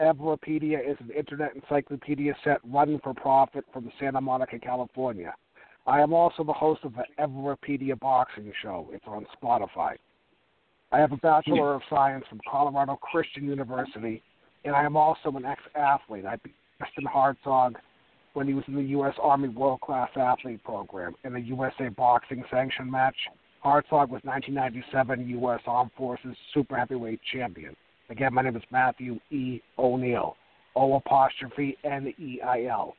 Everipedia 0.00 0.78
is 0.78 0.96
an 1.00 1.10
internet 1.10 1.54
encyclopedia 1.54 2.34
set 2.44 2.58
run 2.64 3.00
for 3.02 3.14
profit 3.14 3.64
from 3.72 3.90
Santa 3.98 4.20
Monica, 4.20 4.58
California. 4.58 5.34
I 5.86 6.00
am 6.00 6.12
also 6.12 6.44
the 6.44 6.52
host 6.52 6.82
of 6.84 6.94
the 6.94 7.04
Everipedia 7.18 7.98
Boxing 7.98 8.52
Show. 8.62 8.88
It's 8.92 9.04
on 9.06 9.26
Spotify. 9.42 9.96
I 10.92 10.98
have 10.98 11.12
a 11.12 11.16
Bachelor 11.16 11.74
of 11.74 11.82
Science 11.90 12.24
from 12.28 12.40
Colorado 12.48 12.96
Christian 12.96 13.44
University, 13.44 14.22
and 14.64 14.74
I 14.74 14.84
am 14.84 14.96
also 14.96 15.30
an 15.36 15.44
ex 15.44 15.60
athlete. 15.74 16.26
I 16.26 16.36
beat 16.36 16.54
Justin 16.78 17.04
Hartzog 17.04 17.74
when 18.34 18.46
he 18.46 18.54
was 18.54 18.64
in 18.66 18.74
the 18.74 18.82
U.S. 18.82 19.14
Army 19.20 19.48
World 19.48 19.80
Class 19.80 20.10
Athlete 20.16 20.62
Program 20.64 21.14
in 21.24 21.32
the 21.32 21.40
USA 21.40 21.88
Boxing 21.88 22.44
Sanction 22.50 22.90
match. 22.90 23.16
Hartzog 23.64 24.08
was 24.08 24.20
1997 24.24 25.28
U.S. 25.28 25.60
Armed 25.66 25.90
Forces 25.96 26.36
Super 26.52 26.76
Heavyweight 26.76 27.20
Champion. 27.32 27.76
Again, 28.10 28.34
my 28.34 28.42
name 28.42 28.56
is 28.56 28.62
Matthew 28.70 29.18
E. 29.30 29.60
O'Neill, 29.78 30.36
O 30.74 30.94
apostrophe 30.96 31.76
N 31.84 32.12
E 32.18 32.40
I 32.44 32.64
L. 32.64 32.94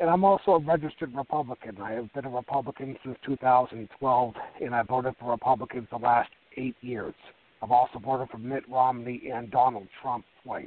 And 0.00 0.08
I'm 0.08 0.24
also 0.24 0.52
a 0.52 0.58
registered 0.58 1.14
Republican. 1.14 1.76
I 1.82 1.92
have 1.92 2.12
been 2.14 2.24
a 2.24 2.30
Republican 2.30 2.96
since 3.04 3.18
2012, 3.26 4.34
and 4.62 4.74
I 4.74 4.82
voted 4.82 5.14
for 5.20 5.30
Republicans 5.30 5.88
the 5.90 5.98
last 5.98 6.30
eight 6.56 6.76
years. 6.80 7.14
I've 7.62 7.70
also 7.70 7.98
voted 7.98 8.30
for 8.30 8.38
Mitt 8.38 8.66
Romney 8.68 9.30
and 9.32 9.50
Donald 9.50 9.88
Trump 10.00 10.24
twice. 10.42 10.66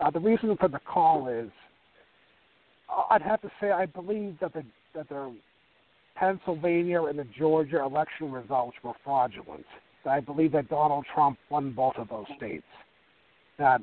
Uh, 0.00 0.10
the 0.10 0.20
reason 0.20 0.56
for 0.56 0.68
the 0.68 0.78
call 0.78 1.26
is 1.26 1.50
I'd 3.10 3.22
have 3.22 3.40
to 3.42 3.50
say 3.60 3.70
I 3.70 3.86
believe 3.86 4.36
that 4.40 4.52
the 4.52 4.64
that 4.94 5.08
the 5.08 5.34
Pennsylvania 6.16 7.04
and 7.04 7.18
the 7.18 7.26
Georgia 7.38 7.82
election 7.82 8.32
results 8.32 8.76
were 8.82 8.94
fraudulent. 9.04 9.64
I 10.04 10.20
believe 10.20 10.52
that 10.52 10.68
Donald 10.68 11.04
Trump 11.14 11.38
won 11.50 11.72
both 11.72 11.96
of 11.96 12.08
those 12.08 12.26
states. 12.36 12.64
That 13.58 13.82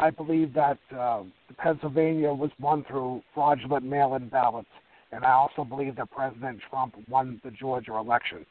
I 0.00 0.10
believe 0.10 0.54
that 0.54 0.78
uh, 0.96 1.24
Pennsylvania 1.58 2.32
was 2.32 2.50
won 2.58 2.84
through 2.84 3.22
fraudulent 3.34 3.84
mail-in 3.84 4.28
ballots, 4.28 4.68
and 5.12 5.24
I 5.24 5.32
also 5.32 5.64
believe 5.64 5.96
that 5.96 6.10
President 6.10 6.60
Trump 6.70 6.94
won 7.08 7.40
the 7.44 7.50
Georgia 7.50 7.96
election. 7.96 8.46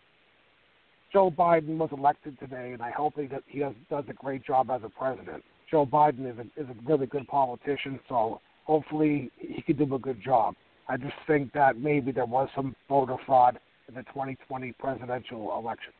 Joe 1.12 1.32
Biden 1.32 1.78
was 1.78 1.90
elected 1.92 2.40
today, 2.40 2.72
and 2.72 2.82
I 2.82 2.92
hope 2.92 3.16
he 3.20 3.26
does, 3.26 3.42
he 3.48 3.60
does, 3.60 3.74
does 3.90 4.06
a 4.08 4.14
great 4.14 4.46
job 4.46 4.70
as 4.70 4.82
a 4.84 4.90
president. 4.90 5.44
Joe 5.70 5.86
Biden 5.86 6.32
is 6.32 6.38
a, 6.38 6.62
is 6.62 6.70
a 6.70 6.90
really 6.90 7.06
good 7.06 7.28
politician, 7.28 8.00
so 8.08 8.40
hopefully 8.66 9.32
he 9.38 9.62
can 9.62 9.78
do 9.78 9.96
a 9.96 10.00
good 10.00 10.22
job. 10.24 10.56
I 10.88 10.98
just 10.98 11.16
think 11.28 11.54
that 11.54 11.78
maybe 11.78 12.12
there 12.12 12.26
was 12.26 12.50
some 12.56 12.76
voter 12.90 13.16
fraud 13.26 13.60
in 13.88 13.96
the 13.96 14.04
2020 14.04 14.74
presidential 14.74 15.58
election. 15.58 15.94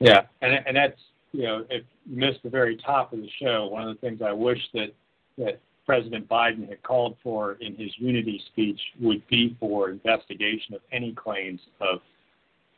Yeah, 0.00 0.22
and 0.42 0.54
and 0.66 0.76
that's 0.76 1.00
you 1.32 1.42
know 1.42 1.64
if 1.70 1.84
you 2.04 2.16
missed 2.16 2.42
the 2.42 2.50
very 2.50 2.76
top 2.76 3.12
of 3.12 3.20
the 3.20 3.30
show, 3.40 3.66
one 3.66 3.88
of 3.88 3.94
the 3.94 4.00
things 4.00 4.20
I 4.22 4.32
wish 4.32 4.58
that 4.74 4.92
that 5.38 5.60
President 5.86 6.28
Biden 6.28 6.68
had 6.68 6.82
called 6.82 7.16
for 7.22 7.52
in 7.60 7.76
his 7.76 7.90
unity 7.98 8.42
speech 8.52 8.80
would 9.00 9.26
be 9.28 9.56
for 9.60 9.90
investigation 9.90 10.74
of 10.74 10.80
any 10.92 11.12
claims 11.12 11.60
of 11.80 12.00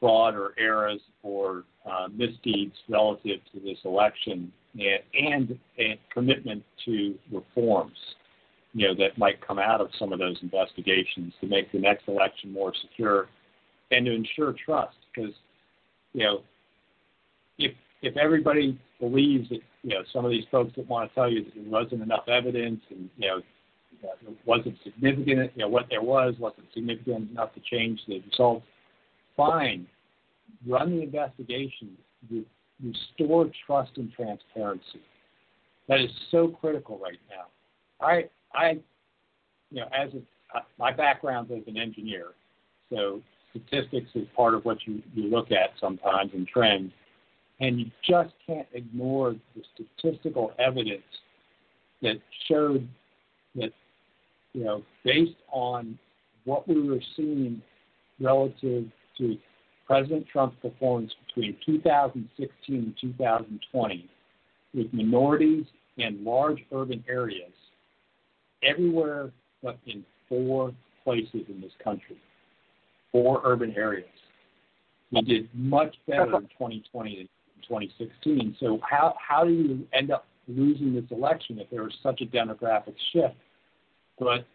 fraud 0.00 0.34
or 0.34 0.52
errors 0.58 1.00
or 1.22 1.64
uh, 1.90 2.08
misdeeds 2.12 2.74
relative 2.88 3.40
to 3.52 3.60
this 3.60 3.78
election 3.84 4.52
and, 4.74 5.00
and 5.14 5.58
a 5.78 5.98
commitment 6.12 6.62
to 6.84 7.14
reforms 7.32 7.96
you 8.72 8.86
know 8.86 8.94
that 8.94 9.16
might 9.16 9.44
come 9.46 9.58
out 9.58 9.80
of 9.80 9.88
some 9.98 10.12
of 10.12 10.18
those 10.18 10.36
investigations 10.42 11.32
to 11.40 11.46
make 11.46 11.70
the 11.72 11.78
next 11.78 12.08
election 12.08 12.52
more 12.52 12.72
secure 12.82 13.28
and 13.90 14.04
to 14.06 14.12
ensure 14.12 14.54
trust 14.64 14.96
because 15.14 15.32
you 16.12 16.22
know 16.22 16.40
if 17.58 17.72
if 18.02 18.16
everybody 18.16 18.78
believes 19.00 19.48
that 19.48 19.60
you 19.82 19.90
know 19.94 20.02
some 20.12 20.24
of 20.24 20.30
these 20.30 20.44
folks 20.50 20.72
that 20.76 20.86
want 20.88 21.08
to 21.08 21.14
tell 21.14 21.30
you 21.30 21.44
that 21.44 21.54
there 21.54 21.70
wasn't 21.70 22.02
enough 22.02 22.28
evidence 22.28 22.80
and 22.90 23.08
you 23.16 23.28
know 23.28 23.40
wasn't 24.44 24.76
significant, 24.84 25.50
you 25.54 25.62
know 25.62 25.68
what 25.68 25.86
there 25.90 26.02
was 26.02 26.34
wasn't 26.38 26.66
significant 26.74 27.30
enough 27.30 27.54
to 27.54 27.60
change 27.60 28.00
the 28.06 28.20
results. 28.30 28.66
Fine, 29.36 29.86
run 30.66 30.96
the 30.96 31.02
investigation. 31.02 31.96
Restore 32.82 33.50
trust 33.66 33.92
and 33.96 34.12
transparency. 34.12 35.00
That 35.88 36.00
is 36.00 36.10
so 36.30 36.48
critical 36.48 36.98
right 36.98 37.18
now. 37.30 37.46
I 38.04 38.28
I 38.54 38.78
you 39.70 39.80
know 39.80 39.88
as 39.96 40.10
a, 40.14 40.60
my 40.78 40.92
background 40.92 41.50
as 41.50 41.62
an 41.66 41.76
engineer, 41.76 42.28
so 42.90 43.22
statistics 43.50 44.10
is 44.14 44.26
part 44.34 44.54
of 44.54 44.64
what 44.64 44.78
you, 44.86 45.02
you 45.14 45.30
look 45.30 45.50
at 45.50 45.70
sometimes 45.80 46.32
and 46.34 46.46
trends 46.46 46.92
and 47.60 47.80
you 47.80 47.90
just 48.06 48.34
can't 48.46 48.66
ignore 48.74 49.34
the 49.54 49.62
statistical 49.74 50.52
evidence 50.58 51.02
that 52.02 52.16
showed 52.48 52.86
that 53.54 53.72
you 54.52 54.64
know, 54.64 54.82
based 55.04 55.36
on 55.50 55.98
what 56.44 56.66
we 56.68 56.88
were 56.88 57.00
seeing 57.16 57.60
relative 58.20 58.86
to 59.18 59.36
President 59.86 60.26
Trump's 60.32 60.56
performance 60.60 61.12
between 61.26 61.56
2016 61.64 62.74
and 62.74 62.94
2020 63.00 64.10
with 64.74 64.92
minorities 64.92 65.64
and 65.98 66.22
large 66.24 66.58
urban 66.72 67.02
areas 67.08 67.52
everywhere 68.62 69.30
but 69.62 69.78
in 69.86 70.04
four 70.28 70.72
places 71.04 71.42
in 71.48 71.60
this 71.60 71.72
country, 71.82 72.16
four 73.12 73.40
urban 73.44 73.72
areas. 73.76 74.08
We 75.12 75.22
did 75.22 75.48
much 75.54 75.94
better 76.06 76.24
in 76.24 76.42
2020 76.42 77.16
than 77.16 77.28
2016. 77.62 78.56
So 78.58 78.80
how 78.88 79.14
how 79.26 79.44
do 79.44 79.52
you 79.52 79.86
end 79.92 80.10
up 80.10 80.26
losing 80.48 80.94
this 80.94 81.04
election 81.10 81.58
if 81.58 81.70
there 81.70 81.84
was 81.84 81.94
such 82.02 82.20
a 82.20 82.26
demographic 82.26 82.94
shift? 83.12 83.36
But 84.18 84.46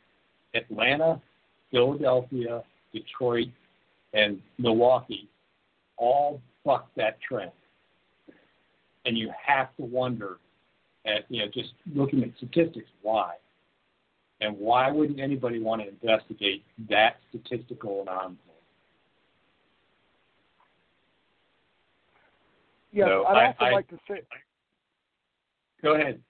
Atlanta, 0.53 1.22
Philadelphia, 1.72 2.64
Detroit, 2.93 3.47
and 4.14 4.41
Milwaukee 4.57 5.30
all 5.97 6.41
bucked 6.66 6.95
that 6.97 7.20
trend. 7.22 7.51
And 9.05 9.18
you 9.18 9.32
have 9.45 9.76
to 9.78 9.84
wonder 9.84 10.38
at 11.05 11.26
you 11.30 11.39
know 11.39 11.47
just 11.53 11.74
looking 11.93 12.24
at 12.24 12.30
statistics 12.38 12.89
why. 13.01 13.36
And 14.41 14.57
why 14.57 14.89
wouldn't 14.89 15.20
anybody 15.20 15.59
want 15.59 15.82
to 15.84 15.88
investigate 15.88 16.64
that 16.89 17.18
statistical 17.30 18.01
anomaly? 18.01 18.38
Yes, 22.91 23.07
So 23.07 23.26
I'd 23.26 23.47
also 23.47 23.66
I- 23.66 23.72
like 23.72 23.88
to 23.89 23.99
say. 24.07 24.22
Go 25.82 25.95
ahead. 25.95 26.22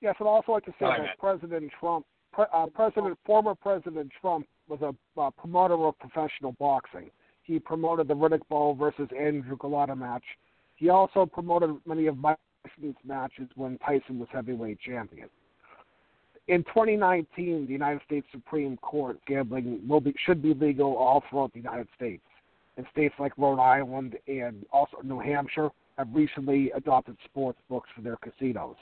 Yes, 0.00 0.14
I'd 0.20 0.24
also 0.26 0.52
like 0.52 0.64
to 0.64 0.70
say 0.72 0.76
Sorry, 0.80 1.06
that. 1.06 1.18
President 1.18 1.70
Trump, 1.78 2.06
uh, 2.38 2.66
President, 2.74 3.18
former 3.24 3.54
President 3.54 4.10
Trump, 4.20 4.46
was 4.68 4.80
a 4.82 5.20
uh, 5.20 5.30
promoter 5.30 5.74
of 5.86 5.98
professional 5.98 6.52
boxing. 6.52 7.10
He 7.42 7.58
promoted 7.58 8.08
the 8.08 8.14
Riddick 8.14 8.42
Bowe 8.48 8.74
versus 8.74 9.08
Andrew 9.18 9.56
Golota 9.56 9.96
match. 9.96 10.22
He 10.76 10.88
also 10.88 11.26
promoted 11.26 11.76
many 11.86 12.06
of 12.06 12.16
Tyson's 12.22 12.96
matches 13.04 13.48
when 13.56 13.78
Tyson 13.78 14.18
was 14.18 14.28
heavyweight 14.32 14.78
champion. 14.80 15.28
In 16.48 16.62
2019, 16.64 17.66
the 17.66 17.72
United 17.72 18.00
States 18.06 18.26
Supreme 18.32 18.76
Court 18.78 19.18
gambling 19.26 19.80
will 19.86 20.00
be 20.00 20.14
should 20.24 20.42
be 20.42 20.54
legal 20.54 20.96
all 20.96 21.22
throughout 21.28 21.52
the 21.52 21.58
United 21.58 21.88
States. 21.96 22.22
And 22.76 22.86
states 22.92 23.14
like 23.18 23.36
Rhode 23.36 23.60
Island 23.60 24.16
and 24.26 24.64
also 24.72 24.98
New 25.02 25.18
Hampshire 25.18 25.70
have 25.98 26.08
recently 26.12 26.70
adopted 26.72 27.16
sports 27.24 27.58
books 27.68 27.88
for 27.94 28.00
their 28.00 28.16
casinos 28.16 28.76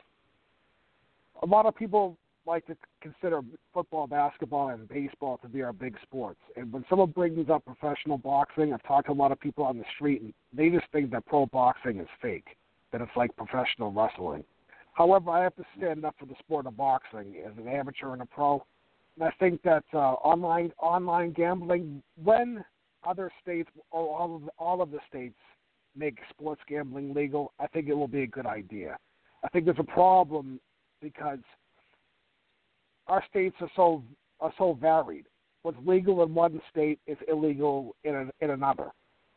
a 1.42 1.46
lot 1.46 1.66
of 1.66 1.74
people 1.74 2.16
like 2.48 2.66
to 2.66 2.76
consider 3.00 3.42
football, 3.72 4.06
basketball, 4.06 4.70
and 4.70 4.88
baseball 4.88 5.38
to 5.38 5.48
be 5.48 5.62
our 5.62 5.72
big 5.72 5.96
sports. 6.02 6.40
And 6.56 6.72
when 6.72 6.84
someone 6.88 7.10
brings 7.10 7.48
up 7.50 7.64
professional 7.64 8.18
boxing, 8.18 8.72
I've 8.72 8.82
talked 8.82 9.06
to 9.06 9.12
a 9.12 9.14
lot 9.14 9.30
of 9.30 9.38
people 9.38 9.64
on 9.64 9.78
the 9.78 9.84
street, 9.94 10.22
and 10.22 10.32
they 10.52 10.70
just 10.70 10.90
think 10.90 11.10
that 11.12 11.26
pro 11.26 11.46
boxing 11.46 12.00
is 12.00 12.08
fake, 12.20 12.56
that 12.90 13.00
it's 13.00 13.10
like 13.16 13.36
professional 13.36 13.92
wrestling. 13.92 14.44
However, 14.94 15.30
I 15.30 15.44
have 15.44 15.54
to 15.56 15.64
stand 15.76 16.04
up 16.04 16.16
for 16.18 16.26
the 16.26 16.34
sport 16.40 16.66
of 16.66 16.76
boxing 16.76 17.36
as 17.46 17.52
an 17.56 17.68
amateur 17.68 18.14
and 18.14 18.22
a 18.22 18.26
pro. 18.26 18.64
And 19.14 19.28
I 19.28 19.30
think 19.38 19.62
that 19.62 19.84
uh, 19.92 19.98
online 19.98 20.72
online 20.80 21.32
gambling, 21.32 22.02
when 22.22 22.64
other 23.04 23.30
states 23.40 23.70
or 23.90 24.18
all 24.18 24.36
of 24.36 24.50
all 24.58 24.82
of 24.82 24.90
the 24.90 24.98
states 25.08 25.36
make 25.96 26.18
sports 26.30 26.60
gambling 26.68 27.14
legal, 27.14 27.52
I 27.60 27.66
think 27.68 27.88
it 27.88 27.94
will 27.94 28.08
be 28.08 28.22
a 28.22 28.26
good 28.26 28.46
idea. 28.46 28.96
I 29.44 29.48
think 29.48 29.66
there's 29.66 29.78
a 29.78 29.84
problem 29.84 30.58
because 31.00 31.38
our 33.08 33.24
states 33.28 33.56
are 33.60 33.70
so 33.74 34.02
are 34.40 34.52
so 34.58 34.78
varied. 34.80 35.26
What's 35.62 35.78
legal 35.84 36.22
in 36.22 36.34
one 36.34 36.60
state 36.70 37.00
is 37.06 37.18
illegal 37.26 37.96
in 38.04 38.14
a, 38.14 38.44
in 38.44 38.50
another. 38.50 38.90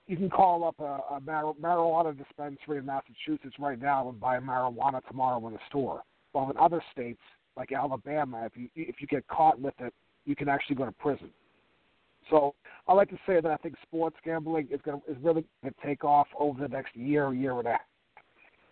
You 0.07 0.17
can 0.17 0.29
call 0.29 0.63
up 0.63 0.79
a, 0.79 1.15
a 1.15 1.19
mar- 1.21 1.55
marijuana 1.59 2.15
dispensary 2.17 2.77
in 2.77 2.85
Massachusetts 2.85 3.55
right 3.59 3.81
now 3.81 4.09
and 4.09 4.19
buy 4.19 4.39
marijuana 4.39 5.05
tomorrow 5.07 5.45
in 5.47 5.55
a 5.55 5.59
store. 5.67 6.03
While 6.33 6.49
in 6.51 6.57
other 6.57 6.83
states, 6.91 7.21
like 7.57 7.71
Alabama, 7.71 8.45
if 8.45 8.53
you 8.55 8.69
if 8.75 8.95
you 8.99 9.07
get 9.07 9.27
caught 9.27 9.59
with 9.59 9.75
it, 9.79 9.93
you 10.25 10.35
can 10.35 10.47
actually 10.47 10.75
go 10.75 10.85
to 10.85 10.91
prison. 10.91 11.29
So 12.29 12.53
I 12.87 12.93
like 12.93 13.09
to 13.09 13.17
say 13.25 13.41
that 13.41 13.51
I 13.51 13.57
think 13.57 13.75
sports 13.81 14.15
gambling 14.23 14.67
is 14.71 14.79
going 14.85 15.01
is 15.09 15.17
really 15.21 15.43
going 15.63 15.73
to 15.73 15.87
take 15.87 16.03
off 16.03 16.27
over 16.39 16.61
the 16.61 16.67
next 16.67 16.95
year, 16.95 17.33
year 17.33 17.57
and 17.57 17.67
a 17.67 17.71
half 17.71 17.81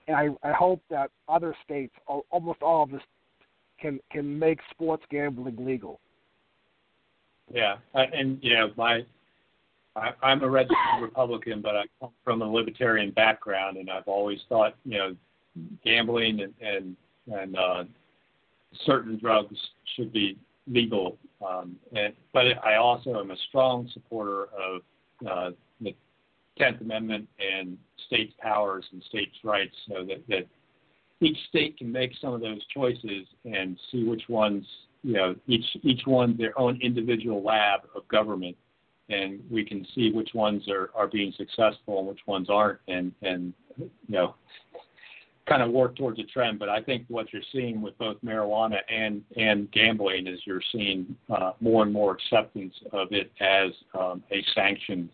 and 0.09 0.17
I, 0.17 0.27
I 0.47 0.51
hope 0.53 0.81
that 0.89 1.11
other 1.27 1.55
states, 1.63 1.93
almost 2.31 2.63
all 2.63 2.83
of 2.83 2.93
us, 2.93 3.01
can 3.79 3.99
can 4.11 4.37
make 4.37 4.59
sports 4.71 5.03
gambling 5.09 5.65
legal. 5.65 5.99
Yeah, 7.51 7.77
I- 7.95 8.03
and 8.05 8.39
you 8.41 8.53
know, 8.53 8.71
my 8.77 9.05
I, 9.95 10.11
I'm 10.21 10.43
a 10.43 10.49
registered 10.49 11.01
Republican, 11.01 11.61
but 11.61 11.75
I 11.75 11.83
come 11.99 12.11
from 12.23 12.41
a 12.41 12.49
libertarian 12.49 13.11
background, 13.11 13.77
and 13.77 13.89
I've 13.89 14.07
always 14.07 14.39
thought, 14.47 14.75
you 14.85 14.97
know, 14.97 15.15
gambling 15.83 16.41
and 16.41 16.53
and 16.61 16.95
and 17.31 17.57
uh, 17.57 17.83
certain 18.85 19.17
drugs 19.17 19.55
should 19.95 20.11
be 20.13 20.37
legal. 20.67 21.17
Um, 21.47 21.77
and 21.95 22.13
but 22.33 22.45
I 22.63 22.75
also 22.75 23.19
am 23.19 23.31
a 23.31 23.37
strong 23.47 23.89
supporter 23.93 24.45
of 24.45 24.81
uh, 25.27 25.51
the 25.81 25.95
Tenth 26.57 26.81
Amendment 26.81 27.27
and 27.39 27.77
states' 28.07 28.33
powers 28.39 28.85
and 28.91 29.01
states' 29.09 29.35
rights, 29.43 29.75
so 29.87 30.05
that 30.05 30.27
that 30.27 30.47
each 31.21 31.37
state 31.49 31.77
can 31.77 31.91
make 31.91 32.11
some 32.21 32.33
of 32.33 32.41
those 32.41 32.65
choices 32.73 33.27
and 33.45 33.77
see 33.91 34.03
which 34.03 34.23
ones 34.29 34.65
you 35.03 35.13
know 35.13 35.35
each 35.47 35.65
each 35.83 36.01
one 36.05 36.35
their 36.37 36.57
own 36.59 36.79
individual 36.81 37.43
lab 37.43 37.81
of 37.95 38.07
government 38.07 38.55
and 39.09 39.39
we 39.49 39.65
can 39.65 39.85
see 39.95 40.11
which 40.11 40.33
ones 40.33 40.67
are 40.69 40.91
are 40.95 41.07
being 41.07 41.33
successful 41.37 41.99
and 41.99 42.07
which 42.07 42.19
ones 42.27 42.49
aren't 42.49 42.79
and 42.87 43.11
and 43.21 43.53
you 43.77 43.89
know 44.07 44.35
kind 45.47 45.63
of 45.63 45.71
work 45.71 45.95
towards 45.95 46.19
a 46.19 46.23
trend. 46.23 46.59
But 46.59 46.69
i 46.69 46.81
think 46.81 47.05
what 47.07 47.31
you're 47.33 47.41
seeing 47.51 47.81
with 47.81 47.97
both 47.97 48.17
marijuana 48.23 48.77
and 48.89 49.21
and 49.35 49.71
gambling 49.71 50.27
is 50.27 50.39
you're 50.45 50.61
seeing 50.71 51.15
uh, 51.29 51.51
more 51.59 51.83
and 51.83 51.93
more 51.93 52.13
acceptance 52.13 52.73
of 52.91 53.07
it 53.11 53.31
as 53.39 53.71
um, 53.97 54.23
a 54.31 54.43
sanctioned 54.53 55.09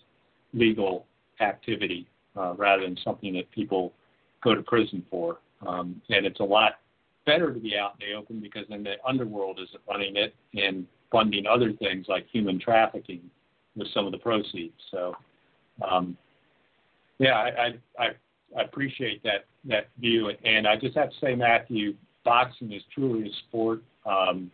legal 0.53 1.05
activity 1.41 2.07
uh, 2.35 2.53
rather 2.55 2.83
than 2.83 2.97
something 3.03 3.33
that 3.33 3.49
people 3.51 3.93
go 4.43 4.55
to 4.55 4.61
prison 4.61 5.05
for 5.09 5.39
um, 5.65 6.01
and 6.09 6.25
it's 6.25 6.39
a 6.39 6.43
lot 6.43 6.73
better 7.25 7.53
to 7.53 7.59
be 7.59 7.75
out 7.77 7.95
in 7.99 8.09
the 8.09 8.15
open 8.15 8.39
because 8.39 8.65
then 8.69 8.83
the 8.83 8.95
underworld 9.07 9.59
isn't 9.59 9.81
running 9.89 10.15
it 10.15 10.35
and 10.53 10.85
funding 11.11 11.45
other 11.47 11.73
things 11.73 12.05
like 12.07 12.27
human 12.31 12.59
trafficking 12.59 13.21
with 13.75 13.87
some 13.93 14.05
of 14.05 14.11
the 14.11 14.17
proceeds. 14.17 14.73
So, 14.91 15.15
um, 15.89 16.17
yeah, 17.19 17.33
I, 17.33 17.73
I, 17.99 18.07
I, 18.55 18.61
appreciate 18.61 19.23
that 19.23 19.45
that 19.65 19.87
view, 19.99 20.31
and 20.43 20.67
I 20.67 20.75
just 20.75 20.95
have 20.95 21.09
to 21.09 21.15
say, 21.21 21.35
Matthew, 21.35 21.95
boxing 22.23 22.71
is 22.71 22.81
truly 22.93 23.29
a 23.29 23.33
sport. 23.47 23.81
Um, 24.05 24.51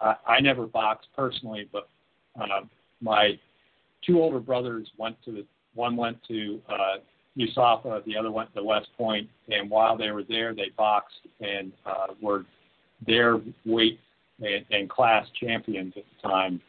I, 0.00 0.14
I 0.26 0.40
never 0.40 0.66
boxed 0.66 1.08
personally, 1.14 1.68
but 1.72 1.88
uh, 2.40 2.62
my 3.00 3.38
two 4.04 4.20
older 4.20 4.40
brothers 4.40 4.88
went 4.96 5.16
to 5.24 5.32
the 5.32 5.46
one 5.74 5.96
went 5.96 6.18
to 6.28 6.60
uh, 6.68 6.96
USAFA, 7.38 8.04
the 8.04 8.16
other 8.16 8.30
went 8.30 8.52
to 8.54 8.62
West 8.62 8.88
Point, 8.96 9.28
and 9.48 9.70
while 9.70 9.96
they 9.96 10.10
were 10.10 10.24
there, 10.24 10.54
they 10.54 10.70
boxed 10.76 11.26
and 11.40 11.72
uh, 11.86 12.08
were 12.20 12.44
their 13.06 13.40
weight 13.64 14.00
and, 14.40 14.64
and 14.70 14.90
class 14.90 15.26
champions 15.40 15.94
at 15.96 16.02
the 16.04 16.28
time, 16.28 16.60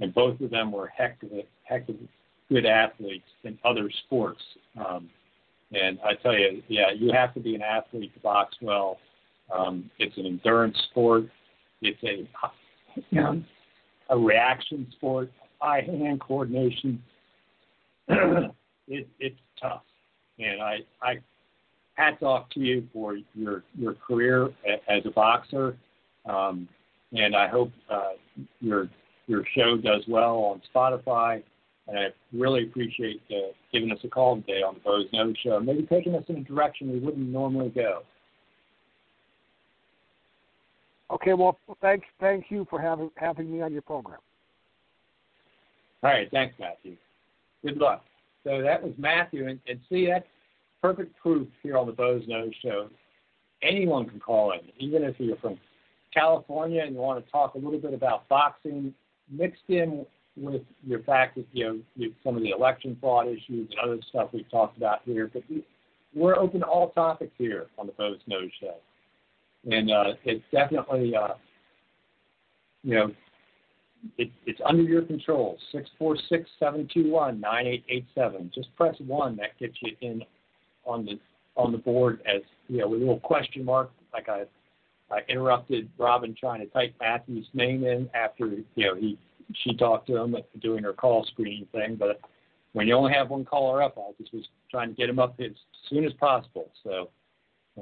and 0.00 0.14
both 0.14 0.40
of 0.40 0.50
them 0.50 0.70
were 0.70 0.86
heck 0.88 1.22
of 1.22 1.30
heck 1.64 1.88
of 1.88 1.96
good 2.48 2.66
athletes 2.66 3.26
in 3.44 3.58
other 3.64 3.90
sports. 4.04 4.40
Um, 4.76 5.10
and 5.72 5.98
I 6.04 6.14
tell 6.14 6.34
you, 6.34 6.62
yeah, 6.68 6.90
you 6.94 7.12
have 7.12 7.34
to 7.34 7.40
be 7.40 7.54
an 7.54 7.62
athlete 7.62 8.12
to 8.14 8.20
box 8.20 8.56
well. 8.60 8.98
Um, 9.52 9.90
it's 9.98 10.16
an 10.18 10.26
endurance 10.26 10.76
sport. 10.90 11.24
It's 11.80 12.02
a 12.04 12.28
you 13.10 13.20
know, 13.20 13.42
a 14.10 14.18
reaction 14.18 14.86
sport, 14.92 15.32
eye 15.60 15.80
hand 15.80 16.20
coordination. 16.20 17.02
it, 18.08 19.08
it's 19.18 19.38
tough 19.60 19.82
and 20.38 20.62
I, 20.62 20.78
I 21.02 21.14
hats 21.94 22.22
off 22.22 22.48
to 22.50 22.60
you 22.60 22.86
for 22.92 23.16
your 23.34 23.62
your 23.78 23.94
career 23.94 24.48
as 24.88 25.02
a 25.04 25.10
boxer, 25.10 25.76
um, 26.26 26.68
and 27.12 27.36
I 27.36 27.48
hope 27.48 27.70
uh, 27.90 28.12
your 28.60 28.88
your 29.26 29.44
show 29.56 29.76
does 29.76 30.02
well 30.08 30.36
on 30.38 30.62
Spotify. 30.74 31.42
And 31.88 31.98
I 31.98 32.06
really 32.32 32.62
appreciate 32.62 33.20
uh, 33.30 33.52
giving 33.72 33.90
us 33.90 33.98
a 34.04 34.08
call 34.08 34.36
today 34.36 34.62
on 34.62 34.74
the 34.74 34.80
Boze 34.80 35.06
Noze 35.12 35.36
Show, 35.42 35.58
maybe 35.58 35.82
taking 35.82 36.14
us 36.14 36.22
in 36.28 36.36
a 36.36 36.44
direction 36.44 36.92
we 36.92 37.00
wouldn't 37.00 37.28
normally 37.28 37.70
go. 37.70 38.02
Okay, 41.10 41.34
well, 41.34 41.58
thanks, 41.80 42.06
thank 42.20 42.46
you 42.50 42.66
for 42.70 42.80
having 42.80 43.10
having 43.16 43.52
me 43.52 43.60
on 43.62 43.72
your 43.72 43.82
program. 43.82 44.20
All 46.02 46.10
right, 46.10 46.28
thanks, 46.30 46.54
Matthew. 46.58 46.96
Good 47.64 47.76
luck. 47.76 48.04
So 48.44 48.60
that 48.62 48.82
was 48.82 48.92
Matthew, 48.98 49.48
and, 49.48 49.60
and 49.68 49.78
see 49.88 50.06
that's 50.06 50.26
perfect 50.80 51.16
proof 51.20 51.46
here 51.62 51.76
on 51.76 51.86
the 51.86 51.92
Boze 51.92 52.24
Noze 52.28 52.52
Show. 52.62 52.88
Anyone 53.62 54.08
can 54.08 54.18
call 54.18 54.52
in, 54.52 54.60
even 54.78 55.04
if 55.04 55.14
you're 55.18 55.36
from 55.36 55.58
California 56.12 56.82
and 56.82 56.94
you 56.94 57.00
want 57.00 57.24
to 57.24 57.30
talk 57.30 57.54
a 57.54 57.58
little 57.58 57.78
bit 57.78 57.94
about 57.94 58.28
boxing, 58.28 58.92
mixed 59.30 59.62
in 59.68 60.04
with 60.36 60.62
your 60.84 61.00
fact 61.00 61.36
that 61.36 61.46
you 61.52 61.84
know 61.98 62.06
some 62.24 62.36
of 62.36 62.42
the 62.42 62.50
election 62.50 62.96
fraud 63.00 63.28
issues 63.28 63.70
and 63.70 63.78
other 63.82 63.98
stuff 64.08 64.30
we've 64.32 64.50
talked 64.50 64.76
about 64.76 65.00
here, 65.04 65.30
but 65.32 65.42
we're 66.14 66.36
open 66.36 66.60
to 66.60 66.66
all 66.66 66.90
topics 66.90 67.32
here 67.38 67.66
on 67.78 67.86
the 67.86 67.92
Boze 67.92 68.20
Noze 68.28 68.50
Show, 68.60 68.74
and 69.70 69.90
uh, 69.90 70.14
it's 70.24 70.44
definitely 70.50 71.14
uh, 71.14 71.34
you 72.82 72.94
know 72.94 73.12
it, 74.18 74.30
it's 74.46 74.60
under 74.64 74.82
your 74.82 75.02
control. 75.02 75.58
Six 75.70 75.88
four 75.98 76.16
six 76.28 76.48
seven 76.58 76.88
two 76.92 77.10
one 77.10 77.40
nine 77.40 77.66
eight 77.66 77.84
eight 77.88 78.06
seven. 78.14 78.50
Just 78.54 78.74
press 78.76 78.96
one. 79.06 79.36
That 79.36 79.58
gets 79.58 79.74
you 79.80 79.96
in 80.00 80.22
on 80.84 81.04
the 81.04 81.18
on 81.56 81.72
the 81.72 81.78
board 81.78 82.20
as 82.26 82.42
you 82.68 82.78
know 82.78 82.88
with 82.88 83.00
a 83.00 83.04
little 83.04 83.20
question 83.20 83.64
mark. 83.64 83.90
Like 84.12 84.28
I 84.28 84.44
I 85.10 85.20
interrupted 85.28 85.88
Robin 85.98 86.34
trying 86.38 86.60
to 86.60 86.66
type 86.66 86.94
Matthew's 87.00 87.46
name 87.54 87.84
in 87.84 88.08
after 88.14 88.46
you 88.46 88.86
know 88.86 88.94
he 88.94 89.18
she 89.62 89.74
talked 89.74 90.06
to 90.08 90.16
him 90.16 90.36
doing 90.60 90.82
her 90.84 90.92
call 90.92 91.24
screening 91.26 91.66
thing. 91.72 91.96
But 91.96 92.20
when 92.72 92.88
you 92.88 92.94
only 92.94 93.12
have 93.12 93.30
one 93.30 93.44
caller 93.44 93.82
up, 93.82 93.98
I 93.98 94.10
just 94.18 94.32
was 94.32 94.44
trying 94.70 94.88
to 94.88 94.94
get 94.94 95.08
him 95.08 95.18
up 95.18 95.38
as 95.40 95.52
soon 95.90 96.04
as 96.04 96.12
possible. 96.14 96.70
So 96.82 97.10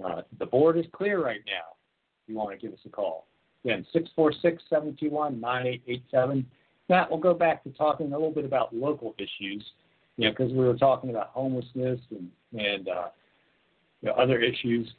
uh, 0.05 0.23
the 0.39 0.47
board 0.47 0.77
is 0.79 0.87
clear 0.93 1.25
right 1.25 1.41
now. 1.47 1.77
If 2.23 2.29
you 2.29 2.37
want 2.37 2.59
to 2.59 2.67
give 2.67 2.73
us 2.73 2.81
a 2.85 2.89
call. 2.89 3.27
Again, 3.65 3.87
646-721-9887. 4.73 6.45
Matt, 6.89 7.11
we'll 7.11 7.21
go 7.21 7.35
back 7.35 7.63
to 7.65 7.71
talking 7.71 8.07
a 8.13 8.17
little 8.17 8.33
bit 8.33 8.45
about 8.45 8.75
local 8.75 9.15
issues, 9.19 9.65
you 10.17 10.25
know, 10.25 10.31
because 10.31 10.51
we 10.51 10.59
were 10.59 10.77
talking 10.77 11.11
about 11.11 11.29
homelessness 11.29 12.01
and, 12.11 12.31
and 12.59 12.89
uh, 12.89 13.09
you 14.01 14.09
know, 14.09 14.15
other 14.15 14.41
issues. 14.41 14.91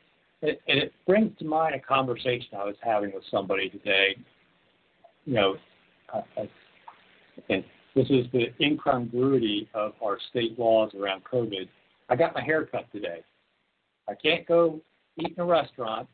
It, 0.41 0.61
and 0.67 0.79
it 0.79 0.93
brings 1.05 1.37
to 1.39 1.45
mind 1.45 1.75
a 1.75 1.79
conversation 1.79 2.49
I 2.57 2.65
was 2.65 2.75
having 2.81 3.11
with 3.13 3.23
somebody 3.29 3.69
today. 3.69 4.15
You 5.25 5.33
know, 5.33 5.55
and 7.49 7.63
this 7.95 8.09
is 8.09 8.25
the 8.31 8.47
incongruity 8.61 9.67
of 9.73 9.93
our 10.03 10.17
state 10.29 10.57
laws 10.57 10.91
around 10.99 11.23
COVID. 11.31 11.67
I 12.09 12.15
got 12.15 12.33
my 12.33 12.43
hair 12.43 12.65
cut 12.65 12.91
today. 12.91 13.21
I 14.07 14.13
can't 14.15 14.47
go 14.47 14.79
eat 15.19 15.33
in 15.35 15.43
a 15.43 15.45
restaurant. 15.45 16.07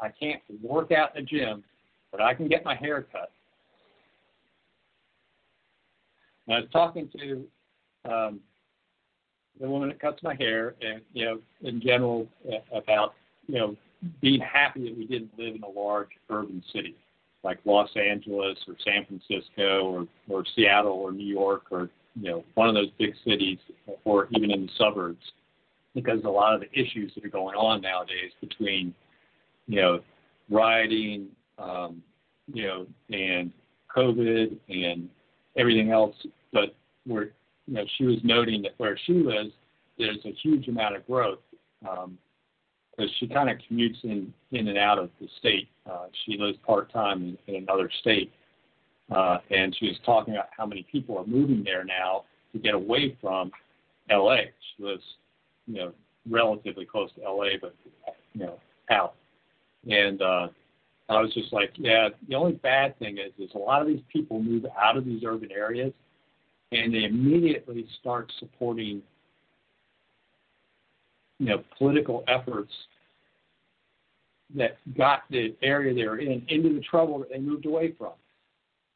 I 0.00 0.08
can't 0.08 0.40
work 0.62 0.90
out 0.90 1.16
in 1.16 1.22
a 1.22 1.26
gym 1.26 1.64
but 2.12 2.20
I 2.20 2.34
can 2.34 2.46
get 2.46 2.64
my 2.64 2.76
hair 2.76 3.06
cut. 3.10 3.32
And 6.46 6.56
I 6.56 6.60
was 6.60 6.68
talking 6.72 7.08
to 7.18 7.44
um, 8.10 8.40
the 9.60 9.68
woman 9.68 9.88
that 9.88 10.00
cuts 10.00 10.22
my 10.22 10.34
hair, 10.34 10.74
and 10.80 11.00
you 11.12 11.24
know, 11.24 11.40
in 11.62 11.80
general, 11.80 12.28
uh, 12.48 12.76
about 12.76 13.14
you 13.48 13.58
know 13.58 13.76
being 14.20 14.40
happy 14.40 14.84
that 14.88 14.96
we 14.96 15.06
didn't 15.06 15.30
live 15.38 15.54
in 15.54 15.62
a 15.62 15.68
large 15.68 16.10
urban 16.30 16.62
city 16.72 16.96
like 17.44 17.58
Los 17.64 17.88
Angeles 17.96 18.58
or 18.68 18.74
San 18.84 19.06
Francisco 19.06 19.84
or 19.84 20.06
or 20.28 20.44
Seattle 20.54 20.92
or 20.92 21.12
New 21.12 21.26
York 21.26 21.64
or 21.70 21.90
you 22.14 22.30
know 22.30 22.44
one 22.54 22.68
of 22.68 22.74
those 22.74 22.90
big 22.98 23.14
cities 23.24 23.58
or 24.04 24.28
even 24.32 24.50
in 24.50 24.62
the 24.62 24.72
suburbs 24.78 25.22
because 25.94 26.22
a 26.24 26.28
lot 26.28 26.54
of 26.54 26.60
the 26.60 26.70
issues 26.78 27.12
that 27.14 27.24
are 27.24 27.30
going 27.30 27.56
on 27.56 27.80
nowadays 27.80 28.32
between 28.40 28.94
you 29.66 29.80
know 29.80 30.00
rioting 30.50 31.28
um, 31.58 32.02
you 32.52 32.66
know, 32.66 32.86
and 33.10 33.52
COVID 33.94 34.56
and 34.68 35.08
everything 35.56 35.90
else. 35.90 36.14
But 36.52 36.74
where, 37.06 37.30
you 37.66 37.74
know, 37.74 37.84
she 37.96 38.04
was 38.04 38.18
noting 38.22 38.62
that 38.62 38.72
where 38.78 38.98
she 39.06 39.14
lives, 39.14 39.50
there's 39.98 40.18
a 40.24 40.32
huge 40.42 40.68
amount 40.68 40.96
of 40.96 41.06
growth 41.06 41.38
because 41.80 42.06
um, 42.98 43.10
she 43.18 43.26
kind 43.28 43.50
of 43.50 43.58
commutes 43.58 44.02
in 44.04 44.32
in 44.52 44.68
and 44.68 44.78
out 44.78 44.98
of 44.98 45.10
the 45.20 45.28
state. 45.38 45.68
Uh, 45.90 46.06
she 46.24 46.36
lives 46.38 46.58
part 46.66 46.92
time 46.92 47.36
in, 47.46 47.54
in 47.54 47.62
another 47.62 47.90
state, 48.00 48.32
uh, 49.14 49.38
and 49.50 49.76
she 49.78 49.86
was 49.86 49.96
talking 50.04 50.34
about 50.34 50.48
how 50.56 50.66
many 50.66 50.86
people 50.90 51.18
are 51.18 51.26
moving 51.26 51.62
there 51.64 51.84
now 51.84 52.24
to 52.52 52.58
get 52.58 52.74
away 52.74 53.16
from 53.20 53.50
L.A. 54.10 54.50
She 54.76 54.84
lives, 54.84 55.02
you 55.66 55.76
know, 55.76 55.92
relatively 56.28 56.84
close 56.84 57.10
to 57.16 57.24
L.A., 57.24 57.58
but 57.60 57.74
you 58.34 58.46
know, 58.46 58.58
out. 58.90 59.14
And 59.90 60.22
uh, 60.22 60.48
I 61.16 61.20
was 61.20 61.32
just 61.34 61.52
like, 61.52 61.72
yeah. 61.76 62.08
The 62.28 62.34
only 62.34 62.52
bad 62.52 62.98
thing 62.98 63.18
is, 63.18 63.32
is 63.38 63.54
a 63.54 63.58
lot 63.58 63.82
of 63.82 63.88
these 63.88 64.02
people 64.12 64.42
move 64.42 64.64
out 64.80 64.96
of 64.96 65.04
these 65.04 65.22
urban 65.24 65.50
areas, 65.52 65.92
and 66.70 66.94
they 66.94 67.04
immediately 67.04 67.86
start 68.00 68.32
supporting, 68.38 69.02
you 71.38 71.46
know, 71.46 71.62
political 71.78 72.24
efforts 72.28 72.72
that 74.54 74.76
got 74.96 75.22
the 75.30 75.54
area 75.62 75.94
they're 75.94 76.18
in 76.18 76.44
into 76.48 76.74
the 76.74 76.80
trouble 76.80 77.18
that 77.18 77.30
they 77.30 77.38
moved 77.38 77.66
away 77.66 77.92
from. 77.96 78.12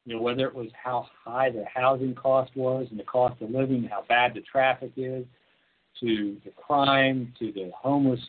You 0.04 0.14
know, 0.14 0.22
whether 0.22 0.46
it 0.46 0.54
was 0.54 0.68
how 0.82 1.08
high 1.24 1.50
the 1.50 1.64
housing 1.72 2.14
cost 2.14 2.52
was 2.54 2.86
and 2.90 3.00
the 3.00 3.04
cost 3.04 3.42
of 3.42 3.50
living, 3.50 3.88
how 3.90 4.04
bad 4.08 4.34
the 4.34 4.40
traffic 4.40 4.92
is, 4.96 5.24
to 6.00 6.36
the 6.44 6.50
crime, 6.50 7.32
to 7.38 7.52
the 7.52 7.70
homeless, 7.74 8.20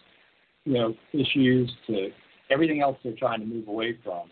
you 0.66 0.74
know, 0.74 0.96
issues, 1.14 1.72
to 1.86 2.10
everything 2.50 2.82
else 2.82 2.98
they're 3.04 3.14
trying 3.14 3.40
to 3.40 3.46
move 3.46 3.68
away 3.68 3.98
from. 4.04 4.30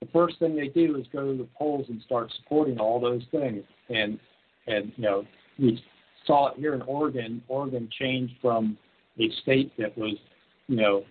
The 0.00 0.08
first 0.12 0.38
thing 0.38 0.54
they 0.54 0.68
do 0.68 0.96
is 0.96 1.06
go 1.12 1.32
to 1.32 1.38
the 1.38 1.48
polls 1.58 1.86
and 1.88 2.00
start 2.02 2.32
supporting 2.42 2.78
all 2.78 3.00
those 3.00 3.22
things. 3.30 3.64
And 3.88 4.18
and 4.66 4.92
you 4.96 5.04
know 5.04 5.24
we 5.58 5.82
saw 6.26 6.48
it 6.48 6.58
here 6.58 6.74
in 6.74 6.82
Oregon. 6.82 7.42
Oregon 7.48 7.88
changed 7.98 8.34
from 8.40 8.76
a 9.18 9.30
state 9.42 9.72
that 9.78 9.96
was 9.96 10.14
you 10.68 10.76
know 10.76 11.04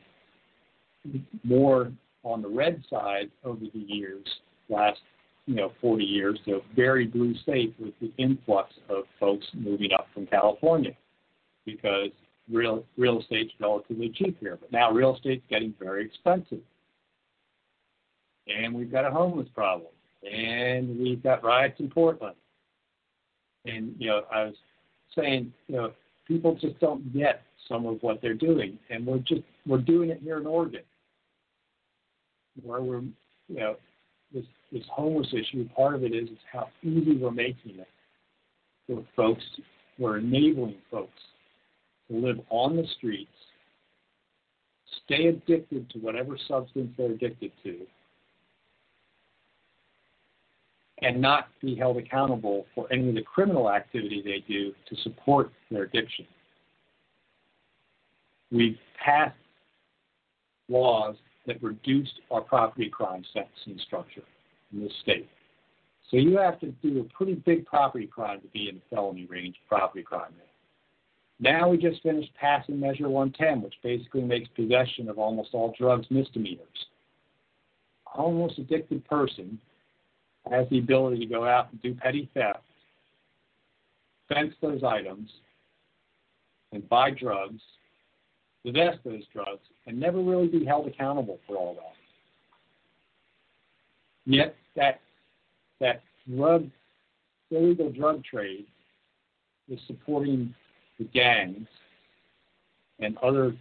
more 1.43 1.91
on 2.24 2.41
the 2.41 2.48
red 2.48 2.84
side 2.89 3.30
over 3.43 3.66
the 3.74 3.80
years, 3.80 4.26
last 4.70 5.00
you 5.45 5.56
know 5.56 5.72
40 5.82 6.04
years, 6.04 6.39
to 6.45 6.56
a 6.56 6.62
very 6.76 7.06
blue 7.06 7.36
state 7.38 7.76
with 7.80 7.93
the 8.00 8.12
influx 8.18 8.74
of 8.89 9.04
folks 9.20 9.45
moving 9.54 9.91
up 9.93 10.08
from 10.14 10.28
California 10.28 10.91
because 11.66 12.12
real 12.52 12.86
real 12.98 13.20
estate's 13.20 13.52
relatively 13.60 14.10
cheap 14.10 14.38
here, 14.39 14.58
but 14.60 14.72
now 14.72 14.91
real 14.91 15.16
estate's 15.16 15.43
getting 15.50 15.74
very 15.80 16.06
expensive. 16.06 16.62
And 18.48 18.74
we've 18.74 18.91
got 18.91 19.06
a 19.06 19.12
homeless 19.12 19.48
problem. 19.54 19.91
And 20.24 21.00
we've 21.00 21.22
got 21.22 21.43
riots 21.43 21.80
in 21.80 21.89
Portland. 21.89 22.36
And 23.66 23.95
you 24.00 24.08
know, 24.08 24.22
I 24.34 24.45
was 24.45 24.56
saying, 25.16 25.54
you 25.68 25.76
know, 25.76 25.91
people 26.28 26.58
just 26.60 26.80
don't 26.80 27.14
get 27.14 27.41
some 27.68 27.86
of 27.86 28.02
what 28.02 28.22
they're 28.22 28.34
doing. 28.34 28.80
And 28.89 29.06
we're 29.06 29.20
just 29.20 29.41
we're 29.66 29.80
doing 29.80 30.10
it 30.10 30.22
here 30.22 30.38
in 30.38 30.48
Oregon. 30.48 30.82
Where 32.64 32.82
we're 32.82 33.02
you 33.02 33.60
know, 33.60 33.76
this 34.34 34.45
this 34.72 34.84
homeless 34.91 35.28
issue, 35.34 35.68
part 35.76 35.95
of 35.95 36.04
it 36.04 36.14
is 36.14 36.30
is 36.30 36.38
how 36.52 36.70
easy 36.82 37.18
we're 37.18 37.32
making 37.32 37.80
it 37.80 37.88
for 38.88 39.04
folks. 39.16 39.43
We're 40.00 40.20
enabling 40.20 40.76
folks 40.89 41.20
live 42.10 42.39
on 42.49 42.76
the 42.76 42.86
streets, 42.97 43.32
stay 45.05 45.28
addicted 45.28 45.89
to 45.89 45.99
whatever 45.99 46.38
substance 46.47 46.91
they're 46.97 47.12
addicted 47.12 47.51
to, 47.64 47.78
and 51.01 51.22
not 51.22 51.49
be 51.62 51.76
held 51.76 51.97
accountable 51.97 52.66
for 52.74 52.91
any 52.91 53.10
of 53.10 53.16
the 53.16 53.22
criminal 53.22 53.70
activity 53.70 54.22
they 54.24 54.43
do 54.51 54.74
to 54.89 54.95
support 55.03 55.51
their 55.70 55.84
addiction. 55.84 56.26
We've 58.51 58.78
passed 59.03 59.36
laws 60.70 61.16
that 61.45 61.62
reduced 61.62 62.20
our 62.32 62.41
property 62.41 62.89
crime 62.89 63.24
sentencing 63.34 63.84
structure 63.86 64.24
in 64.74 64.82
this 64.82 64.91
state. 65.01 65.30
So 66.10 66.18
you 66.18 66.38
have 66.38 66.60
to 66.62 66.68
do 66.82 67.01
a 67.01 67.14
pretty 67.16 67.36
big 67.36 67.66
property 67.66 68.08
crime 68.08 68.41
to 68.41 68.47
be 68.47 68.70
in 68.70 68.76
the 68.76 68.95
felony 68.95 69.26
range 69.26 69.55
of 69.62 69.68
property 69.68 70.03
crime. 70.03 70.32
Now 71.40 71.70
we 71.70 71.78
just 71.78 72.02
finished 72.02 72.32
passing 72.40 72.80
Measure 72.80 73.10
110, 73.10 73.62
which 73.62 73.76
basically 73.84 74.22
makes 74.22 74.50
possession 74.56 75.10
of 75.10 75.20
almost 75.20 75.50
all 75.54 75.74
drugs 75.78 76.08
misdemeanors. 76.10 76.68
Almost 78.16 78.58
addicted 78.58 79.06
person 79.06 79.60
has 80.50 80.68
the 80.70 80.80
ability 80.80 81.20
to 81.20 81.26
go 81.26 81.46
out 81.46 81.72
and 81.72 81.82
do 81.82 81.94
petty 81.94 82.30
theft, 82.34 82.64
fence 84.30 84.54
those 84.62 84.84
items, 84.84 85.30
and 86.72 86.88
buy 86.90 87.12
drugs, 87.12 87.62
possess 88.66 88.96
those 89.06 89.24
drugs, 89.32 89.62
and 89.86 90.00
never 90.00 90.20
really 90.20 90.48
be 90.48 90.66
held 90.66 90.88
accountable 90.88 91.40
for 91.46 91.56
all 91.56 91.76
that. 91.76 91.94
Yet 94.26 94.56
that 94.76 95.00
that 95.80 96.02
drug 96.28 96.70
illegal 97.52 97.92
drug 97.92 98.24
trade 98.26 98.66
is 99.70 99.80
supporting 99.88 100.54
the 101.00 101.06
gangs 101.06 101.68
and 103.00 103.18
other, 103.20 103.56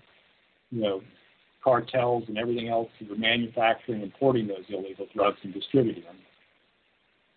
you 0.70 0.82
know, 0.82 1.00
cartels 1.62 2.24
and 2.28 2.38
everything 2.38 2.68
else 2.68 2.88
that 3.00 3.10
are 3.10 3.16
manufacturing 3.16 4.02
and 4.02 4.12
importing 4.12 4.46
those 4.46 4.64
illegal 4.68 5.06
drugs 5.14 5.38
and 5.42 5.52
distributing 5.52 6.04
them. 6.04 6.16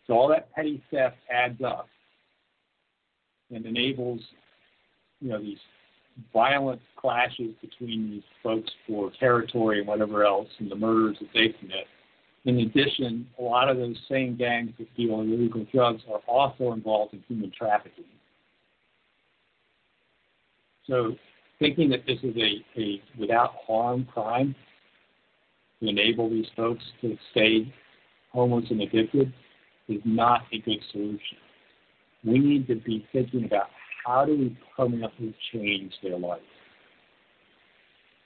So 0.08 0.14
all 0.14 0.28
that 0.30 0.52
petty 0.54 0.82
theft 0.92 1.18
adds 1.32 1.62
up 1.64 1.88
and 3.54 3.66
enables, 3.66 4.22
you 5.20 5.30
know, 5.30 5.42
these 5.42 5.58
violent 6.34 6.82
clashes 6.96 7.54
between 7.62 8.12
these 8.12 8.24
folks 8.44 8.70
for 8.88 9.12
territory 9.20 9.80
and 9.80 9.88
whatever 9.88 10.26
else, 10.26 10.48
and 10.60 10.70
the 10.70 10.76
murders 10.76 11.18
that 11.20 11.30
they 11.34 11.50
commit. 11.60 11.86
In 12.46 12.60
addition, 12.60 13.28
a 13.38 13.42
lot 13.42 13.70
of 13.70 13.78
those 13.78 13.98
same 14.10 14.36
gangs 14.36 14.72
that 14.80 14.96
deal 14.96 15.22
illegal 15.22 15.66
drugs 15.74 16.02
are 16.12 16.22
also 16.28 16.72
involved 16.74 17.14
in 17.14 17.24
human 17.28 17.52
trafficking. 17.52 18.06
So, 20.88 21.16
thinking 21.60 21.90
that 21.90 22.06
this 22.08 22.20
is 22.24 22.36
a, 22.38 22.80
a 22.80 23.02
without 23.20 23.52
harm 23.68 24.08
crime 24.12 24.56
to 25.82 25.90
enable 25.90 26.30
these 26.30 26.48
folks 26.56 26.84
to 27.02 27.18
stay 27.32 27.74
homeless 28.32 28.66
and 28.70 28.82
addicted 28.82 29.34
is 29.88 30.02
not 30.06 30.42
a 30.54 30.60
good 30.60 30.80
solution. 30.92 31.38
We 32.24 32.40
need 32.40 32.68
to 32.68 32.76
be 32.76 33.06
thinking 33.12 33.46
about 33.46 33.68
how 34.06 34.26
do 34.26 34.38
we 34.38 34.58
permanently 34.76 35.36
change 35.52 35.94
their 36.04 36.18
life? 36.18 36.42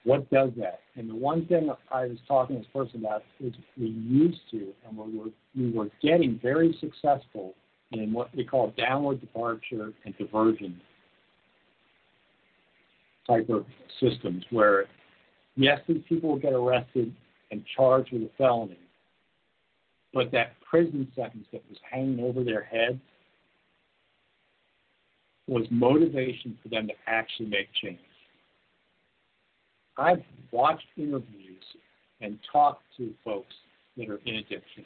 What 0.03 0.29
does 0.29 0.51
that? 0.57 0.81
And 0.95 1.09
the 1.09 1.15
one 1.15 1.45
thing 1.47 1.69
I 1.91 2.07
was 2.07 2.17
talking 2.27 2.57
to 2.57 2.61
this 2.61 2.71
person 2.73 3.05
about 3.05 3.23
is 3.39 3.53
we 3.77 3.87
used 3.87 4.41
to, 4.51 4.73
and 4.87 4.97
we 4.97 5.17
were, 5.17 5.29
we 5.55 5.71
were 5.71 5.89
getting 6.01 6.39
very 6.41 6.77
successful 6.81 7.53
in 7.91 8.11
what 8.11 8.35
we 8.35 8.43
call 8.43 8.73
downward 8.77 9.21
departure 9.21 9.93
and 10.05 10.17
diversion 10.17 10.81
type 13.27 13.49
of 13.49 13.65
systems 13.99 14.43
where, 14.49 14.85
yes, 15.55 15.79
these 15.87 16.01
people 16.07 16.29
will 16.29 16.39
get 16.39 16.53
arrested 16.53 17.13
and 17.51 17.63
charged 17.75 18.11
with 18.11 18.23
a 18.23 18.29
felony, 18.37 18.77
but 20.13 20.31
that 20.31 20.53
prison 20.69 21.07
sentence 21.15 21.45
that 21.51 21.61
was 21.69 21.77
hanging 21.89 22.19
over 22.23 22.43
their 22.43 22.63
heads 22.63 22.99
was 25.47 25.65
motivation 25.69 26.57
for 26.61 26.69
them 26.69 26.87
to 26.87 26.93
actually 27.07 27.47
make 27.47 27.67
change. 27.81 27.99
I've 29.97 30.23
watched 30.51 30.85
interviews 30.97 31.63
and 32.21 32.39
talked 32.51 32.83
to 32.97 33.13
folks 33.23 33.53
that 33.97 34.09
are 34.09 34.19
in 34.25 34.35
addiction. 34.35 34.85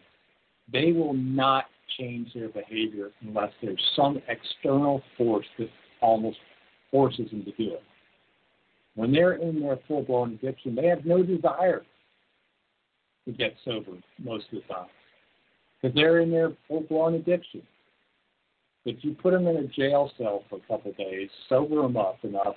They 0.71 0.91
will 0.91 1.13
not 1.13 1.65
change 1.97 2.33
their 2.33 2.49
behavior 2.49 3.11
unless 3.21 3.51
there's 3.61 3.81
some 3.95 4.21
external 4.27 5.01
force 5.17 5.45
that 5.59 5.69
almost 6.01 6.37
forces 6.91 7.29
them 7.31 7.45
to 7.45 7.51
do 7.51 7.73
it. 7.73 7.83
When 8.97 9.11
they're 9.11 9.33
in 9.33 9.61
their 9.61 9.77
full 9.87 10.01
blown 10.01 10.33
addiction, 10.33 10.73
they 10.73 10.87
have 10.87 11.05
no 11.05 11.21
desire 11.21 11.83
to 13.25 13.31
get 13.31 13.53
sober 13.63 13.91
most 14.17 14.45
of 14.51 14.59
the 14.67 14.73
time 14.73 14.87
because 15.79 15.95
they're 15.95 16.21
in 16.21 16.31
their 16.31 16.53
full 16.67 16.81
blown 16.81 17.13
addiction. 17.13 17.61
If 18.85 19.03
you 19.03 19.13
put 19.13 19.33
them 19.33 19.45
in 19.45 19.55
a 19.55 19.67
jail 19.67 20.11
cell 20.17 20.45
for 20.49 20.55
a 20.55 20.61
couple 20.61 20.89
of 20.89 20.97
days, 20.97 21.29
sober 21.47 21.83
them 21.83 21.95
up 21.95 22.17
enough, 22.23 22.55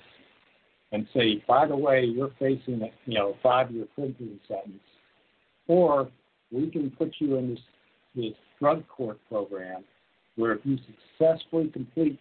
and 0.91 1.05
say, 1.13 1.43
by 1.47 1.67
the 1.67 1.77
way, 1.77 2.05
you're 2.05 2.31
facing 2.39 2.81
a 2.81 2.89
you 3.05 3.19
know 3.19 3.35
five 3.43 3.69
year 3.69 3.85
prison 3.93 4.39
sentence, 4.47 4.81
or 5.67 6.09
we 6.51 6.71
can 6.71 6.89
put 6.89 7.13
you 7.19 7.35
in 7.35 7.51
this 7.51 7.59
this 8.15 8.33
drug 8.59 8.83
court 8.87 9.19
program 9.29 9.83
where 10.37 10.53
if 10.53 10.61
you 10.63 10.79
successfully 11.19 11.67
complete 11.67 12.19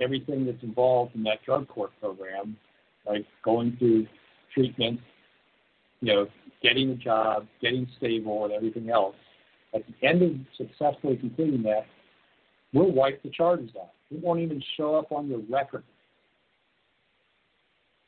everything 0.00 0.46
that's 0.46 0.62
involved 0.62 1.14
in 1.14 1.22
that 1.24 1.44
drug 1.44 1.68
court 1.68 1.90
program, 2.00 2.56
like 3.06 3.24
going 3.44 3.76
through 3.78 4.06
treatment, 4.54 5.00
you 6.00 6.12
know, 6.12 6.26
getting 6.62 6.90
a 6.90 6.94
job, 6.94 7.46
getting 7.60 7.86
stable, 7.96 8.44
and 8.44 8.52
everything 8.52 8.90
else, 8.90 9.14
at 9.74 9.82
the 9.86 10.06
end 10.06 10.22
of 10.22 10.32
successfully 10.56 11.16
completing 11.16 11.62
that, 11.62 11.86
we'll 12.72 12.90
wipe 12.90 13.22
the 13.22 13.30
charges 13.30 13.70
out. 13.80 13.90
It 14.10 14.22
won't 14.22 14.40
even 14.40 14.62
show 14.76 14.96
up 14.96 15.12
on 15.12 15.28
your 15.28 15.40
record. 15.48 15.84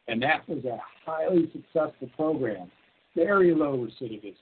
And 0.09 0.21
that 0.23 0.49
was 0.49 0.65
a 0.65 0.79
highly 1.07 1.51
successful 1.53 2.09
program, 2.17 2.71
very 3.15 3.55
low 3.55 3.79
recidivism. 3.79 4.35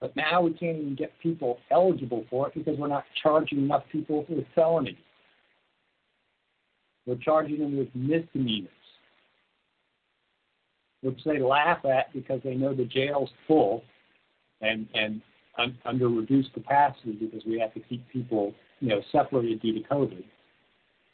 But 0.00 0.14
now 0.16 0.42
we 0.42 0.52
can't 0.52 0.78
even 0.78 0.94
get 0.94 1.12
people 1.22 1.58
eligible 1.70 2.24
for 2.30 2.48
it 2.48 2.54
because 2.54 2.78
we're 2.78 2.88
not 2.88 3.04
charging 3.22 3.58
enough 3.58 3.84
people 3.90 4.24
with 4.28 4.44
felonies. 4.54 4.96
We're 7.06 7.16
charging 7.16 7.60
them 7.60 7.76
with 7.78 7.88
misdemeanors, 7.94 8.70
which 11.02 11.20
they 11.24 11.38
laugh 11.38 11.84
at 11.84 12.12
because 12.12 12.40
they 12.42 12.54
know 12.54 12.74
the 12.74 12.84
jail's 12.84 13.30
full 13.46 13.82
and, 14.60 14.88
and 14.94 15.20
un, 15.58 15.76
under 15.84 16.08
reduced 16.08 16.52
capacity 16.52 17.12
because 17.12 17.42
we 17.46 17.58
have 17.58 17.72
to 17.74 17.80
keep 17.80 18.06
people 18.08 18.54
you 18.80 18.88
know, 18.88 19.00
separated 19.12 19.60
due 19.60 19.74
to 19.74 19.88
COVID. 19.88 20.24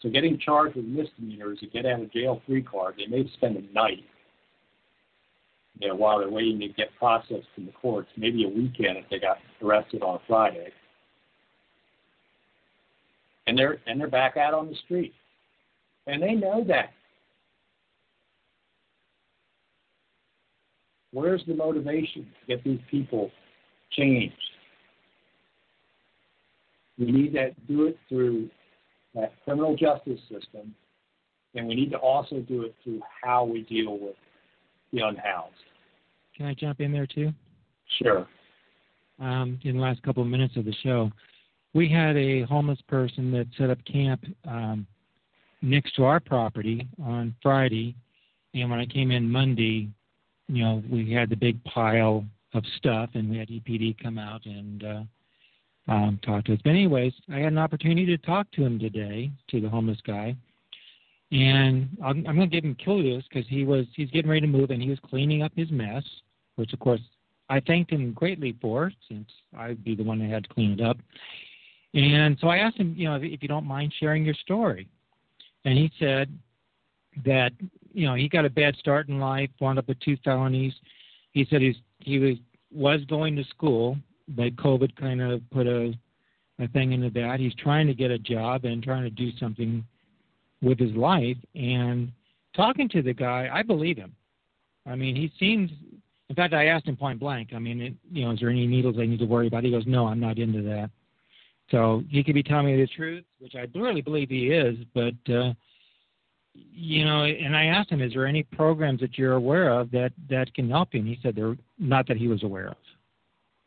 So 0.01 0.11
getting 0.11 0.39
charged 0.39 0.77
with 0.77 0.85
misdemeanors, 0.85 1.59
you 1.61 1.71
get 1.71 1.87
out 1.87 2.01
of 2.01 2.13
jail 2.13 2.43
free 2.47 2.63
card, 2.63 2.97
they 2.99 3.07
may 3.07 3.29
spend 3.35 3.57
a 3.57 3.73
night, 3.73 4.05
you 5.81 5.89
know, 5.89 5.95
while 5.95 6.19
they're 6.19 6.31
waiting 6.31 6.61
to 6.61 6.69
get 6.69 6.89
processed 6.99 7.49
in 7.57 7.67
the 7.67 7.73
courts, 7.73 8.09
maybe 8.17 8.45
a 8.45 8.49
weekend 8.49 8.99
if 8.99 9.05
they 9.11 9.19
got 9.19 9.39
arrested 9.63 10.03
on 10.03 10.21
Friday. 10.27 10.69
And 13.47 13.59
they're 13.59 13.79
and 13.87 14.01
they're 14.01 14.09
back 14.09 14.37
out 14.37 14.55
on 14.55 14.69
the 14.69 14.77
street. 14.85 15.13
And 16.07 16.23
they 16.23 16.33
know 16.33 16.65
that. 16.69 16.91
Where's 21.15 21.43
the 21.47 21.55
motivation 21.55 22.23
to 22.25 22.47
get 22.49 22.65
these 22.65 22.81
people 22.91 23.31
changed? 23.93 24.35
We 26.99 27.13
need 27.13 27.35
to 27.35 27.53
do 27.69 27.87
it 27.87 27.97
through 28.09 28.51
that 29.15 29.33
criminal 29.45 29.77
justice 29.77 30.19
system, 30.23 30.75
and 31.55 31.69
we 31.69 31.77
need 31.77 31.93
to 31.93 31.99
also 31.99 32.41
do 32.41 32.63
it 32.63 32.75
through 32.83 33.01
how 33.23 33.45
we 33.45 33.63
deal 33.63 33.97
with 33.97 34.17
the 34.93 35.07
unhoused. 35.07 35.55
Can 36.37 36.47
I 36.47 36.55
jump 36.55 36.81
in 36.81 36.91
there 36.91 37.07
too? 37.07 37.33
Sure. 38.03 38.27
Um, 39.21 39.61
in 39.63 39.77
the 39.77 39.83
last 39.83 40.03
couple 40.03 40.25
of 40.25 40.29
minutes 40.29 40.57
of 40.57 40.65
the 40.65 40.75
show, 40.83 41.13
we 41.75 41.89
had 41.89 42.17
a 42.17 42.43
homeless 42.43 42.81
person 42.89 43.31
that 43.31 43.47
set 43.57 43.71
up 43.71 43.79
camp 43.85 44.25
um, 44.49 44.85
next 45.63 45.95
to 45.95 46.05
our 46.05 46.19
property 46.19 46.89
on 47.05 47.37
Friday, 47.41 47.95
and 48.53 48.69
when 48.69 48.81
I 48.81 48.87
came 48.87 49.13
in 49.13 49.31
Monday, 49.31 49.91
you 50.49 50.65
know, 50.65 50.83
we 50.91 51.13
had 51.13 51.31
the 51.31 51.37
big 51.37 51.63
pile 51.65 52.25
of 52.53 52.65
stuff, 52.77 53.11
and 53.15 53.31
we 53.31 53.39
had 53.39 53.49
EPD 53.49 54.03
come 54.03 54.19
out 54.19 54.45
and 54.47 54.85
uh, 54.85 55.03
um, 55.93 56.21
talk 56.25 56.45
to 56.45 56.55
us. 56.55 56.61
But 56.63 56.71
anyways, 56.71 57.13
I 57.33 57.39
had 57.39 57.53
an 57.53 57.59
opportunity 57.59 58.07
to 58.07 58.19
talk 58.19 58.51
to 58.53 58.65
him 58.65 58.79
today, 58.79 59.31
to 59.51 59.61
the 59.61 59.69
homeless 59.69 59.99
guy, 60.07 60.37
and 61.35 61.89
I'm, 62.03 62.25
I'm 62.27 62.37
going 62.37 62.49
to 62.49 62.55
give 62.55 62.65
him 62.65 62.77
kudos 62.85 63.25
because 63.29 63.49
he 63.49 63.65
was 63.65 63.87
he's 63.95 64.11
getting 64.11 64.31
ready 64.31 64.43
to 64.43 64.47
move 64.47 64.71
and 64.71 64.81
he 64.81 64.91
was 64.91 64.99
cleaning 65.09 65.43
up 65.43 65.53
his 65.57 65.71
mess, 65.71 66.05
which 66.57 66.73
of 66.73 66.79
course 66.79 67.01
I 67.49 67.61
thanked 67.61 67.91
him 67.91 68.13
greatly 68.13 68.57
for 68.61 68.93
since 69.09 69.29
I'd 69.57 69.83
be 69.85 69.95
the 69.95 70.05
one 70.05 70.19
that 70.21 70.31
had 70.31 70.45
to 70.45 70.49
clean 70.51 70.73
it 70.73 70.81
up. 70.81 70.97
And 71.93 72.37
so 72.41 72.49
I 72.49 72.59
asked 72.59 72.77
him, 72.77 72.95
you 72.97 73.09
know, 73.09 73.17
if, 73.17 73.23
if 73.23 73.43
you 73.43 73.49
don't 73.49 73.67
mind 73.67 73.93
sharing 73.99 74.25
your 74.25 74.35
story, 74.35 74.89
and 75.65 75.77
he 75.77 75.91
said 75.99 76.29
that 77.25 77.53
you 77.95 78.07
know 78.07 78.15
he 78.15 78.29
got 78.29 78.45
a 78.45 78.51
bad 78.51 78.77
start 78.77 79.09
in 79.09 79.19
life, 79.19 79.51
wound 79.61 79.79
up 79.79 79.89
with 79.89 79.99
two 80.01 80.17
felonies. 80.25 80.75
He 81.33 81.47
said 81.49 81.63
he's 81.63 81.77
he 82.01 82.19
was 82.19 82.37
was 82.71 83.05
going 83.07 83.37
to 83.37 83.45
school 83.45 83.97
but 84.29 84.57
COVID 84.57 84.95
kind 84.97 85.21
of 85.21 85.43
put 85.51 85.67
a 85.67 85.93
a 86.61 86.69
thing 86.69 86.93
into 86.93 87.11
that. 87.11 87.41
He's 87.41 87.55
trying 87.57 87.89
to 87.89 87.95
get 87.95 88.13
a 88.13 88.19
job 88.19 88.65
and 88.65 88.83
trying 88.83 89.03
to 89.03 89.11
do 89.11 89.37
something 89.39 89.85
with 90.63 90.79
his 90.79 90.93
life. 90.95 91.37
And 91.57 92.13
talking 92.55 92.89
to 92.91 93.03
the 93.03 93.13
guy, 93.13 93.49
I 93.53 93.63
believe 93.63 93.97
him. 93.97 94.15
I 94.87 94.95
mean, 94.95 95.17
he 95.17 95.33
seems. 95.39 95.71
In 96.31 96.37
fact, 96.37 96.55
I 96.55 96.67
asked 96.67 96.87
him 96.87 96.97
point 96.97 97.21
blank. 97.21 97.51
I 97.55 97.59
mean, 97.59 97.81
it, 97.83 97.95
you 98.11 98.25
know, 98.25 98.31
is 98.31 98.41
there 98.41 98.51
any 98.51 98.67
needles 98.67 98.97
I 98.99 99.05
need 99.05 99.19
to 99.19 99.27
worry 99.27 99.49
about? 99.49 99.65
He 99.65 99.71
goes, 99.71 99.85
No, 99.87 100.07
I'm 100.07 100.21
not 100.21 100.39
into 100.39 100.63
that. 100.63 100.91
So 101.71 102.03
he 102.09 102.23
could 102.23 102.35
be 102.35 102.43
telling 102.43 102.67
me 102.67 102.81
the 102.81 102.87
truth, 102.87 103.25
which 103.41 103.55
I 103.57 103.67
really 103.75 104.01
believe 104.01 104.31
he 104.31 104.51
is. 104.51 104.77
But 104.95 105.15
uh, 105.33 105.55
you 106.55 107.05
know, 107.05 107.25
and 107.25 107.57
I 107.57 107.67
asked 107.67 107.91
him, 107.91 108.01
is 108.01 108.13
there 108.13 108.27
any 108.27 108.43
programs 108.43 109.01
that 109.01 109.19
you're 109.19 109.35
aware 109.35 109.71
of 109.71 109.91
that 109.91 110.13
that 110.31 110.53
can 110.55 110.71
help 110.71 110.91
you? 110.93 111.01
And 111.01 111.09
he 111.09 111.19
said 111.23 111.35
there, 111.35 111.57
not 111.79 112.07
that 112.09 112.17
he 112.17 112.29
was 112.29 112.43
aware 112.43 112.69
of. 112.69 112.77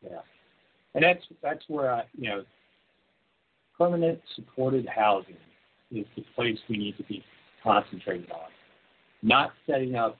Yeah 0.01 0.19
and 0.97 1.03
that's 1.03 1.23
that's 1.43 1.63
where 1.67 1.91
I, 1.91 2.03
you 2.17 2.27
know, 2.27 2.43
permanent 3.77 4.19
supported 4.35 4.87
housing 4.87 5.37
is 5.91 6.07
the 6.15 6.25
place 6.35 6.57
we 6.67 6.77
need 6.77 6.97
to 6.97 7.03
be 7.03 7.23
concentrated 7.63 8.31
on, 8.31 8.49
not 9.21 9.51
setting 9.67 9.95
up 9.95 10.17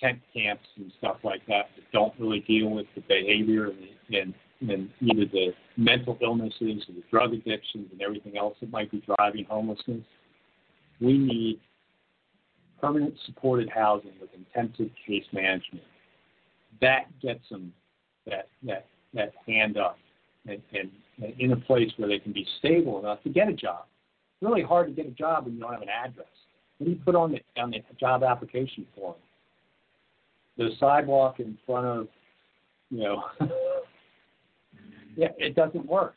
tent 0.00 0.18
camps 0.34 0.66
and 0.76 0.92
stuff 0.98 1.18
like 1.22 1.46
that 1.46 1.68
that 1.76 1.84
don't 1.92 2.12
really 2.18 2.40
deal 2.40 2.68
with 2.70 2.86
the 2.96 3.00
behavior 3.02 3.66
and, 3.66 3.78
and, 4.12 4.34
and 4.68 4.90
either 5.00 5.24
the 5.32 5.54
mental 5.76 6.18
illnesses 6.20 6.82
or 6.88 6.94
the 6.94 7.04
drug 7.08 7.32
addictions 7.32 7.86
and 7.92 8.02
everything 8.02 8.36
else 8.36 8.56
that 8.60 8.72
might 8.72 8.90
be 8.90 9.04
driving 9.16 9.44
homelessness. 9.48 10.02
We 11.00 11.16
need 11.16 11.60
permanent 12.82 13.14
supported 13.26 13.70
housing 13.70 14.10
with 14.20 14.30
intensive 14.34 14.90
case 15.06 15.24
management. 15.32 15.84
That 16.80 17.04
gets 17.22 17.48
them 17.48 17.72
that 18.26 18.48
that 18.64 18.86
that 19.14 19.32
hand 19.46 19.76
up 19.78 19.98
and, 20.46 20.60
and, 20.74 20.90
and 21.22 21.40
in 21.40 21.52
a 21.52 21.56
place 21.56 21.90
where 21.96 22.08
they 22.08 22.18
can 22.18 22.32
be 22.32 22.46
stable 22.58 22.98
enough 22.98 23.22
to 23.22 23.30
get 23.30 23.48
a 23.48 23.52
job. 23.52 23.84
It's 24.34 24.48
really 24.48 24.62
hard 24.62 24.88
to 24.88 24.92
get 24.92 25.06
a 25.06 25.14
job 25.14 25.44
when 25.44 25.54
you 25.54 25.60
don't 25.60 25.72
have 25.72 25.82
an 25.82 25.88
address. 25.88 26.26
What 26.78 26.86
do 26.86 26.90
you 26.90 26.98
put 27.04 27.14
on 27.14 27.32
the 27.32 27.60
on 27.60 27.70
the 27.70 27.78
job 28.00 28.24
application 28.24 28.86
form? 28.96 29.14
The 30.58 30.70
sidewalk 30.80 31.38
in 31.38 31.56
front 31.64 31.86
of, 31.86 32.08
you 32.90 33.04
know, 33.04 33.22
yeah, 35.16 35.28
it 35.38 35.54
doesn't 35.54 35.86
work. 35.86 36.16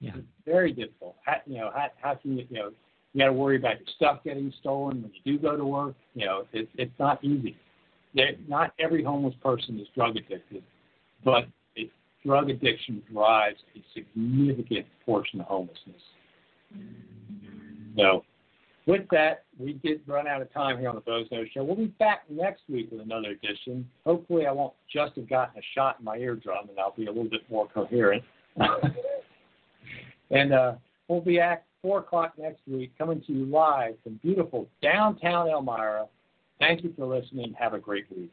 Yeah. 0.00 0.12
It's 0.16 0.26
very 0.44 0.72
difficult. 0.72 1.16
How, 1.24 1.36
you 1.46 1.58
know, 1.58 1.70
how, 1.74 1.86
how 2.00 2.14
can 2.14 2.38
you, 2.38 2.46
you 2.50 2.58
know, 2.58 2.70
you 3.14 3.20
got 3.20 3.26
to 3.26 3.32
worry 3.32 3.56
about 3.56 3.78
your 3.78 3.88
stuff 3.94 4.24
getting 4.24 4.52
stolen 4.60 5.00
when 5.02 5.12
you 5.22 5.36
do 5.36 5.42
go 5.42 5.56
to 5.56 5.64
work. 5.64 5.94
You 6.14 6.26
know, 6.26 6.44
it, 6.52 6.68
it's 6.74 6.92
not 6.98 7.22
easy. 7.22 7.56
There, 8.12 8.32
not 8.48 8.72
every 8.78 9.04
homeless 9.04 9.34
person 9.42 9.78
is 9.78 9.86
drug 9.94 10.16
addicted, 10.16 10.64
but 11.24 11.44
it, 11.76 11.90
drug 12.26 12.50
addiction 12.50 13.02
drives 13.12 13.58
a 13.76 13.84
significant 13.94 14.86
portion 15.06 15.40
of 15.40 15.46
homelessness. 15.46 16.02
So, 17.96 18.24
with 18.86 19.02
that, 19.12 19.44
we 19.58 19.74
did 19.74 20.00
run 20.06 20.26
out 20.26 20.42
of 20.42 20.52
time 20.52 20.78
here 20.78 20.88
on 20.88 20.96
the 20.96 21.00
Bozo 21.00 21.44
Show. 21.52 21.62
We'll 21.62 21.76
be 21.76 21.86
back 21.86 22.24
next 22.28 22.62
week 22.68 22.90
with 22.90 23.00
another 23.00 23.28
edition. 23.30 23.88
Hopefully, 24.04 24.46
I 24.46 24.52
won't 24.52 24.74
just 24.92 25.14
have 25.14 25.28
gotten 25.28 25.58
a 25.58 25.62
shot 25.74 26.00
in 26.00 26.04
my 26.04 26.16
eardrum, 26.16 26.68
and 26.68 26.78
I'll 26.78 26.94
be 26.96 27.06
a 27.06 27.10
little 27.10 27.30
bit 27.30 27.48
more 27.48 27.68
coherent. 27.72 28.24
and 30.30 30.52
uh, 30.52 30.72
we'll 31.08 31.20
be 31.20 31.40
at 31.40 31.64
4 31.84 31.98
o'clock 31.98 32.32
next 32.38 32.62
week, 32.66 32.96
coming 32.96 33.20
to 33.26 33.32
you 33.32 33.44
live 33.44 33.94
from 34.02 34.18
beautiful 34.22 34.66
downtown 34.80 35.50
Elmira. 35.50 36.06
Thank 36.58 36.82
you 36.82 36.94
for 36.96 37.04
listening. 37.04 37.54
Have 37.58 37.74
a 37.74 37.78
great 37.78 38.06
week. 38.10 38.32